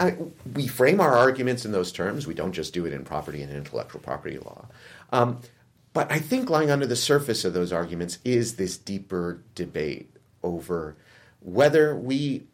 I, 0.01 0.17
we 0.55 0.67
frame 0.67 1.01
our 1.01 1.17
arguments 1.17 1.65
in 1.65 1.73
those 1.73 1.91
terms. 1.91 2.27
We 2.27 2.35
don't 2.35 2.53
just 2.53 2.73
do 2.73 2.87
it 2.87 2.93
in 2.93 3.05
property 3.05 3.43
and 3.43 3.53
intellectual 3.53 4.01
property 4.01 4.39
law. 4.39 4.67
Um, 5.13 5.41
but 5.93 6.11
I 6.13 6.19
think 6.19 6.51
lying 6.51 6.71
under 6.71 6.87
the 6.87 6.97
surface 6.97 7.45
of 7.45 7.55
those 7.55 7.73
arguments 7.73 8.19
is 8.25 8.57
this 8.57 8.77
deeper 8.77 9.43
debate 9.55 10.11
over 10.43 10.97
whether 11.41 11.97
we 11.97 12.47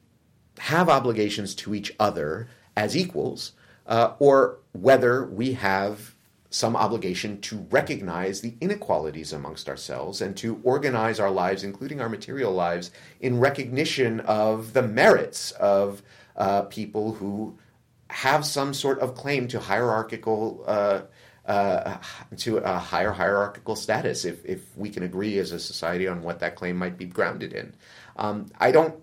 have 0.58 0.88
obligations 0.88 1.54
to 1.56 1.74
each 1.74 1.94
other 1.98 2.48
as 2.76 2.96
equals, 2.96 3.52
uh, 3.86 4.12
or 4.18 4.58
whether 4.72 5.24
we 5.26 5.52
have 5.54 6.14
some 6.50 6.76
obligation 6.76 7.40
to 7.40 7.66
recognize 7.70 8.40
the 8.40 8.54
inequalities 8.60 9.32
amongst 9.32 9.68
ourselves 9.68 10.20
and 10.20 10.36
to 10.36 10.60
organize 10.62 11.18
our 11.18 11.30
lives, 11.30 11.64
including 11.64 12.00
our 12.00 12.08
material 12.08 12.52
lives, 12.52 12.92
in 13.20 13.40
recognition 13.40 14.20
of 14.20 14.72
the 14.72 14.82
merits 14.82 15.50
of 15.52 16.00
uh, 16.36 16.62
people 16.62 17.12
who 17.12 17.58
have 18.10 18.44
some 18.44 18.74
sort 18.74 19.00
of 19.00 19.14
claim 19.14 19.48
to 19.48 19.60
hierarchical. 19.60 20.64
Uh, 20.66 21.02
uh, 21.46 21.98
to 22.38 22.56
a 22.56 22.78
higher 22.78 23.12
hierarchical 23.12 23.76
status, 23.76 24.24
if, 24.24 24.42
if 24.46 24.74
we 24.78 24.88
can 24.88 25.02
agree 25.02 25.38
as 25.38 25.52
a 25.52 25.58
society 25.58 26.08
on 26.08 26.22
what 26.22 26.38
that 26.38 26.56
claim 26.56 26.74
might 26.74 26.96
be 26.96 27.04
grounded 27.04 27.52
in. 27.52 27.74
Um, 28.16 28.46
I 28.58 28.70
don't 28.70 28.94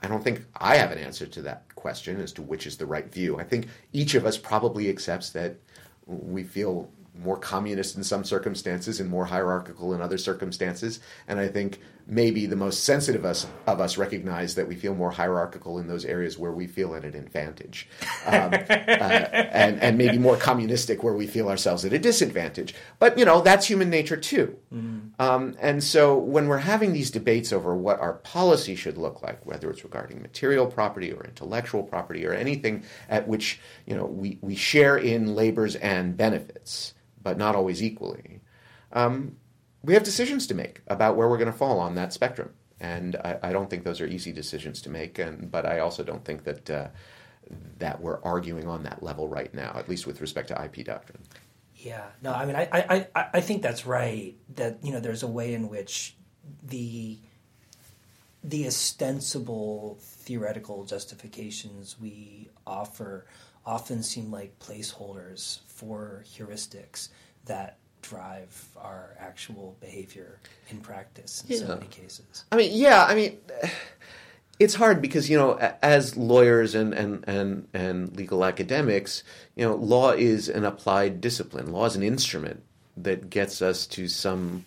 I 0.00 0.08
don't 0.08 0.24
think 0.24 0.44
I 0.56 0.76
have 0.76 0.92
an 0.92 0.98
answer 0.98 1.26
to 1.26 1.42
that 1.42 1.74
question 1.74 2.20
as 2.20 2.32
to 2.32 2.42
which 2.42 2.66
is 2.66 2.76
the 2.76 2.86
right 2.86 3.10
view. 3.10 3.38
I 3.38 3.44
think 3.44 3.68
each 3.92 4.14
of 4.14 4.24
us 4.24 4.38
probably 4.38 4.88
accepts 4.88 5.30
that 5.30 5.56
we 6.06 6.42
feel 6.42 6.90
more 7.22 7.36
communist 7.36 7.96
in 7.96 8.04
some 8.04 8.24
circumstances 8.24 8.98
and 8.98 9.10
more 9.10 9.26
hierarchical 9.26 9.94
in 9.94 10.00
other 10.00 10.16
circumstances. 10.16 11.00
And 11.28 11.38
I 11.38 11.48
think 11.48 11.80
maybe 12.10 12.44
the 12.44 12.56
most 12.56 12.84
sensitive 12.84 13.24
us, 13.24 13.46
of 13.66 13.80
us 13.80 13.96
recognize 13.96 14.56
that 14.56 14.66
we 14.66 14.74
feel 14.74 14.94
more 14.94 15.12
hierarchical 15.12 15.78
in 15.78 15.86
those 15.86 16.04
areas 16.04 16.36
where 16.36 16.50
we 16.50 16.66
feel 16.66 16.94
at 16.94 17.04
an 17.04 17.14
advantage, 17.14 17.88
um, 18.26 18.52
uh, 18.52 18.56
and, 18.56 19.80
and 19.80 19.96
maybe 19.96 20.18
more 20.18 20.36
communistic 20.36 21.04
where 21.04 21.14
we 21.14 21.26
feel 21.26 21.48
ourselves 21.48 21.84
at 21.84 21.92
a 21.92 21.98
disadvantage. 21.98 22.74
But 22.98 23.16
you 23.16 23.24
know 23.24 23.40
that's 23.40 23.66
human 23.66 23.90
nature 23.90 24.16
too. 24.16 24.56
Mm-hmm. 24.74 25.22
Um, 25.22 25.56
and 25.60 25.82
so 25.82 26.18
when 26.18 26.48
we're 26.48 26.58
having 26.58 26.92
these 26.92 27.10
debates 27.10 27.52
over 27.52 27.76
what 27.76 28.00
our 28.00 28.14
policy 28.14 28.74
should 28.74 28.98
look 28.98 29.22
like, 29.22 29.46
whether 29.46 29.70
it's 29.70 29.84
regarding 29.84 30.20
material 30.20 30.66
property 30.66 31.12
or 31.12 31.24
intellectual 31.24 31.84
property 31.84 32.26
or 32.26 32.32
anything 32.32 32.82
at 33.08 33.28
which 33.28 33.60
you 33.86 33.94
know 33.94 34.04
we, 34.04 34.38
we 34.40 34.56
share 34.56 34.96
in 34.96 35.36
labors 35.36 35.76
and 35.76 36.16
benefits, 36.16 36.94
but 37.22 37.38
not 37.38 37.54
always 37.54 37.82
equally. 37.82 38.40
Um, 38.92 39.36
we 39.82 39.94
have 39.94 40.02
decisions 40.02 40.46
to 40.48 40.54
make 40.54 40.82
about 40.86 41.16
where 41.16 41.28
we're 41.28 41.38
going 41.38 41.50
to 41.50 41.56
fall 41.56 41.78
on 41.78 41.94
that 41.94 42.12
spectrum. 42.12 42.50
And 42.80 43.16
I, 43.16 43.38
I, 43.42 43.52
don't 43.52 43.68
think 43.68 43.84
those 43.84 44.00
are 44.00 44.06
easy 44.06 44.32
decisions 44.32 44.80
to 44.82 44.90
make. 44.90 45.18
And 45.18 45.50
but 45.50 45.66
I 45.66 45.80
also 45.80 46.02
don't 46.02 46.24
think 46.24 46.44
that 46.44 46.70
uh, 46.70 46.88
that 47.78 48.00
we're 48.00 48.22
arguing 48.22 48.68
on 48.68 48.82
that 48.84 49.02
level 49.02 49.28
right 49.28 49.52
now, 49.52 49.72
at 49.74 49.88
least 49.88 50.06
with 50.06 50.20
respect 50.20 50.48
to 50.48 50.64
IP 50.64 50.84
doctrine. 50.84 51.22
Yeah, 51.76 52.04
no, 52.22 52.32
I 52.32 52.44
mean, 52.44 52.56
I, 52.56 52.68
I, 52.72 53.06
I, 53.14 53.26
I 53.34 53.40
think 53.40 53.62
that's 53.62 53.86
right. 53.86 54.34
That 54.56 54.78
you 54.82 54.92
know, 54.92 55.00
there's 55.00 55.22
a 55.22 55.28
way 55.28 55.54
in 55.54 55.68
which 55.68 56.16
the 56.62 57.18
the 58.42 58.66
ostensible 58.66 59.98
theoretical 60.00 60.84
justifications 60.84 61.98
we 62.00 62.48
offer 62.66 63.26
often 63.66 64.02
seem 64.02 64.30
like 64.30 64.58
placeholders 64.58 65.60
for 65.66 66.24
heuristics 66.26 67.08
that 67.44 67.78
drive 68.02 68.68
our 68.76 69.14
actual 69.18 69.76
behavior 69.80 70.38
in 70.70 70.78
practice 70.78 71.44
in 71.48 71.56
yeah. 71.56 71.66
so 71.66 71.74
many 71.74 71.86
cases. 71.86 72.44
I 72.52 72.56
mean, 72.56 72.70
yeah, 72.72 73.04
I 73.04 73.14
mean, 73.14 73.38
it's 74.58 74.74
hard 74.74 75.00
because 75.00 75.30
you 75.30 75.38
know, 75.38 75.56
as 75.82 76.16
lawyers 76.16 76.74
and 76.74 76.92
and 76.94 77.24
and 77.26 77.68
and 77.72 78.16
legal 78.16 78.44
academics, 78.44 79.24
you 79.56 79.64
know, 79.64 79.74
law 79.74 80.12
is 80.12 80.48
an 80.48 80.64
applied 80.64 81.20
discipline. 81.20 81.72
Law 81.72 81.86
is 81.86 81.96
an 81.96 82.02
instrument 82.02 82.62
that 82.96 83.30
gets 83.30 83.62
us 83.62 83.86
to 83.86 84.08
some 84.08 84.64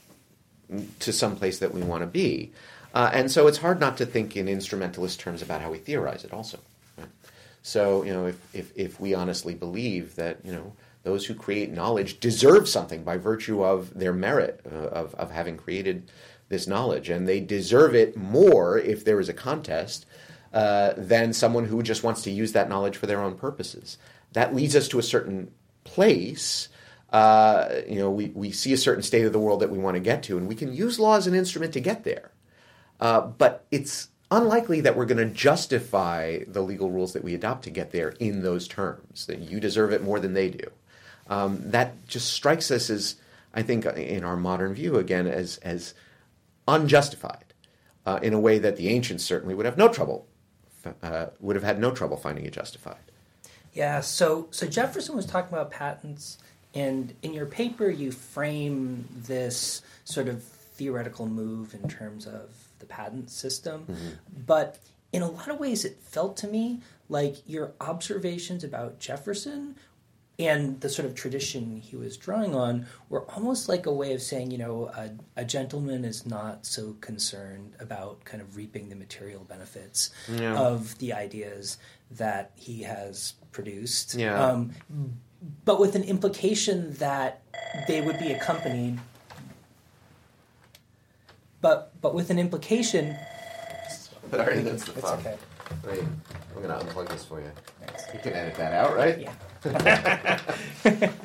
to 1.00 1.14
some 1.14 1.36
place 1.36 1.60
that 1.60 1.74
we 1.74 1.82
want 1.82 2.02
to 2.02 2.08
be. 2.08 2.52
Uh, 2.94 3.10
and 3.14 3.32
so 3.32 3.48
it's 3.48 3.58
hard 3.58 3.80
not 3.80 3.98
to 3.98 4.06
think 4.06 4.38
in 4.38 4.48
instrumentalist 4.48 5.20
terms 5.20 5.42
about 5.42 5.62
how 5.62 5.72
we 5.72 5.78
theorize 5.78 6.24
it 6.24 6.32
also. 6.34 6.60
Right? 6.98 7.08
So, 7.64 8.04
you 8.04 8.14
know, 8.14 8.28
if, 8.28 8.56
if, 8.56 8.72
if 8.76 9.00
we 9.00 9.16
honestly 9.16 9.56
believe 9.56 10.16
that, 10.16 10.38
you 10.44 10.52
know, 10.52 10.74
those 11.04 11.26
who 11.26 11.36
create 11.36 11.72
knowledge 11.72 12.20
deserve 12.20 12.68
something 12.68 13.04
by 13.04 13.18
virtue 13.18 13.64
of 13.64 13.94
their 13.94 14.14
merit 14.14 14.62
uh, 14.66 14.88
of, 14.88 15.14
of 15.16 15.32
having 15.32 15.58
created 15.58 16.10
this 16.50 16.66
knowledge. 16.66 17.10
And 17.10 17.28
they 17.28 17.42
deserve 17.42 17.94
it 17.94 18.16
more 18.16 18.78
if 18.78 19.04
there 19.04 19.20
is 19.20 19.30
a 19.30 19.34
contest 19.34 20.06
uh, 20.54 20.94
than 20.96 21.34
someone 21.34 21.66
who 21.66 21.84
just 21.84 22.04
wants 22.04 22.24
to 22.24 22.32
use 22.32 22.54
that 22.54 22.70
knowledge 22.70 22.96
for 22.96 23.08
their 23.08 23.22
own 23.22 23.36
purposes. 23.36 23.98
That 24.32 24.56
leads 24.56 24.76
us 24.76 24.88
to 24.90 25.00
a 25.00 25.04
certain 25.04 25.52
place. 25.84 26.70
Uh, 27.12 27.82
you 27.88 28.00
know, 28.00 28.10
we, 28.10 28.28
we 28.28 28.52
see 28.52 28.72
a 28.72 28.78
certain 28.78 29.04
state 29.04 29.26
of 29.26 29.34
the 29.34 29.40
world 29.40 29.60
that 29.60 29.70
we 29.70 29.78
want 29.78 29.96
to 29.96 30.00
get 30.00 30.24
to, 30.24 30.38
and 30.38 30.48
we 30.48 30.56
can 30.56 30.74
use 30.74 31.00
law 31.00 31.18
as 31.18 31.28
an 31.28 31.36
instrument 31.36 31.74
to 31.74 31.80
get 31.80 32.04
there. 32.04 32.32
Uh, 33.00 33.22
but 33.22 33.66
it's 33.72 34.10
unlikely 34.32 34.82
that 34.82 34.96
we're 34.96 35.06
going 35.06 35.18
to 35.18 35.34
justify 35.34 36.40
the 36.48 36.62
legal 36.62 36.90
rules 36.90 37.14
that 37.14 37.24
we 37.24 37.36
adopt 37.36 37.64
to 37.66 37.70
get 37.70 37.92
there 37.92 38.10
in 38.20 38.42
those 38.42 38.68
terms, 38.68 39.26
that 39.26 39.40
you 39.40 39.60
deserve 39.60 39.92
it 39.92 40.02
more 40.02 40.20
than 40.20 40.34
they 40.34 40.50
do 40.50 40.68
um, 41.28 41.72
that 41.72 42.08
just 42.08 42.34
strikes 42.34 42.72
us 42.72 42.90
as, 42.90 43.16
I 43.54 43.62
think, 43.62 43.86
in 43.86 44.24
our 44.24 44.38
modern 44.38 44.74
view 44.74 44.98
again, 44.98 45.28
as 45.28 45.58
as 45.58 45.94
unjustified 46.68 47.54
uh, 48.06 48.20
in 48.22 48.34
a 48.34 48.40
way 48.40 48.60
that 48.60 48.78
the 48.78 48.90
ancients 48.90 49.24
certainly 49.24 49.56
would 49.56 49.66
have 49.66 49.78
no 49.78 49.88
trouble 49.88 50.28
uh, 51.02 51.28
would 51.40 51.56
have 51.56 51.64
had 51.64 51.80
no 51.80 51.92
trouble 51.92 52.18
finding 52.18 52.46
it 52.46 52.54
justified. 52.54 52.98
Yeah. 53.74 54.02
So 54.02 54.48
so 54.52 54.68
Jefferson 54.68 55.16
was 55.16 55.26
talking 55.26 55.54
about 55.54 55.72
patents, 55.72 56.38
and 56.74 57.14
in 57.22 57.34
your 57.34 57.46
paper 57.46 57.90
you 57.90 58.12
frame 58.12 59.08
this 59.16 59.82
sort 60.06 60.28
of 60.28 60.44
theoretical 60.44 61.28
move 61.28 61.74
in 61.74 61.88
terms 61.88 62.26
of 62.26 62.50
the 62.80 62.86
patent 62.86 63.30
system, 63.30 63.86
mm-hmm. 63.90 64.10
but 64.46 64.80
in 65.12 65.22
a 65.22 65.30
lot 65.30 65.50
of 65.50 65.60
ways 65.60 65.86
it 65.86 65.98
felt 66.02 66.36
to 66.38 66.48
me 66.48 66.82
like 67.10 67.38
your 67.48 67.74
observations 67.80 68.64
about 68.64 69.00
Jefferson 69.00 69.76
and 70.48 70.80
the 70.82 70.90
sort 70.90 71.06
of 71.06 71.16
tradition 71.16 71.78
he 71.78 71.96
was 71.96 72.18
drawing 72.18 72.56
on 72.56 72.86
were 73.10 73.24
almost 73.32 73.70
like 73.70 73.86
a 73.86 73.94
way 73.94 74.14
of 74.14 74.22
saying, 74.22 74.52
you 74.52 74.58
know, 74.58 74.90
a, 74.96 75.12
a, 75.42 75.46
gentleman 75.46 76.06
is 76.06 76.26
not 76.26 76.66
so 76.66 76.96
concerned 77.02 77.74
about 77.80 78.24
kind 78.26 78.42
of 78.42 78.56
reaping 78.56 78.90
the 78.90 78.96
material 78.96 79.44
benefits 79.44 80.12
yeah. 80.32 80.58
of 80.58 80.98
the 81.00 81.14
ideas 81.14 81.78
that 82.12 82.52
he 82.56 82.84
has 82.84 83.34
produced. 83.52 84.16
Yeah. 84.16 84.44
Um, 84.44 84.72
but 85.66 85.80
with 85.80 85.96
an 85.96 86.04
implication 86.04 86.94
that 86.96 87.42
they 87.88 88.02
would 88.02 88.20
be 88.20 88.32
accompanied. 88.32 89.00
But 91.62 91.94
but 92.02 92.14
with 92.14 92.30
an 92.30 92.40
implication. 92.40 93.16
Sorry, 94.30 94.62
that's 94.62 94.86
the 94.86 94.92
fun. 94.94 95.20
Okay. 95.20 95.38
Wait, 95.86 96.04
I'm 96.56 96.62
gonna 96.62 96.84
unplug 96.84 97.10
this 97.10 97.26
for 97.26 97.40
you. 97.40 97.52
You 98.14 98.20
can 98.20 98.34
edit 98.34 98.56
that 98.56 98.74
out, 98.74 98.96
right? 98.96 99.20
Yeah. 99.20 99.34
Okay. 99.66 101.10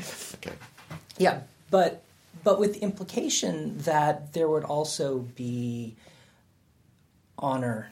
Yeah, 1.18 1.40
but 1.70 2.02
but 2.44 2.58
with 2.58 2.74
the 2.74 2.80
implication 2.80 3.78
that 3.78 4.32
there 4.32 4.48
would 4.48 4.64
also 4.64 5.18
be 5.18 5.96
honor 7.36 7.90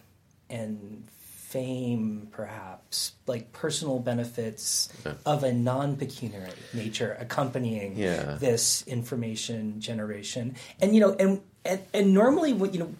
and 0.48 1.04
fame, 1.08 2.28
perhaps 2.30 3.12
like 3.26 3.52
personal 3.52 3.98
benefits 3.98 4.88
yeah. 5.04 5.14
of 5.24 5.42
a 5.42 5.52
non-pecuniary 5.52 6.50
nature 6.72 7.16
accompanying 7.20 7.96
yeah. 7.96 8.36
this 8.38 8.86
information 8.86 9.80
generation, 9.80 10.54
and 10.80 10.94
you 10.94 11.00
know, 11.00 11.14
and 11.18 11.40
and, 11.64 11.82
and 11.92 12.14
normally, 12.14 12.52
what 12.52 12.72
you 12.72 12.80
know, 12.80 12.94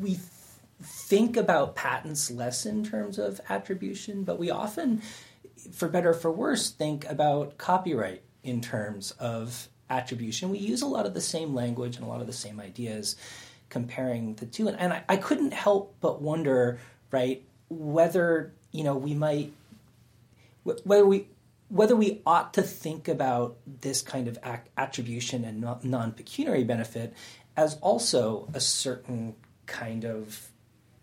we 0.00 0.18
think 0.82 1.36
about 1.36 1.74
patents 1.76 2.30
less 2.30 2.64
in 2.64 2.84
terms 2.84 3.18
of 3.18 3.40
attribution, 3.48 4.24
but 4.24 4.38
we 4.38 4.50
often 4.50 5.02
for 5.72 5.88
better 5.88 6.10
or 6.10 6.14
for 6.14 6.30
worse, 6.30 6.70
think 6.70 7.08
about 7.08 7.58
copyright 7.58 8.22
in 8.42 8.60
terms 8.60 9.12
of 9.12 9.68
attribution. 9.90 10.50
We 10.50 10.58
use 10.58 10.82
a 10.82 10.86
lot 10.86 11.06
of 11.06 11.14
the 11.14 11.20
same 11.20 11.54
language 11.54 11.96
and 11.96 12.04
a 12.04 12.08
lot 12.08 12.20
of 12.20 12.26
the 12.26 12.32
same 12.32 12.60
ideas 12.60 13.16
comparing 13.68 14.34
the 14.34 14.46
two. 14.46 14.68
And, 14.68 14.78
and 14.78 14.92
I, 14.92 15.04
I 15.08 15.16
couldn't 15.16 15.52
help 15.52 15.96
but 16.00 16.22
wonder, 16.22 16.78
right, 17.10 17.42
whether, 17.68 18.52
you 18.72 18.84
know, 18.84 18.96
we 18.96 19.14
might, 19.14 19.52
whether 20.64 21.06
we, 21.06 21.28
whether 21.68 21.96
we 21.96 22.20
ought 22.24 22.54
to 22.54 22.62
think 22.62 23.08
about 23.08 23.56
this 23.80 24.02
kind 24.02 24.28
of 24.28 24.38
attribution 24.76 25.44
and 25.44 25.60
non 25.82 26.12
pecuniary 26.12 26.64
benefit 26.64 27.12
as 27.56 27.76
also 27.80 28.48
a 28.54 28.60
certain 28.60 29.34
kind 29.66 30.04
of 30.04 30.48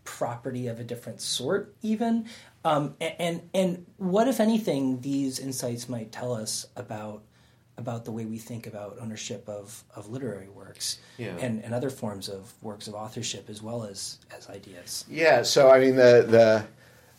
property 0.04 0.68
of 0.68 0.80
a 0.80 0.84
different 0.84 1.22
sort, 1.22 1.74
even. 1.82 2.26
Um, 2.66 2.96
and, 3.02 3.16
and, 3.20 3.50
and 3.54 3.86
what, 3.98 4.28
if 4.28 4.40
anything, 4.40 5.02
these 5.02 5.40
insights 5.40 5.90
might 5.90 6.12
tell 6.12 6.34
us 6.34 6.66
about 6.76 7.24
about 7.78 8.06
the 8.06 8.12
way 8.12 8.24
we 8.26 8.38
think 8.38 8.68
about 8.68 8.98
ownership 9.02 9.50
of, 9.50 9.84
of 9.96 10.08
literary 10.08 10.48
works 10.48 11.00
yeah. 11.18 11.36
and, 11.40 11.64
and 11.64 11.74
other 11.74 11.90
forms 11.90 12.30
of 12.30 12.54
works 12.62 12.88
of 12.88 12.94
authorship 12.94 13.50
as 13.50 13.64
well 13.64 13.84
as, 13.84 14.20
as 14.38 14.48
ideas. 14.48 15.06
Yeah, 15.10 15.42
so 15.42 15.72
I 15.72 15.80
mean 15.80 15.96
the 15.96 16.68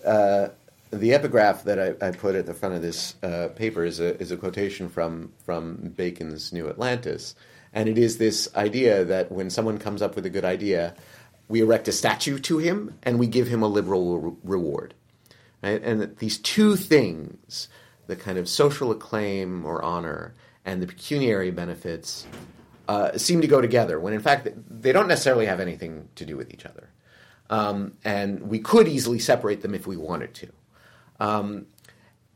the 0.03 0.09
uh, 0.09 0.49
the 0.91 1.13
epigraph 1.13 1.65
that 1.65 1.79
I, 1.79 2.07
I, 2.07 2.11
put 2.13 2.37
at 2.37 2.47
the 2.47 2.55
front 2.55 2.75
of 2.75 2.83
this 2.83 3.17
uh, 3.23 3.49
paper 3.57 3.85
is 3.85 4.01
a 4.01 4.19
is 4.21 4.31
a 4.31 4.37
quotation 4.37 4.89
from 4.89 5.33
from 5.45 5.93
Bacon's 5.97 6.53
New 6.53 6.69
Atlantis, 6.69 7.35
and 7.73 7.89
it 7.89 7.99
is 7.99 8.19
this 8.19 8.49
idea 8.55 9.05
that 9.05 9.33
when 9.33 9.51
someone 9.51 9.79
comes 9.79 10.03
up 10.03 10.15
with 10.15 10.25
a 10.25 10.31
good 10.31 10.45
idea, 10.45 10.95
we 11.49 11.61
erect 11.61 11.89
a 11.89 11.93
statue 11.93 12.39
to 12.39 12.59
him 12.59 12.95
and 13.03 13.19
we 13.19 13.27
give 13.27 13.49
him 13.49 13.63
a 13.63 13.69
liberal 13.69 14.19
re- 14.19 14.37
reward. 14.45 14.95
Right? 15.65 15.83
And 15.83 15.99
that 16.03 16.19
these 16.19 16.37
two 16.37 16.77
things, 16.77 17.69
the 18.07 18.17
kind 18.17 18.37
of 18.37 18.51
social 18.51 18.91
acclaim 18.91 19.65
or 19.65 19.83
honor 19.83 20.35
and 20.67 20.83
the 20.83 20.87
pecuniary 20.87 21.51
benefits, 21.51 22.27
uh, 22.87 23.17
seem 23.17 23.41
to 23.41 23.47
go 23.47 23.63
together, 23.63 23.99
when 23.99 24.13
in 24.13 24.21
fact 24.21 24.47
they 24.69 24.93
don't 24.93 25.09
necessarily 25.09 25.47
have 25.47 25.61
anything 25.61 26.11
to 26.17 26.27
do 26.27 26.37
with 26.37 26.53
each 26.53 26.67
other. 26.67 26.91
Um, 27.49 27.95
and 28.05 28.43
we 28.43 28.59
could 28.59 28.89
easily 28.89 29.19
separate 29.19 29.63
them 29.63 29.75
if 29.75 29.87
we 29.87 29.97
wanted 29.97 30.35
to. 30.35 30.49
Um, 31.19 31.67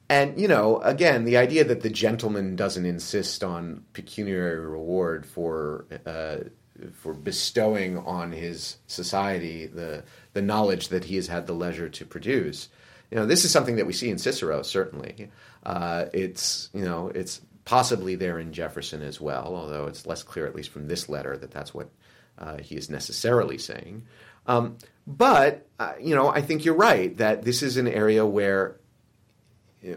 and 0.09 0.41
you 0.41 0.49
know, 0.49 0.81
again, 0.81 1.25
the 1.25 1.37
idea 1.37 1.65
that 1.65 1.83
the 1.83 1.91
gentleman 1.91 2.57
doesn't 2.57 2.87
insist 2.87 3.45
on 3.45 3.85
pecuniary 3.93 4.65
reward 4.67 5.27
for 5.27 5.85
uh, 6.07 6.49
for 6.95 7.13
bestowing 7.13 7.99
on 7.99 8.33
his 8.33 8.79
society 8.87 9.67
the 9.67 10.05
the 10.33 10.41
knowledge 10.41 10.89
that 10.89 11.05
he 11.05 11.17
has 11.17 11.27
had 11.27 11.47
the 11.47 11.53
leisure 11.53 11.91
to 11.91 12.07
produce. 12.07 12.71
You 13.11 13.17
know, 13.17 13.27
this 13.27 13.45
is 13.45 13.51
something 13.51 13.77
that 13.77 13.87
we 13.87 13.93
see 13.93 14.11
in 14.11 14.19
Cicero. 14.19 14.63
Certainly, 14.63 15.31
uh, 15.65 16.07
it's 16.13 16.71
you 16.75 16.85
know 16.85 17.09
it's 17.09 17.41
possibly 17.65 18.15
there 18.15 18.39
in 18.39 18.53
Jefferson 18.53 19.03
as 19.03 19.21
well, 19.21 19.55
although 19.55 19.87
it's 19.87 20.07
less 20.07 20.23
clear, 20.23 20.47
at 20.47 20.55
least 20.55 20.71
from 20.71 20.89
this 20.89 21.09
letter, 21.09 21.37
that 21.37 21.51
that's 21.51 21.75
what 21.75 21.91
uh, 22.39 22.59
he 22.59 22.77
is 22.77 22.91
necessarily 22.91 23.59
saying. 23.59 24.05
Um, 24.47 24.79
but 25.07 25.67
uh, 25.79 25.95
you 26.01 26.15
know, 26.15 26.29
I 26.29 26.43
think 26.43 26.65
you're 26.65 26.75
right 26.75 27.17
that 27.19 27.43
this 27.43 27.63
is 27.63 27.77
an 27.77 27.89
area 27.89 28.25
where 28.27 28.79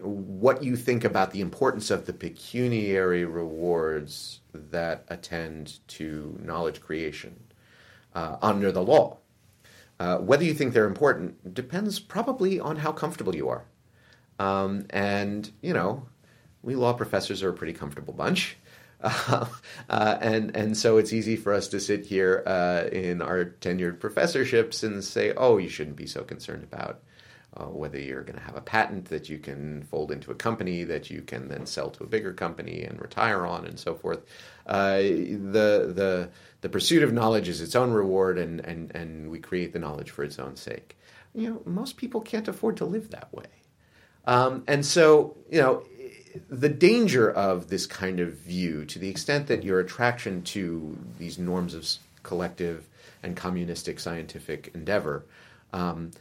what 0.02 0.64
you 0.64 0.76
think 0.76 1.04
about 1.04 1.32
the 1.32 1.42
importance 1.42 1.90
of 1.90 2.06
the 2.06 2.14
pecuniary 2.14 3.26
rewards 3.26 4.42
that 4.54 5.04
attend 5.08 5.80
to 5.88 6.38
knowledge 6.44 6.82
creation 6.82 7.36
uh, 8.14 8.38
under 8.42 8.72
the 8.72 8.84
law. 8.84 9.18
Uh, 10.02 10.18
whether 10.18 10.44
you 10.44 10.52
think 10.52 10.74
they're 10.74 10.88
important 10.88 11.54
depends 11.54 12.00
probably 12.00 12.60
on 12.60 12.78
how 12.78 12.92
comfortable 12.92 13.36
you 13.36 13.48
are. 13.48 13.66
Um, 14.40 14.88
and, 14.90 15.52
you 15.62 15.76
know, 15.76 16.08
we 16.64 16.74
law 16.74 16.94
professors 16.94 17.44
are 17.44 17.50
a 17.50 17.54
pretty 17.54 17.74
comfortable 17.74 18.14
bunch. 18.14 18.58
Uh, 19.90 20.18
and 20.22 20.56
and 20.56 20.78
so 20.78 20.98
it's 20.98 21.12
easy 21.12 21.36
for 21.36 21.52
us 21.54 21.68
to 21.68 21.80
sit 21.80 22.06
here 22.06 22.44
uh, 22.46 22.84
in 22.92 23.20
our 23.20 23.46
tenured 23.60 24.00
professorships 24.00 24.84
and 24.84 25.04
say, 25.04 25.34
oh, 25.36 25.58
you 25.58 25.68
shouldn't 25.68 25.96
be 25.96 26.06
so 26.06 26.24
concerned 26.24 26.64
about 26.64 27.02
uh, 27.58 27.66
whether 27.66 28.00
you're 28.00 28.24
going 28.24 28.38
to 28.38 28.44
have 28.44 28.56
a 28.56 28.62
patent 28.62 29.06
that 29.06 29.30
you 29.30 29.38
can 29.38 29.84
fold 29.84 30.12
into 30.12 30.32
a 30.32 30.36
company 30.36 30.84
that 30.84 31.10
you 31.10 31.22
can 31.22 31.50
then 31.50 31.66
sell 31.66 31.90
to 31.90 32.04
a 32.04 32.08
bigger 32.08 32.32
company 32.32 32.84
and 32.84 33.02
retire 33.02 33.46
on 33.46 33.66
and 33.66 33.80
so 33.80 33.96
forth. 33.96 34.24
Uh, 34.66 34.98
the 34.98 35.92
the 35.94 36.30
the 36.62 36.70
pursuit 36.70 37.04
of 37.04 37.12
knowledge 37.12 37.50
is 37.50 37.62
its 37.62 37.76
own 37.76 37.92
reward, 37.92 38.38
and, 38.38 38.60
and, 38.62 38.96
and 38.96 39.30
we 39.30 39.40
create 39.40 39.74
the 39.74 39.80
knowledge 39.80 40.12
for 40.12 40.24
its 40.24 40.40
own 40.40 40.56
sake. 40.56 40.98
You 41.34 41.50
know, 41.50 41.62
most 41.66 41.98
people 41.98 42.22
can't 42.22 42.48
afford 42.48 42.78
to 42.78 42.86
live 42.86 43.10
that 43.12 43.34
way, 43.34 43.46
um, 44.26 44.64
and 44.68 44.86
so 44.86 45.38
you 45.50 45.62
know 45.62 45.84
the 46.50 46.70
danger 46.70 47.32
of 47.32 47.70
this 47.70 47.86
kind 47.86 48.20
of 48.20 48.34
view, 48.34 48.86
to 48.86 49.00
the 49.00 49.10
extent 49.10 49.48
that 49.48 49.64
your 49.64 49.80
attraction 49.80 50.44
to 50.44 50.98
these 51.18 51.40
norms 51.40 51.74
of 51.74 51.88
collective 52.24 52.88
and 53.24 53.36
communistic 53.36 54.00
scientific 54.00 54.72
endeavor. 54.74 55.26
Um, 55.74 56.12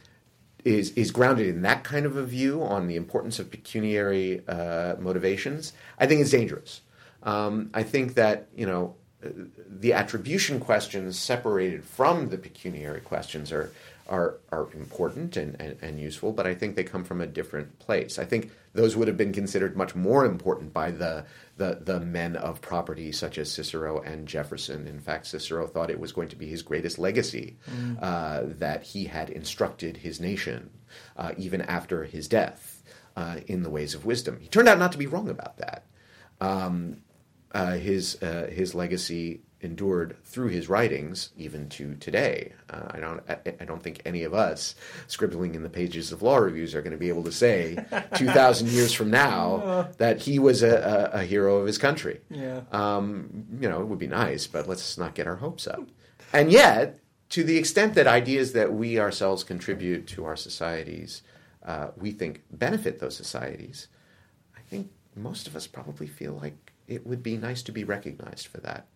is 0.63 0.91
is 0.91 1.11
grounded 1.11 1.47
in 1.47 1.63
that 1.63 1.83
kind 1.83 2.05
of 2.05 2.15
a 2.15 2.23
view 2.23 2.61
on 2.63 2.87
the 2.87 2.95
importance 2.95 3.39
of 3.39 3.49
pecuniary 3.49 4.41
uh, 4.47 4.95
motivations, 4.99 5.73
I 5.99 6.05
think 6.05 6.21
it's 6.21 6.29
dangerous. 6.29 6.81
Um, 7.23 7.69
I 7.73 7.83
think 7.83 8.13
that 8.15 8.47
you 8.55 8.65
know 8.65 8.95
the 9.23 9.93
attribution 9.93 10.59
questions 10.59 11.17
separated 11.17 11.83
from 11.83 12.29
the 12.29 12.37
pecuniary 12.37 13.01
questions 13.01 13.51
are 13.51 13.71
are 14.09 14.35
are 14.51 14.67
important 14.73 15.37
and, 15.37 15.55
and, 15.59 15.77
and, 15.81 15.99
useful, 15.99 16.33
but 16.33 16.45
I 16.47 16.53
think 16.53 16.75
they 16.75 16.83
come 16.83 17.03
from 17.03 17.21
a 17.21 17.27
different 17.27 17.79
place. 17.79 18.19
I 18.19 18.25
think 18.25 18.51
those 18.73 18.95
would 18.95 19.07
have 19.07 19.17
been 19.17 19.31
considered 19.31 19.77
much 19.77 19.95
more 19.95 20.25
important 20.25 20.73
by 20.73 20.91
the 20.91 21.25
the, 21.57 21.79
the 21.81 21.99
men 21.99 22.35
of 22.35 22.61
property 22.61 23.11
such 23.11 23.37
as 23.37 23.51
Cicero 23.51 24.01
and 24.01 24.27
Jefferson. 24.27 24.87
In 24.87 24.99
fact, 24.99 25.27
Cicero 25.27 25.67
thought 25.67 25.91
it 25.91 25.99
was 25.99 26.11
going 26.11 26.29
to 26.29 26.35
be 26.35 26.47
his 26.47 26.63
greatest 26.63 26.97
legacy 26.97 27.57
mm. 27.69 27.97
uh, 28.01 28.41
that 28.57 28.83
he 28.83 29.05
had 29.05 29.29
instructed 29.29 29.97
his 29.97 30.19
nation 30.19 30.71
uh, 31.15 31.31
even 31.37 31.61
after 31.61 32.03
his 32.03 32.27
death 32.27 32.81
uh, 33.15 33.37
in 33.47 33.63
the 33.63 33.69
ways 33.69 33.93
of 33.93 34.05
wisdom. 34.05 34.39
He 34.41 34.47
turned 34.47 34.67
out 34.67 34.79
not 34.79 34.91
to 34.93 34.97
be 34.97 35.07
wrong 35.07 35.29
about 35.29 35.57
that. 35.57 35.85
Um, 36.39 36.97
uh, 37.53 37.73
his 37.73 38.21
uh, 38.21 38.47
his 38.51 38.73
legacy 38.73 39.41
endured 39.63 40.17
through 40.23 40.47
his 40.47 40.67
writings 40.67 41.29
even 41.37 41.69
to 41.69 41.95
today. 41.95 42.53
Uh, 42.69 42.87
I 42.91 42.99
don't 42.99 43.21
I, 43.29 43.37
I, 43.59 43.65
don't 43.65 43.83
think 43.83 44.01
any 44.05 44.23
of 44.23 44.33
us 44.33 44.73
scribbling 45.07 45.53
in 45.53 45.61
the 45.61 45.69
pages 45.69 46.11
of 46.11 46.23
law 46.23 46.37
reviews 46.37 46.73
are 46.73 46.81
going 46.81 46.93
to 46.93 46.97
be 46.97 47.09
able 47.09 47.23
to 47.23 47.31
say 47.31 47.77
2000 48.15 48.69
years 48.69 48.93
from 48.93 49.11
now 49.11 49.89
that 49.97 50.21
he 50.21 50.39
was 50.39 50.63
a, 50.63 51.11
a, 51.13 51.19
a 51.19 51.23
hero 51.23 51.57
of 51.57 51.67
his 51.67 51.77
country. 51.77 52.21
Yeah. 52.29 52.61
Um, 52.71 53.45
you 53.59 53.69
know, 53.69 53.81
it 53.81 53.87
would 53.87 53.99
be 53.99 54.07
nice, 54.07 54.47
but 54.47 54.67
let's 54.67 54.97
not 54.97 55.13
get 55.13 55.27
our 55.27 55.35
hopes 55.35 55.67
up. 55.67 55.87
And 56.33 56.51
yet, 56.51 56.99
to 57.29 57.43
the 57.43 57.57
extent 57.57 57.93
that 57.95 58.07
ideas 58.07 58.53
that 58.53 58.73
we 58.73 58.99
ourselves 58.99 59.43
contribute 59.43 60.07
to 60.07 60.25
our 60.25 60.35
societies, 60.35 61.21
uh, 61.63 61.87
we 61.95 62.11
think 62.11 62.43
benefit 62.51 62.99
those 62.99 63.15
societies, 63.15 63.87
I 64.55 64.61
think 64.61 64.91
most 65.15 65.47
of 65.47 65.55
us 65.55 65.67
probably 65.67 66.07
feel 66.07 66.33
like 66.33 66.70
it 66.91 67.07
would 67.07 67.23
be 67.23 67.37
nice 67.37 67.63
to 67.63 67.71
be 67.71 67.83
recognized 67.83 68.47
for 68.47 68.59
that 68.59 68.87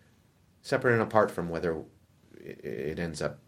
separate 0.62 0.94
and 0.94 1.02
apart 1.02 1.32
from 1.32 1.50
whether 1.50 1.82
it 2.40 3.00
ends 3.00 3.22
up 3.22 3.40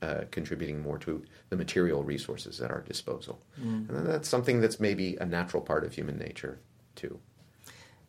uh, 0.00 0.22
contributing 0.30 0.80
more 0.80 0.98
to 0.98 1.22
the 1.50 1.56
material 1.56 2.02
resources 2.02 2.60
at 2.60 2.70
our 2.70 2.80
disposal. 2.80 3.40
Mm. 3.60 3.88
And 3.88 4.06
that's 4.06 4.28
something 4.28 4.60
that's 4.60 4.80
maybe 4.80 5.16
a 5.20 5.26
natural 5.26 5.62
part 5.62 5.84
of 5.84 5.92
human 5.92 6.18
nature, 6.18 6.58
too. 6.96 7.20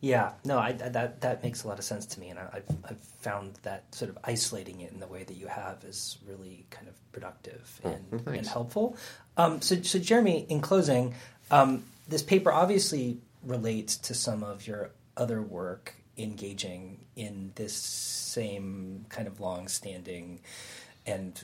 Yeah, 0.00 0.32
no, 0.44 0.58
I, 0.58 0.72
that 0.72 1.20
that 1.22 1.42
makes 1.42 1.64
a 1.64 1.68
lot 1.68 1.78
of 1.78 1.84
sense 1.84 2.04
to 2.06 2.20
me, 2.20 2.28
and 2.28 2.38
I, 2.38 2.42
have 2.42 2.76
I've 2.84 3.00
found 3.20 3.54
that 3.62 3.94
sort 3.94 4.10
of 4.10 4.18
isolating 4.22 4.80
it 4.80 4.92
in 4.92 5.00
the 5.00 5.06
way 5.06 5.24
that 5.24 5.34
you 5.34 5.46
have 5.46 5.82
is 5.84 6.18
really 6.26 6.66
kind 6.68 6.88
of 6.88 6.94
productive 7.12 7.80
oh, 7.84 7.90
and, 7.90 8.22
oh, 8.26 8.30
and 8.32 8.46
helpful. 8.46 8.98
Um, 9.38 9.62
so, 9.62 9.80
so 9.80 9.98
Jeremy, 9.98 10.44
in 10.50 10.60
closing, 10.60 11.14
um, 11.50 11.84
this 12.06 12.22
paper 12.22 12.52
obviously 12.52 13.18
relates 13.42 13.96
to 13.96 14.14
some 14.14 14.42
of 14.42 14.66
your 14.66 14.90
other 15.16 15.42
work 15.42 15.94
engaging 16.16 16.98
in 17.16 17.52
this 17.56 17.74
same 17.74 19.04
kind 19.08 19.26
of 19.26 19.40
long-standing 19.40 20.40
and 21.06 21.42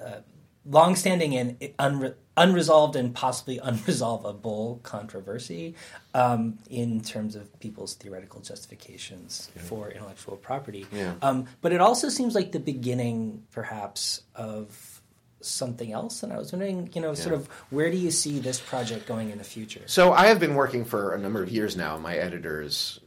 uh, 0.00 0.20
long-standing 0.66 1.36
and 1.36 1.58
unre- 1.78 2.14
unresolved 2.36 2.96
and 2.96 3.14
possibly 3.14 3.58
unresolvable 3.58 4.82
controversy 4.82 5.74
um, 6.14 6.58
in 6.68 7.00
terms 7.00 7.36
of 7.36 7.58
people's 7.60 7.94
theoretical 7.94 8.40
justifications 8.40 9.50
yeah. 9.54 9.62
for 9.62 9.90
intellectual 9.90 10.36
property. 10.36 10.86
Yeah. 10.92 11.14
Um, 11.22 11.46
but 11.60 11.72
it 11.72 11.80
also 11.80 12.08
seems 12.08 12.34
like 12.34 12.52
the 12.52 12.60
beginning, 12.60 13.44
perhaps, 13.52 14.22
of 14.34 14.89
something 15.40 15.92
else. 15.92 16.22
And 16.22 16.32
I 16.32 16.38
was 16.38 16.52
wondering, 16.52 16.90
you 16.94 17.00
know, 17.00 17.10
yeah. 17.10 17.14
sort 17.14 17.34
of 17.34 17.46
where 17.70 17.90
do 17.90 17.96
you 17.96 18.10
see 18.10 18.38
this 18.38 18.60
project 18.60 19.06
going 19.06 19.30
in 19.30 19.38
the 19.38 19.44
future? 19.44 19.82
So 19.86 20.12
I 20.12 20.26
have 20.26 20.40
been 20.40 20.54
working 20.54 20.84
for 20.84 21.14
a 21.14 21.18
number 21.18 21.42
of 21.42 21.50
years 21.50 21.76
now. 21.76 21.98
My 21.98 22.16
editors 22.16 23.00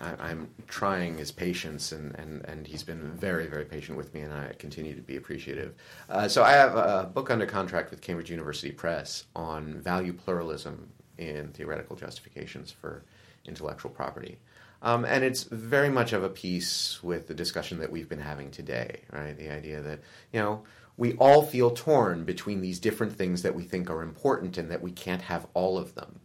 I, 0.00 0.30
am 0.30 0.48
trying 0.68 1.18
his 1.18 1.32
patience, 1.32 1.92
and, 1.92 2.14
and, 2.16 2.44
and 2.44 2.66
he's 2.66 2.82
been 2.82 3.10
very, 3.12 3.46
very 3.46 3.64
patient 3.64 3.98
with 3.98 4.14
me, 4.14 4.20
and 4.20 4.32
I 4.32 4.52
continue 4.58 4.94
to 4.94 5.02
be 5.02 5.16
appreciative. 5.16 5.74
Uh, 6.08 6.28
so 6.28 6.44
I 6.44 6.52
have 6.52 6.76
a 6.76 7.10
book 7.12 7.30
under 7.30 7.46
contract 7.46 7.90
with 7.90 8.00
Cambridge 8.00 8.30
University 8.30 8.70
Press 8.70 9.24
on 9.34 9.80
value 9.80 10.12
pluralism 10.12 10.88
in 11.16 11.48
theoretical 11.48 11.96
justifications 11.96 12.70
for 12.70 13.04
intellectual 13.44 13.90
property. 13.90 14.38
Um, 14.82 15.04
and 15.04 15.24
it's 15.24 15.42
very 15.42 15.90
much 15.90 16.12
of 16.12 16.22
a 16.22 16.28
piece 16.28 17.02
with 17.02 17.26
the 17.26 17.34
discussion 17.34 17.80
that 17.80 17.90
we've 17.90 18.08
been 18.08 18.20
having 18.20 18.52
today, 18.52 19.00
right? 19.12 19.36
The 19.36 19.50
idea 19.50 19.80
that, 19.82 20.00
you 20.32 20.38
know, 20.38 20.62
we 20.98 21.14
all 21.14 21.42
feel 21.42 21.70
torn 21.70 22.24
between 22.24 22.60
these 22.60 22.78
different 22.78 23.14
things 23.14 23.42
that 23.42 23.54
we 23.54 23.62
think 23.62 23.88
are 23.88 24.02
important 24.02 24.58
and 24.58 24.70
that 24.70 24.82
we 24.82 24.90
can't 24.90 25.22
have 25.22 25.46
all 25.54 25.78
of 25.78 25.94
them. 25.94 26.20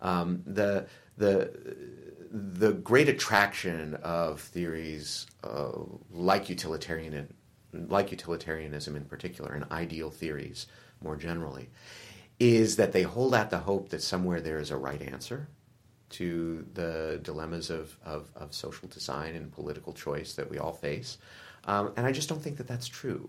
Um, 0.00 0.42
the 0.46 0.86
the 1.18 1.76
the 2.30 2.72
great 2.72 3.08
attraction 3.08 3.94
of 4.02 4.40
theories 4.40 5.26
uh, 5.42 5.72
like 6.10 6.48
utilitarian 6.48 7.34
like 7.72 8.12
utilitarianism 8.12 8.96
in 8.96 9.04
particular 9.04 9.52
and 9.52 9.70
ideal 9.70 10.10
theories 10.10 10.66
more 11.02 11.16
generally 11.16 11.68
is 12.38 12.76
that 12.76 12.92
they 12.92 13.02
hold 13.02 13.34
out 13.34 13.50
the 13.50 13.58
hope 13.58 13.88
that 13.90 14.02
somewhere 14.02 14.40
there 14.40 14.58
is 14.58 14.70
a 14.70 14.76
right 14.76 15.02
answer 15.02 15.48
to 16.10 16.64
the 16.74 17.18
dilemmas 17.22 17.70
of, 17.70 17.96
of, 18.04 18.30
of 18.36 18.54
social 18.54 18.88
design 18.88 19.34
and 19.34 19.50
political 19.52 19.92
choice 19.92 20.34
that 20.34 20.48
we 20.48 20.58
all 20.58 20.72
face. 20.72 21.18
Um, 21.64 21.92
and 21.96 22.06
I 22.06 22.12
just 22.12 22.28
don't 22.28 22.42
think 22.42 22.56
that 22.58 22.68
that's 22.68 22.86
true. 22.86 23.28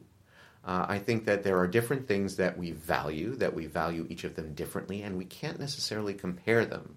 Uh, 0.66 0.86
I 0.90 0.98
think 0.98 1.26
that 1.26 1.44
there 1.44 1.60
are 1.60 1.68
different 1.68 2.08
things 2.08 2.38
that 2.38 2.58
we 2.58 2.72
value, 2.72 3.36
that 3.36 3.54
we 3.54 3.68
value 3.68 4.08
each 4.10 4.24
of 4.24 4.36
them 4.36 4.54
differently, 4.54 5.04
and 5.04 5.16
we 5.16 5.26
can't 5.26 5.60
necessarily 5.60 6.16
compare 6.16 6.66
them, 6.66 6.96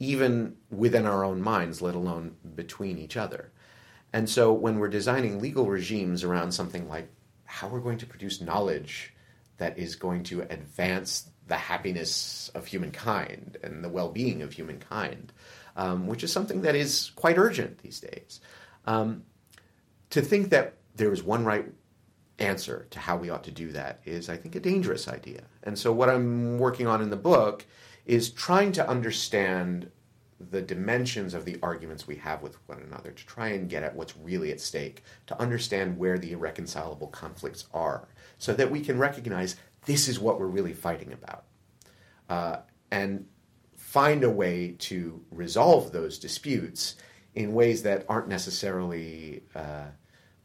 even 0.00 0.56
within 0.70 1.06
our 1.06 1.24
own 1.24 1.40
minds, 1.40 1.80
let 1.80 1.94
alone 1.94 2.34
between 2.56 2.98
each 2.98 3.16
other. 3.16 3.52
And 4.12 4.28
so 4.28 4.52
when 4.52 4.78
we're 4.78 4.88
designing 4.88 5.40
legal 5.40 5.66
regimes 5.66 6.24
around 6.24 6.52
something 6.52 6.88
like 6.88 7.08
how 7.44 7.68
we're 7.68 7.80
going 7.80 7.98
to 7.98 8.06
produce 8.06 8.40
knowledge 8.40 9.14
that 9.58 9.78
is 9.78 9.94
going 9.94 10.24
to 10.24 10.42
advance 10.42 11.30
the 11.46 11.56
happiness 11.56 12.50
of 12.54 12.66
humankind 12.66 13.56
and 13.62 13.84
the 13.84 13.88
well 13.88 14.10
being 14.10 14.42
of 14.42 14.52
humankind, 14.52 15.32
um, 15.76 16.08
which 16.08 16.24
is 16.24 16.32
something 16.32 16.62
that 16.62 16.74
is 16.74 17.12
quite 17.14 17.38
urgent 17.38 17.78
these 17.78 18.00
days. 18.00 18.40
Um, 18.84 19.22
to 20.10 20.22
think 20.22 20.50
that 20.50 20.74
there 20.96 21.12
is 21.12 21.22
one 21.22 21.44
right 21.44 21.66
answer 22.38 22.86
to 22.90 22.98
how 22.98 23.16
we 23.16 23.30
ought 23.30 23.44
to 23.44 23.50
do 23.50 23.72
that 23.72 24.00
is, 24.04 24.28
I 24.28 24.36
think, 24.36 24.54
a 24.54 24.60
dangerous 24.60 25.08
idea. 25.08 25.42
And 25.62 25.78
so, 25.78 25.92
what 25.92 26.08
I'm 26.08 26.58
working 26.58 26.86
on 26.86 27.00
in 27.02 27.10
the 27.10 27.16
book 27.16 27.64
is 28.04 28.30
trying 28.30 28.72
to 28.72 28.88
understand 28.88 29.90
the 30.50 30.60
dimensions 30.60 31.32
of 31.32 31.44
the 31.44 31.58
arguments 31.62 32.06
we 32.06 32.16
have 32.16 32.42
with 32.42 32.56
one 32.68 32.82
another, 32.82 33.10
to 33.10 33.26
try 33.26 33.48
and 33.48 33.70
get 33.70 33.82
at 33.82 33.94
what's 33.94 34.16
really 34.16 34.52
at 34.52 34.60
stake, 34.60 35.02
to 35.26 35.40
understand 35.40 35.96
where 35.96 36.18
the 36.18 36.32
irreconcilable 36.32 37.06
conflicts 37.08 37.66
are, 37.72 38.08
so 38.38 38.52
that 38.52 38.70
we 38.70 38.80
can 38.80 38.98
recognize 38.98 39.56
this 39.86 40.08
is 40.08 40.20
what 40.20 40.38
we're 40.38 40.46
really 40.46 40.74
fighting 40.74 41.12
about. 41.12 41.44
Uh, 42.28 42.58
and 42.90 43.26
find 43.76 44.24
a 44.24 44.30
way 44.30 44.74
to 44.78 45.24
resolve 45.30 45.92
those 45.92 46.18
disputes 46.18 46.96
in 47.34 47.54
ways 47.54 47.82
that 47.82 48.04
aren't 48.08 48.28
necessarily, 48.28 49.42
uh, 49.54 49.86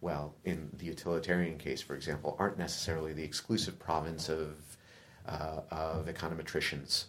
well, 0.02 0.36
in 0.44 0.70
the 0.78 0.86
utilitarian 0.86 1.58
case, 1.58 1.82
for 1.82 1.96
example, 1.96 2.36
aren't 2.40 2.58
necessarily 2.58 3.14
the 3.14 3.24
exclusive 3.24 3.78
province 3.80 4.30
of, 4.30 4.58
uh, 5.28 5.62
of 5.70 6.08
econometricians 6.08 7.06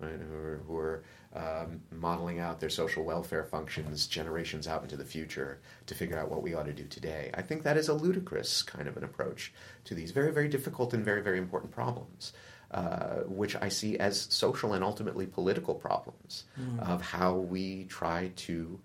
right, 0.00 0.20
who 0.20 0.34
are, 0.34 0.60
who 0.66 0.76
are 0.76 1.02
um, 1.34 1.80
modeling 1.90 2.40
out 2.40 2.60
their 2.60 2.68
social 2.68 3.04
welfare 3.04 3.44
functions 3.44 4.06
generations 4.06 4.66
out 4.66 4.82
into 4.82 4.96
the 4.96 5.04
future 5.04 5.60
to 5.86 5.94
figure 5.94 6.18
out 6.18 6.30
what 6.30 6.42
we 6.42 6.52
ought 6.52 6.66
to 6.66 6.72
do 6.72 6.84
today. 6.84 7.30
I 7.32 7.42
think 7.42 7.62
that 7.62 7.76
is 7.76 7.88
a 7.88 7.94
ludicrous 7.94 8.62
kind 8.62 8.88
of 8.88 8.96
an 8.96 9.04
approach 9.04 9.52
to 9.84 9.94
these 9.94 10.10
very, 10.10 10.32
very 10.32 10.48
difficult 10.48 10.92
and 10.92 11.04
very, 11.04 11.22
very 11.22 11.38
important 11.38 11.72
problems. 11.72 12.32
Uh, 12.72 13.24
which 13.26 13.54
I 13.54 13.68
see 13.68 13.98
as 13.98 14.18
social 14.30 14.72
and 14.72 14.82
ultimately 14.82 15.26
political 15.26 15.74
problems 15.74 16.44
mm. 16.58 16.80
of 16.88 17.02
how 17.02 17.34
we 17.34 17.84
try 17.84 18.30
to 18.34 18.80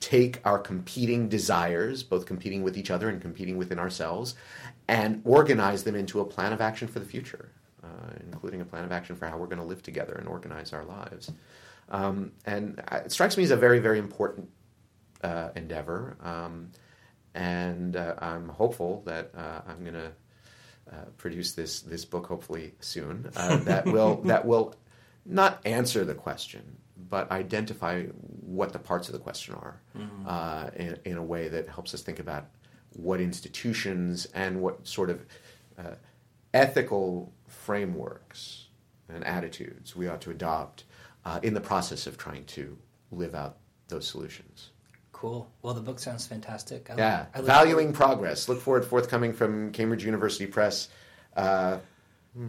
take 0.00 0.40
our 0.46 0.58
competing 0.58 1.28
desires, 1.28 2.02
both 2.02 2.26
competing 2.26 2.62
with 2.62 2.76
each 2.76 2.90
other 2.90 3.08
and 3.08 3.20
competing 3.20 3.56
within 3.56 3.78
ourselves, 3.78 4.34
and 4.86 5.22
organize 5.24 5.84
them 5.84 5.94
into 5.94 6.20
a 6.20 6.24
plan 6.24 6.52
of 6.52 6.60
action 6.60 6.88
for 6.88 6.98
the 6.98 7.06
future 7.06 7.50
uh, 7.82 8.10
including 8.20 8.60
a 8.60 8.64
plan 8.64 8.84
of 8.84 8.92
action 8.92 9.16
for 9.16 9.26
how 9.26 9.36
we're 9.36 9.46
going 9.46 9.60
to 9.60 9.64
live 9.64 9.82
together 9.82 10.14
and 10.14 10.28
organize 10.28 10.72
our 10.72 10.84
lives. 10.84 11.30
Um, 11.90 12.32
and 12.44 12.82
it 12.92 13.12
strikes 13.12 13.36
me 13.36 13.44
as 13.44 13.50
a 13.50 13.56
very, 13.56 13.78
very 13.78 13.98
important 13.98 14.48
uh, 15.22 15.50
endeavor. 15.54 16.16
Um, 16.22 16.70
and 17.34 17.96
uh, 17.96 18.14
I'm 18.18 18.48
hopeful 18.48 19.02
that 19.06 19.30
uh, 19.36 19.60
I'm 19.66 19.80
going 19.82 19.94
to 19.94 20.12
uh, 20.90 21.04
produce 21.18 21.52
this 21.52 21.82
this 21.82 22.06
book 22.06 22.26
hopefully 22.26 22.74
soon 22.80 23.30
uh, 23.36 23.58
that 23.58 23.84
will 23.84 24.16
that 24.24 24.46
will 24.46 24.74
not 25.28 25.60
answer 25.64 26.04
the 26.04 26.14
question, 26.14 26.76
but 27.08 27.30
identify 27.30 28.04
what 28.04 28.72
the 28.72 28.78
parts 28.78 29.08
of 29.08 29.12
the 29.12 29.18
question 29.18 29.54
are 29.54 29.80
mm-hmm. 29.96 30.80
in, 30.80 30.98
in 31.04 31.16
a 31.16 31.22
way 31.22 31.48
that 31.48 31.68
helps 31.68 31.94
us 31.94 32.02
think 32.02 32.18
about 32.18 32.46
what 32.94 33.20
institutions 33.20 34.26
and 34.34 34.60
what 34.60 34.86
sort 34.86 35.10
of 35.10 35.24
ethical 36.54 37.32
frameworks 37.46 38.66
and 39.08 39.24
attitudes 39.24 39.96
we 39.96 40.08
ought 40.08 40.20
to 40.20 40.30
adopt 40.30 40.84
uh, 41.24 41.40
in 41.42 41.54
the 41.54 41.60
process 41.60 42.06
of 42.06 42.16
trying 42.16 42.44
to 42.44 42.76
live 43.10 43.34
out 43.34 43.56
those 43.88 44.06
solutions. 44.06 44.70
Cool. 45.12 45.50
Well, 45.62 45.74
the 45.74 45.80
book 45.80 45.98
sounds 45.98 46.26
fantastic. 46.26 46.90
I 46.90 46.96
yeah, 46.96 47.26
look, 47.36 47.44
valuing 47.44 47.92
progress. 47.92 48.48
Look 48.48 48.60
forward 48.60 48.84
forthcoming 48.84 49.32
from 49.32 49.72
Cambridge 49.72 50.04
University 50.04 50.46
Press, 50.46 50.88
uh, 51.36 51.78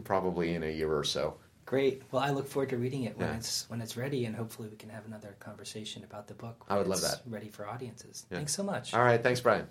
probably 0.03 0.53
in 0.53 0.63
a 0.63 0.71
year 0.71 0.93
or 0.93 1.03
so. 1.03 1.37
Great. 1.69 2.01
Well, 2.09 2.23
I 2.23 2.31
look 2.31 2.47
forward 2.47 2.69
to 2.69 2.77
reading 2.77 3.03
it 3.03 3.15
when 3.15 3.27
yeah. 3.27 3.35
it's 3.35 3.69
when 3.69 3.79
it's 3.79 3.95
ready, 3.95 4.25
and 4.25 4.35
hopefully 4.35 4.69
we 4.69 4.75
can 4.75 4.89
have 4.89 5.05
another 5.05 5.35
conversation 5.39 6.03
about 6.03 6.27
the 6.27 6.33
book. 6.33 6.65
I 6.67 6.79
would 6.79 6.87
love 6.87 7.01
that. 7.01 7.21
Ready 7.27 7.49
for 7.49 7.69
audiences. 7.69 8.25
Yeah. 8.31 8.37
Thanks 8.37 8.55
so 8.55 8.63
much. 8.63 8.95
All 8.95 9.03
right. 9.03 9.21
Thanks, 9.21 9.39
Brian. 9.39 9.67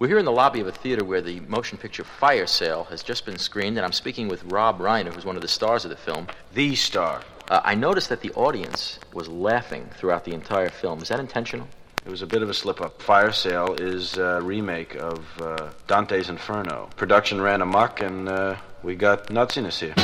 We're 0.00 0.06
here 0.06 0.18
in 0.20 0.24
the 0.26 0.30
lobby 0.30 0.60
of 0.60 0.68
a 0.68 0.72
theater 0.72 1.04
where 1.04 1.20
the 1.20 1.40
motion 1.40 1.76
picture 1.76 2.04
Fire 2.04 2.46
Sale 2.46 2.84
has 2.84 3.02
just 3.02 3.26
been 3.26 3.36
screened, 3.36 3.78
and 3.78 3.84
I'm 3.84 3.92
speaking 3.92 4.28
with 4.28 4.44
Rob 4.44 4.78
Reiner, 4.78 5.12
who's 5.12 5.24
one 5.24 5.34
of 5.34 5.42
the 5.42 5.48
stars 5.48 5.84
of 5.84 5.90
the 5.90 5.96
film. 5.96 6.28
The 6.54 6.76
star. 6.76 7.20
Uh, 7.48 7.62
I 7.64 7.74
noticed 7.74 8.08
that 8.10 8.20
the 8.20 8.30
audience 8.34 9.00
was 9.12 9.26
laughing 9.26 9.90
throughout 9.96 10.24
the 10.24 10.34
entire 10.34 10.68
film. 10.68 11.02
Is 11.02 11.08
that 11.08 11.18
intentional? 11.18 11.66
It 12.06 12.10
was 12.10 12.22
a 12.22 12.28
bit 12.28 12.44
of 12.44 12.48
a 12.48 12.54
slip 12.54 12.80
up. 12.80 13.02
Fire 13.02 13.32
Sale 13.32 13.74
is 13.80 14.16
a 14.18 14.40
remake 14.40 14.94
of 14.94 15.26
uh, 15.40 15.70
Dante's 15.88 16.28
Inferno. 16.28 16.88
Production 16.94 17.40
ran 17.40 17.60
amok, 17.60 18.00
and 18.00 18.28
uh, 18.28 18.54
we 18.84 18.94
got 18.94 19.26
nutsiness 19.26 19.80
here. 19.80 19.94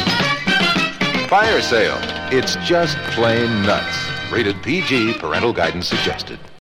Fire 1.29 1.63
Sale. 1.63 1.99
It's 2.33 2.57
just 2.67 2.97
plain 3.13 3.63
nuts. 3.63 3.97
Rated 4.33 4.61
PG, 4.65 5.19
parental 5.19 5.53
guidance 5.53 5.87
suggested. 5.87 6.41